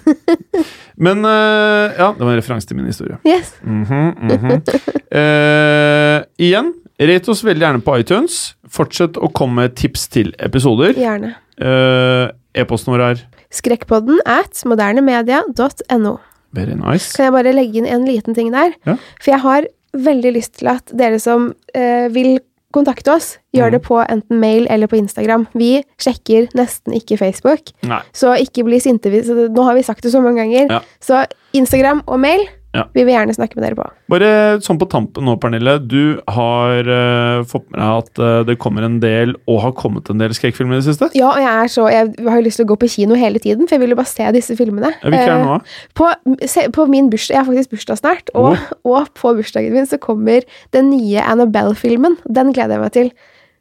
Men 1.06 1.26
uh, 1.26 1.90
ja, 1.98 2.12
det 2.14 2.22
var 2.22 2.32
en 2.36 2.38
referanse 2.38 2.70
til 2.70 2.78
min 2.78 2.86
historie. 2.86 3.18
Yes. 3.26 3.56
Mm 3.64 3.84
-hmm, 3.84 4.14
mm 4.22 4.30
-hmm. 4.30 4.62
Uh, 5.14 6.24
igjen, 6.38 6.74
rate 7.02 7.32
oss 7.32 7.44
veldig 7.44 7.66
gjerne 7.66 7.82
på 7.82 7.98
iTunes. 8.00 8.56
Fortsett 8.70 9.18
å 9.18 9.28
komme 9.34 9.54
med 9.62 9.76
tips 9.76 10.08
til 10.08 10.34
episoder. 10.40 10.94
Gjerne. 10.94 11.36
Eh, 11.62 12.32
E-posten 12.54 12.94
vår 12.94 13.04
er 13.06 13.24
Skrekkpodden 13.54 14.22
at 14.30 14.64
modernemedia.no. 14.66 16.18
very 16.54 16.74
nice. 16.78 17.14
Kan 17.18 17.30
jeg 17.30 17.34
bare 17.36 17.54
legge 17.54 17.82
inn 17.82 17.90
en 17.90 18.06
liten 18.06 18.34
ting 18.38 18.52
der? 18.54 18.74
Ja. 18.86 18.98
For 19.22 19.34
jeg 19.34 19.42
har 19.44 19.68
veldig 19.94 20.34
lyst 20.34 20.58
til 20.60 20.72
at 20.74 20.90
dere 20.98 21.20
som 21.22 21.52
eh, 21.78 22.10
vil 22.14 22.40
kontakte 22.74 23.14
oss, 23.14 23.36
gjør 23.54 23.70
mm. 23.70 23.76
det 23.76 23.82
på 23.86 24.00
enten 24.02 24.40
mail 24.42 24.66
eller 24.74 24.90
på 24.90 24.98
Instagram. 24.98 25.46
Vi 25.54 25.84
sjekker 26.02 26.50
nesten 26.58 26.96
ikke 26.98 27.20
Facebook, 27.22 27.70
Nei. 27.86 28.02
så 28.18 28.34
ikke 28.42 28.66
bli 28.66 28.80
sinte. 28.82 29.14
Nå 29.14 29.68
har 29.68 29.78
vi 29.78 29.86
sagt 29.86 30.02
det 30.06 30.14
så 30.14 30.24
mange 30.24 30.42
ganger. 30.42 30.80
Ja. 30.80 30.82
Så 30.98 31.22
Instagram 31.54 32.02
og 32.08 32.22
mail 32.24 32.48
Ja. 32.74 32.88
vi 32.94 33.04
vil 33.06 33.14
gjerne 33.14 33.34
snakke 33.36 33.54
med 33.58 33.68
dere 33.68 33.78
på. 33.78 33.86
Bare 34.10 34.30
sånn 34.66 34.80
på 34.82 34.88
tampen 34.90 35.28
nå, 35.28 35.36
Pernille. 35.42 35.76
Du 35.86 36.18
har 36.34 36.88
uh, 36.90 37.44
fått 37.46 37.68
med 37.70 37.78
deg 37.78 38.00
at 38.02 38.22
uh, 38.22 38.40
det 38.48 38.56
kommer 38.62 38.88
en 38.88 38.96
del, 39.04 39.36
og 39.46 39.60
har 39.62 39.76
kommet 39.78 40.10
en 40.10 40.22
del 40.22 40.34
skrekkfilmer 40.34 40.80
i 40.80 40.82
det 40.82 40.88
siste? 40.88 41.12
Ja, 41.18 41.30
og 41.36 41.42
jeg 41.44 41.52
er 41.52 41.70
så 41.70 41.86
Jeg 41.94 42.16
har 42.26 42.40
jo 42.40 42.48
lyst 42.48 42.62
til 42.62 42.66
å 42.66 42.72
gå 42.74 42.80
på 42.82 42.90
kino 42.96 43.18
hele 43.20 43.42
tiden, 43.44 43.68
for 43.68 43.78
jeg 43.78 43.84
vil 43.84 43.94
jo 43.94 44.00
bare 44.00 44.10
se 44.10 44.32
disse 44.34 44.58
filmene. 44.58 44.90
Ja, 45.04 45.12
Hvilke 45.14 45.36
er 45.36 45.46
nå? 45.46 45.60
Eh, 45.60 45.76
På, 46.00 46.10
se, 46.50 46.66
på 46.74 46.88
min 46.90 47.12
bursdag 47.14 47.38
Jeg 47.38 47.44
har 47.44 47.50
faktisk 47.52 47.76
bursdag 47.76 48.02
snart, 48.02 48.34
og, 48.34 48.58
og 48.90 49.14
på 49.20 49.36
bursdagen 49.38 49.78
min 49.78 49.90
så 49.90 50.02
kommer 50.02 50.42
den 50.74 50.90
nye 50.96 51.22
Annabelle-filmen. 51.22 52.18
Den 52.26 52.56
gleder 52.58 52.80
jeg 52.80 52.86
meg 52.88 52.98
til. 52.98 53.14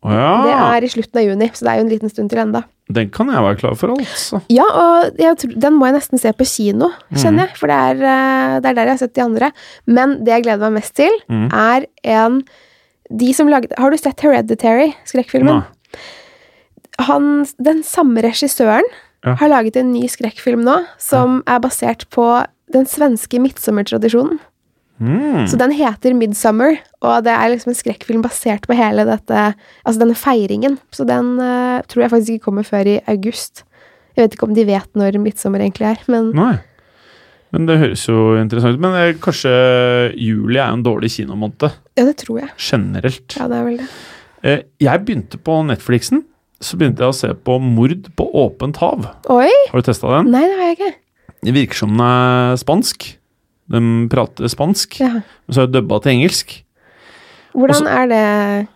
Ja. 0.03 0.31
Det 0.43 0.55
er 0.59 0.85
i 0.85 0.91
slutten 0.91 1.19
av 1.21 1.27
juni, 1.29 1.47
så 1.55 1.63
det 1.67 1.71
er 1.73 1.77
jo 1.79 1.85
en 1.85 1.91
liten 1.93 2.11
stund 2.11 2.31
til 2.33 2.41
enda. 2.43 2.65
Den 2.93 3.11
kan 3.15 3.29
jeg 3.31 3.43
være 3.45 3.59
klar 3.61 3.77
for, 3.79 3.93
altså. 3.95 4.41
Ja, 4.51 4.65
og 4.67 5.15
tror, 5.39 5.53
den 5.63 5.77
må 5.79 5.87
jeg 5.87 5.95
nesten 6.01 6.19
se 6.19 6.33
på 6.35 6.45
kino, 6.49 6.91
kjenner 7.15 7.47
jeg. 7.47 7.57
For 7.61 7.71
det 7.71 7.77
er, 7.77 8.03
eh, 8.03 8.57
det 8.61 8.71
er 8.73 8.75
der 8.75 8.91
jeg 8.91 8.97
har 8.97 8.99
sett 9.05 9.15
de 9.15 9.23
andre. 9.23 9.53
Men 9.87 10.17
det 10.25 10.35
jeg 10.35 10.43
gleder 10.49 10.71
meg 10.71 10.83
mest 10.83 10.95
til, 10.99 11.13
Mm. 11.31 11.49
er 11.53 11.87
en 12.05 12.43
De 13.13 13.33
som 13.35 13.47
lagde 13.47 13.69
Har 13.77 13.91
du 13.91 13.97
sett 13.99 14.19
Hereditary, 14.21 14.95
skrekkfilmen? 15.05 15.65
Han, 17.01 17.47
den 17.61 17.83
samme 17.83 18.23
regissøren 18.23 18.85
Ja. 19.25 19.35
har 19.37 19.49
laget 19.49 19.77
en 19.77 19.93
ny 19.93 20.09
skrekkfilm 20.09 20.65
nå, 20.65 20.85
som 20.99 21.43
er 21.47 21.61
basert 21.61 22.09
på 22.11 22.25
den 22.73 22.87
svenske 22.87 23.39
midtsommertradisjonen. 23.39 24.41
Mm. 25.03 25.45
Så 25.51 25.59
den 25.59 25.73
heter 25.75 26.15
Midsummer, 26.15 26.77
og 27.03 27.25
det 27.27 27.33
er 27.35 27.51
liksom 27.51 27.73
en 27.73 27.79
skrekkfilm 27.79 28.23
basert 28.23 28.69
på 28.71 28.77
hele 28.79 29.03
dette 29.09 29.41
Altså 29.83 29.99
denne 29.99 30.15
feiringen. 30.19 30.77
Så 30.95 31.07
den 31.09 31.35
uh, 31.43 31.83
tror 31.91 32.05
jeg 32.05 32.13
faktisk 32.13 32.37
ikke 32.37 32.47
kommer 32.51 32.67
før 32.69 32.87
i 32.95 33.01
august. 33.11 33.65
Jeg 34.15 34.27
vet 34.27 34.37
ikke 34.37 34.47
om 34.47 34.55
de 34.55 34.67
vet 34.69 34.99
når 34.99 35.19
midtsommer 35.23 35.65
egentlig 35.65 35.89
er, 35.95 36.03
men 36.13 36.31
Nei. 36.37 36.55
Men 37.53 37.67
det 37.69 37.79
høres 37.83 38.03
jo 38.09 38.33
interessant 38.41 38.79
ut. 38.79 38.81
Men 38.81 38.95
eh, 38.97 39.15
kanskje 39.21 39.51
juli 40.17 40.57
er 40.57 40.71
jo 40.71 40.79
en 40.79 40.85
dårlig 40.87 41.11
kinomåned 41.13 41.67
ja, 41.69 42.05
det 42.07 42.15
tror 42.23 42.39
jeg. 42.41 42.51
generelt. 42.57 43.37
Ja, 43.37 43.49
det 43.51 43.59
er 43.59 43.67
vel 43.67 43.81
det. 43.83 43.89
Eh, 44.43 44.63
Jeg 44.81 45.03
begynte 45.05 45.37
på 45.37 45.59
Netflixen. 45.69 46.25
Så 46.63 46.79
begynte 46.81 47.03
jeg 47.05 47.13
å 47.13 47.17
se 47.19 47.33
på 47.35 47.59
Mord 47.61 48.09
på 48.17 48.25
åpent 48.45 48.79
hav. 48.81 49.05
Oi! 49.35 49.51
Har 49.69 49.83
du 49.83 49.89
testa 49.89 50.15
den? 50.15 50.31
Nei, 50.33 50.45
det 50.49 50.57
har 50.61 50.71
jeg 50.71 50.79
ikke. 50.79 50.93
Det 51.43 51.55
virker 51.59 51.81
som 51.83 51.93
den 51.93 52.05
er 52.07 52.57
spansk. 52.63 53.09
De 53.73 53.81
prater 54.13 54.49
spansk, 54.53 54.99
Ja. 55.01 55.13
men 55.23 55.57
så 55.57 55.63
er 55.65 55.67
det 55.71 55.81
dubba 55.81 55.99
til 56.05 56.13
engelsk. 56.19 56.59
Hvordan 57.57 57.87
er 57.89 58.07
det 58.13 58.69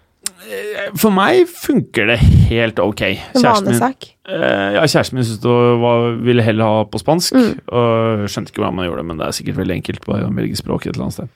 For 1.01 1.11
meg 1.15 1.47
funker 1.49 2.07
det 2.11 2.19
helt 2.51 2.79
ok. 2.83 3.01
en 3.03 3.43
vanesak? 3.43 4.11
eh, 4.29 4.75
ja, 4.77 4.83
kjæresten 4.87 5.15
min 5.19 5.25
syntes 5.25 5.41
det 5.43 5.55
var, 5.83 6.17
ville 6.23 6.43
heller 6.45 6.65
ha 6.65 6.85
på 6.85 6.99
spansk, 7.01 7.35
Mm. 7.35 7.61
og 7.69 8.27
skjønte 8.29 8.51
ikke 8.53 8.61
hvordan 8.63 8.75
man 8.77 8.87
gjorde 8.89 9.01
det, 9.03 9.07
men 9.07 9.19
det 9.19 9.27
er 9.27 9.37
sikkert 9.37 9.57
veldig 9.57 9.77
enkelt 9.81 10.01
på 10.05 10.19
velge 10.37 10.57
språk 10.57 10.87
et 10.87 10.95
eller 10.95 11.07
annet 11.09 11.15
sted. 11.15 11.29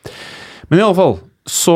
Men 0.71 0.79
i 0.79 0.83
alle 0.83 0.95
fall, 0.95 1.19
så 1.49 1.75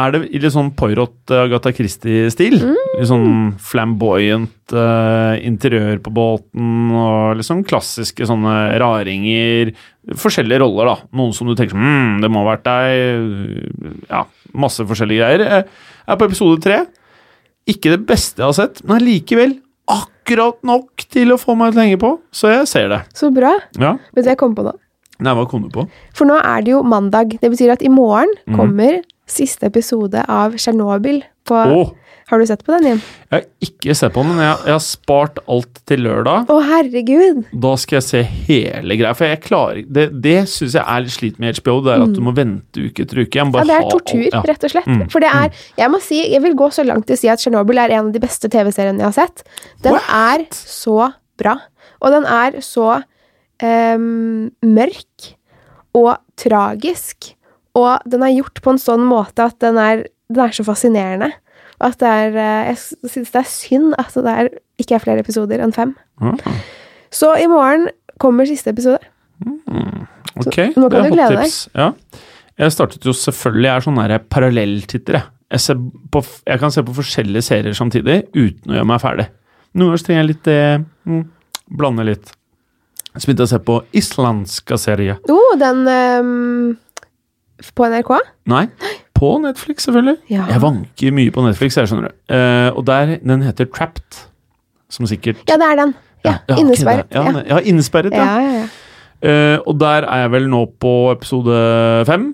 er 0.00 0.14
det 0.14 0.20
i 0.34 0.40
litt 0.42 0.52
sånn 0.52 0.72
Poirot 0.74 1.30
eh, 1.32 1.44
Agatha 1.46 1.70
Christie-stil. 1.74 2.56
Mm. 2.58 2.78
Litt 2.98 3.08
sånn 3.08 3.28
flamboyant 3.62 4.74
uh, 4.74 5.38
interiør 5.38 6.00
på 6.02 6.12
båten, 6.14 6.90
og 6.98 7.38
litt 7.38 7.46
sånn 7.46 7.62
klassiske 7.66 8.26
sånne 8.26 8.74
raringer. 8.82 9.70
Forskjellige 10.18 10.64
roller, 10.64 10.90
da. 10.90 10.96
Noen 11.20 11.34
som 11.36 11.48
du 11.48 11.54
tenker 11.58 11.78
mm, 11.78 12.20
det 12.24 12.30
må 12.32 12.42
ha 12.42 12.52
vært 12.52 12.66
deg. 12.66 14.02
Ja, 14.10 14.24
masse 14.52 14.86
forskjellige 14.88 15.22
greier. 15.22 15.46
Jeg 15.46 16.10
er 16.10 16.20
på 16.20 16.28
episode 16.28 16.60
tre. 16.64 16.82
Ikke 17.70 17.94
det 17.94 18.02
beste 18.08 18.42
jeg 18.42 18.50
har 18.50 18.58
sett, 18.58 18.82
men 18.88 19.04
likevel 19.04 19.60
akkurat 19.90 20.58
nok 20.64 21.04
til 21.12 21.34
å 21.34 21.40
få 21.40 21.56
meg 21.58 21.72
til 21.72 21.80
å 21.80 21.86
henge 21.86 22.00
på, 22.00 22.14
så 22.34 22.50
jeg 22.52 22.68
ser 22.70 22.90
det. 22.92 23.04
Så 23.16 23.30
bra. 23.34 23.54
Ja. 23.80 23.94
Vet 24.12 24.24
du 24.24 24.28
hva 24.28 24.34
jeg 24.34 24.40
kom 24.40 24.56
på 24.56 24.64
nå? 24.66 24.74
Nei, 25.22 25.34
hva 25.36 25.44
kom 25.50 25.66
du 25.66 25.70
på? 25.74 25.86
For 26.16 26.26
nå 26.28 26.38
er 26.40 26.64
det 26.64 26.74
jo 26.74 26.82
mandag. 26.86 27.36
Det 27.42 27.50
betyr 27.52 27.76
at 27.76 27.84
i 27.86 27.92
morgen 27.92 28.32
mm. 28.48 28.56
kommer 28.58 29.02
siste 29.30 29.68
episode 29.70 30.24
av 30.28 30.56
Tsjernobyl 30.58 31.22
på 31.48 31.60
oh. 31.60 31.92
Har 32.30 32.40
du 32.40 32.46
sett 32.48 32.62
på 32.64 32.72
den, 32.72 32.86
Jim? 32.88 33.00
jeg 33.28 33.34
har 33.34 33.66
ikke 33.66 33.94
sett 33.98 34.14
på 34.14 34.22
den, 34.24 34.30
men 34.32 34.46
jeg, 34.46 34.60
jeg 34.64 34.72
har 34.72 34.80
spart 34.80 35.40
alt 35.44 35.80
til 35.90 36.00
lørdag. 36.06 36.48
Å, 36.48 36.54
herregud! 36.70 37.42
Da 37.60 37.72
skal 37.80 37.98
jeg 37.98 38.06
se 38.06 38.22
hele 38.46 38.96
greia, 38.96 39.12
for 39.18 39.28
jeg 39.28 39.42
klarer 39.44 39.82
Det, 39.84 40.06
det 40.24 40.38
syns 40.48 40.78
jeg 40.78 40.82
er 40.82 41.04
litt 41.04 41.16
slit 41.18 41.42
med 41.42 41.60
HBO, 41.60 41.76
det 41.84 41.92
er 41.92 42.06
at 42.06 42.14
du 42.16 42.22
må 42.24 42.32
vente 42.36 42.86
uke 42.86 43.04
etter 43.04 43.20
uke. 43.20 43.44
Mm. 43.44 43.52
Ja, 43.58 43.66
det 43.68 43.76
er 43.76 43.90
tortur, 43.92 44.24
ja. 44.24 44.40
rett 44.48 44.64
og 44.64 44.72
slett. 44.72 44.88
Mm, 44.88 45.04
For 45.12 45.24
det 45.24 45.34
er 45.36 45.66
Jeg 45.82 45.92
må 45.92 46.00
si, 46.00 46.22
jeg 46.32 46.40
vil 46.46 46.56
gå 46.58 46.70
så 46.72 46.86
langt 46.88 47.06
til 47.10 47.18
å 47.18 47.20
si 47.20 47.28
at 47.28 47.44
Tsjernobyl 47.44 47.82
er 47.84 47.98
en 47.98 48.08
av 48.08 48.14
de 48.16 48.24
beste 48.24 48.48
TV-seriene 48.48 49.04
jeg 49.04 49.10
har 49.10 49.18
sett. 49.18 49.44
Den 49.84 50.00
er 50.00 50.48
så 50.56 51.10
bra. 51.40 51.58
Og 52.00 52.14
den 52.14 52.24
er 52.24 52.56
så 52.64 53.02
ehm, 53.62 54.50
mørk 54.62 55.30
og 55.94 56.16
tragisk. 56.40 57.32
Og 57.78 58.02
den 58.10 58.22
er 58.22 58.34
gjort 58.34 58.60
på 58.62 58.74
en 58.74 58.80
sånn 58.80 59.06
måte 59.06 59.48
at 59.50 59.58
den 59.62 59.78
er, 59.80 60.04
den 60.30 60.44
er 60.46 60.54
så 60.54 60.66
fascinerende. 60.66 61.30
Og 61.80 61.88
at 61.90 61.98
det 62.00 62.10
er 62.10 62.36
eh, 62.38 62.70
Jeg 62.70 63.10
synes 63.10 63.32
det 63.34 63.40
er 63.40 63.50
synd 63.50 63.96
at 63.98 64.14
det 64.14 64.34
er, 64.34 64.52
ikke 64.78 64.96
er 64.96 65.02
flere 65.02 65.24
episoder 65.24 65.62
enn 65.62 65.74
fem. 65.74 65.94
Mm. 66.22 66.38
Så 67.14 67.34
i 67.38 67.48
morgen 67.50 67.88
kommer 68.22 68.46
siste 68.46 68.70
episode. 68.70 69.02
ok, 70.38 70.58
nå 70.78 70.88
kan 70.88 71.10
det 71.10 71.18
er 71.18 71.34
deg. 71.34 71.42
tips. 71.42 71.68
Ja. 71.74 71.92
Jeg 72.54 72.70
startet 72.70 73.02
jo 73.02 73.12
selvfølgelig 73.18 73.66
Jeg 73.66 73.76
er 73.76 73.84
sånn 73.86 73.98
der 73.98 74.18
parallelltitter, 74.30 75.18
jeg. 75.18 75.30
Jeg, 75.54 75.76
på, 76.10 76.22
jeg 76.46 76.58
kan 76.62 76.72
se 76.74 76.82
på 76.82 76.94
forskjellige 76.96 77.46
serier 77.46 77.76
samtidig 77.76 78.24
uten 78.34 78.72
å 78.72 78.78
gjøre 78.78 78.88
meg 78.90 79.02
ferdig. 79.02 79.26
Noen 79.74 79.92
ganger 79.92 80.06
trenger 80.06 80.22
jeg 80.22 80.30
litt 80.30 80.46
det 80.48 80.62
mm, 81.10 81.22
Blande 81.78 82.06
litt. 82.06 82.32
Så 83.14 83.28
begynte 83.28 83.44
jeg 83.44 83.50
å 83.50 83.54
se 83.54 83.62
på 83.62 83.78
islandske 83.94 84.78
serier. 84.82 85.18
Oh, 85.30 85.54
den 85.60 85.84
um, 85.86 86.70
På 87.78 87.86
NRK? 87.86 88.10
Nei, 88.50 88.64
på 89.14 89.36
Netflix, 89.42 89.86
selvfølgelig. 89.86 90.16
Ja. 90.32 90.48
Jeg 90.50 90.62
vanker 90.64 91.14
mye 91.14 91.34
på 91.34 91.44
Netflix, 91.46 91.78
jeg 91.78 91.90
skjønner 91.90 92.10
du. 92.10 92.16
Uh, 92.34 92.70
og 92.74 92.82
der, 92.88 93.16
den 93.22 93.44
heter 93.46 93.70
Trapped. 93.70 94.24
Som 94.92 95.06
sikkert 95.10 95.40
Ja, 95.48 95.56
det 95.58 95.68
er 95.72 95.78
den. 95.80 95.94
Ja, 96.24 96.38
ja, 96.48 96.56
Innesperret. 96.60 97.10
Okay, 97.10 97.40
Ja, 97.44 97.44
ja, 97.54 97.60
innesperret, 97.68 98.14
ja. 98.16 98.24
Ja, 98.24 98.40
ja, 98.40 98.58
ja. 98.62 98.66
Eh, 99.24 99.58
og 99.64 99.78
der 99.80 100.04
er 100.04 100.24
jeg 100.24 100.32
vel 100.34 100.48
nå 100.52 100.64
på 100.80 100.94
episode 101.14 101.54
fem. 102.08 102.32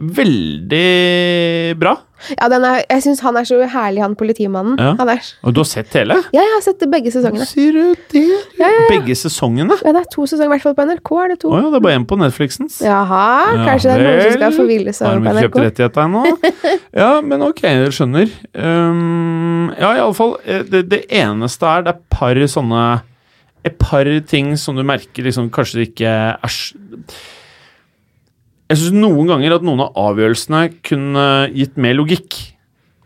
veldig 0.00 1.76
bra. 1.78 1.92
Ja, 2.36 2.48
den 2.52 2.64
er, 2.68 2.82
jeg 2.90 3.02
syns 3.06 3.20
han 3.24 3.36
er 3.40 3.46
så 3.48 3.58
herlig, 3.72 4.02
han 4.04 4.14
politimannen. 4.18 4.76
Ja. 4.80 4.92
Han 5.00 5.08
er, 5.12 5.20
Og 5.46 5.54
du 5.56 5.60
har 5.62 5.68
sett 5.70 5.94
hele? 5.96 6.16
ja, 6.34 6.42
jeg 6.44 6.54
har 6.56 6.64
sett 6.64 6.84
begge 6.92 7.12
sesongene. 7.14 7.46
Sier 7.48 7.72
du 7.72 7.94
det? 8.12 8.24
Ja, 8.60 8.66
ja, 8.66 8.70
ja. 8.76 8.86
Begge 8.92 9.16
sesongene? 9.16 9.76
ja, 9.84 9.94
det 9.96 10.02
er 10.04 10.08
to 10.12 10.26
sesonger, 10.28 10.50
i 10.50 10.54
hvert 10.56 10.66
fall 10.68 10.76
på 10.78 10.86
NRK 10.90 11.12
er 11.24 11.32
det 11.34 11.38
to. 11.44 11.50
Oh, 11.52 11.58
ja, 11.60 11.70
det 11.72 11.80
er 11.80 11.84
bare 11.88 11.98
én 12.00 12.06
på 12.10 12.18
Netflixens. 12.20 12.80
Jaha, 12.84 13.24
kanskje 13.66 13.90
det 13.90 13.96
er 13.96 14.06
noen 14.06 14.22
som 14.26 14.36
skal 14.38 14.56
forvilles 14.60 15.02
Har 15.04 15.16
over 15.16 15.20
de 15.20 15.24
på 15.24 15.30
ikke 15.30 15.40
kjøpt 15.40 15.56
NRK. 15.56 15.66
rettigheter 15.70 16.06
ennå? 16.06 16.24
Ja, 17.00 17.10
men 17.22 17.42
ok, 17.46 17.60
jeg 17.62 17.92
skjønner. 17.94 18.32
Um, 18.54 19.70
ja, 19.78 19.92
iallfall. 20.00 20.36
Det, 20.70 20.84
det 20.90 21.04
eneste 21.14 21.66
er 21.70 21.84
Det 21.86 21.94
er 21.94 22.00
par 22.10 22.40
sånne 22.50 22.80
Et 23.64 23.76
par 23.78 24.08
ting 24.26 24.54
som 24.58 24.76
du 24.78 24.82
merker 24.86 25.26
liksom 25.26 25.50
kanskje 25.52 25.80
det 25.80 25.88
ikke 25.92 26.10
er 26.10 26.54
Jeg 28.70 28.78
syns 28.78 28.94
noen 28.94 29.26
ganger 29.26 29.56
at 29.56 29.64
noen 29.66 29.80
av 29.82 29.96
avgjørelsene 29.98 30.60
kunne 30.86 31.24
gitt 31.56 31.76
mer 31.80 31.96
logikk. 31.98 32.36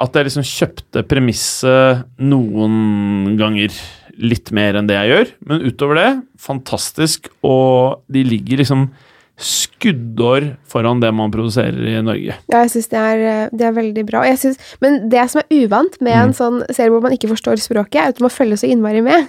At 0.04 0.12
jeg 0.18 0.26
liksom 0.28 0.44
kjøpte 0.44 1.04
premisset 1.08 2.04
noen 2.20 3.36
ganger 3.40 3.72
litt 4.20 4.52
mer 4.54 4.76
enn 4.76 4.86
det 4.90 4.98
jeg 4.98 5.10
gjør. 5.14 5.30
Men 5.48 5.64
utover 5.64 5.98
det, 5.98 6.10
fantastisk. 6.38 7.30
Og 7.46 8.02
de 8.12 8.26
ligger 8.28 8.60
liksom 8.60 8.90
skuddår 9.40 10.52
foran 10.70 11.00
det 11.02 11.10
man 11.16 11.32
produserer 11.34 11.88
i 11.90 11.96
Norge. 12.06 12.36
Ja, 12.52 12.60
jeg 12.62 12.70
syns 12.74 12.90
det, 12.92 13.00
eh, 13.00 13.48
det 13.50 13.66
er 13.66 13.74
veldig 13.74 14.04
bra. 14.06 14.22
Jeg 14.28 14.38
synes, 14.38 14.60
men 14.84 15.08
det 15.10 15.24
som 15.30 15.40
er 15.42 15.64
uvant 15.64 15.96
med 16.00 16.14
Mm. 16.14 16.22
en 16.28 16.32
sånn 16.34 16.60
serie 16.70 16.90
hvor 16.92 17.02
man 17.02 17.12
ikke 17.16 17.32
forstår 17.32 17.58
språket, 17.58 17.96
er 17.96 18.08
at 18.08 18.20
må 18.20 18.30
følge 18.30 18.60
så 18.60 18.68
innmari 18.70 19.02
med. 19.02 19.26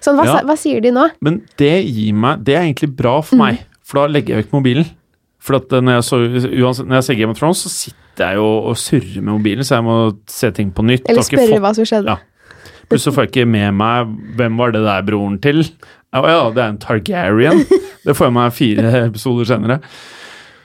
Sånn, 0.00 0.16
hva, 0.18 0.26
Ja. 0.26 0.40
hva 0.42 0.56
sier 0.58 0.82
de 0.82 0.90
nå? 0.90 1.10
Men 1.22 1.42
det 1.56 1.86
gir 1.86 2.12
meg 2.12 2.44
Det 2.44 2.54
er 2.54 2.62
egentlig 2.64 2.94
bra 2.96 3.20
Mm. 3.20 3.24
for 3.24 3.36
meg, 3.36 3.58
for 3.82 4.06
da 4.06 4.12
legger 4.12 4.34
jeg 4.36 4.44
vekk 4.44 4.52
mobilen. 4.52 4.86
For 5.46 5.60
at 5.60 5.70
når 5.78 6.00
jeg, 6.00 6.06
så, 6.08 6.18
uansett, 6.50 6.88
når 6.90 6.98
jeg 6.98 7.06
ser 7.06 7.18
Game 7.20 7.30
of 7.36 7.38
Thrones, 7.38 7.60
så 7.62 7.70
sitter 7.70 8.32
jeg 8.32 8.40
jo 8.40 8.46
og 8.72 8.78
surrer 8.80 9.20
med 9.22 9.30
mobilen, 9.36 9.66
så 9.66 9.76
jeg 9.78 9.86
må 9.86 9.98
se 10.32 10.50
ting 10.56 10.72
på 10.74 10.82
nytt. 10.86 11.06
Eller 11.08 11.22
spørre 11.26 11.52
fått- 11.52 11.62
hva 11.62 11.74
som 11.76 11.86
skjedde. 11.86 12.16
Ja. 12.16 12.64
Plutselig 12.90 13.14
får 13.16 13.24
jeg 13.26 13.30
ikke 13.32 13.46
med 13.50 13.74
meg 13.78 14.10
hvem 14.38 14.58
var 14.58 14.74
det 14.74 14.82
der 14.86 15.06
broren 15.06 15.40
til. 15.42 15.64
Ja, 16.14 16.20
ja, 16.22 16.42
det 16.54 16.62
er 16.62 16.68
en 16.74 16.78
Targaryen. 16.82 17.64
Det 18.06 18.14
får 18.14 18.28
jeg 18.28 18.34
meg 18.36 18.52
fire 18.54 18.90
episoder 19.08 19.48
senere. 19.48 19.80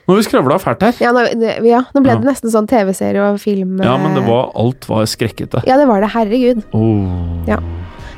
Nå 0.06 0.14
har 0.14 0.20
vi 0.20 0.26
skravla 0.28 0.58
fælt 0.62 0.84
her. 0.86 0.98
Ja, 1.02 1.10
nå, 1.16 1.24
det, 1.42 1.56
ja, 1.66 1.80
nå 1.96 2.04
ble 2.06 2.12
Ja. 2.14 2.20
det 2.22 2.28
nesten 2.30 2.52
sånn 2.54 2.68
TV-serie 2.70 3.22
og 3.32 3.40
film. 3.42 3.80
Ja, 3.82 3.96
men 3.98 4.14
det 4.14 4.22
eh, 4.22 4.30
var, 4.30 4.52
alt 4.62 4.86
var 4.90 5.08
skrekkete. 5.10 5.64
Ja, 5.66 5.78
det 5.82 5.88
var 5.90 6.02
det. 6.06 6.12
Herregud. 6.14 6.62
Oh. 6.78 7.42
Ja. 7.50 7.58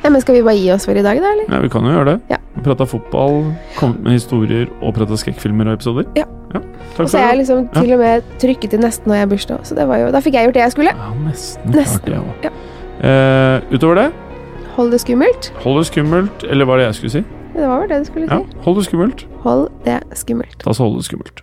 Ja. 0.04 0.10
Men 0.10 0.22
skal 0.22 0.36
vi 0.36 0.42
bare 0.44 0.58
gi 0.60 0.72
oss 0.74 0.86
for 0.86 0.92
i 1.00 1.02
dag, 1.06 1.18
da, 1.24 1.32
eller? 1.32 1.46
Ja, 1.50 1.60
vi 1.64 1.70
kan 1.70 1.84
jo 1.88 1.92
gjøre 1.96 2.06
det. 2.06 2.20
Ja. 2.30 2.38
Prata 2.64 2.86
fotball, 2.86 3.54
kommet 3.80 4.02
med 4.04 4.14
historier 4.18 4.68
og 4.82 4.94
prata 4.96 5.18
skrekkfilmer 5.18 5.68
og 5.72 5.80
episoder. 5.80 6.06
Ja. 6.16 6.26
Takk 6.54 7.08
Og 7.08 7.10
så 7.10 7.18
er 7.18 7.28
jeg 7.32 7.38
liksom 7.40 7.64
Ja. 7.74 7.82
til 7.82 7.94
og 7.94 8.00
med 8.00 8.24
trykket 8.40 8.70
til 8.70 8.80
nesten 8.80 9.08
når 9.10 9.16
jeg 9.16 9.22
har 9.24 9.30
bursdag, 9.32 9.60
så 9.66 9.76
det 9.76 9.88
var 9.88 9.98
jo, 9.98 10.12
da 10.12 10.20
fikk 10.22 10.34
jeg 10.38 10.46
gjort 10.46 10.54
det 10.54 10.62
jeg 10.62 10.72
skulle. 10.76 10.92
Ja, 10.94 11.10
nesten. 11.26 11.72
Nesten. 11.74 12.00
klart 12.06 12.44
jeg. 12.44 12.52
Ja. 13.02 13.58
Eh, 13.58 13.62
utover 13.74 13.96
det, 13.96 14.12
Hold 14.76 14.92
det 14.92 15.00
skummelt. 15.02 15.52
hold 15.64 15.78
det 15.78 15.86
skummelt, 15.88 16.44
eller 16.50 16.66
hva 16.66 16.74
er 16.74 16.78
det 16.78 16.86
jeg 16.86 16.96
skulle 16.96 17.12
si? 17.12 17.24
Det 17.54 17.68
var 17.68 17.80
vel 17.82 17.90
det 17.90 18.00
du 18.00 18.06
skulle 18.06 18.28
si. 18.30 18.34
Ja, 18.34 18.62
hold 18.66 18.76
det 18.78 18.86
skummelt. 18.86 19.26
Hold 19.44 19.70
det 19.86 20.00
skummelt. 20.18 20.64
Da 20.66 20.72
så 20.74 20.84
hold 20.84 20.96
det 20.98 21.06
skummelt. 21.06 21.43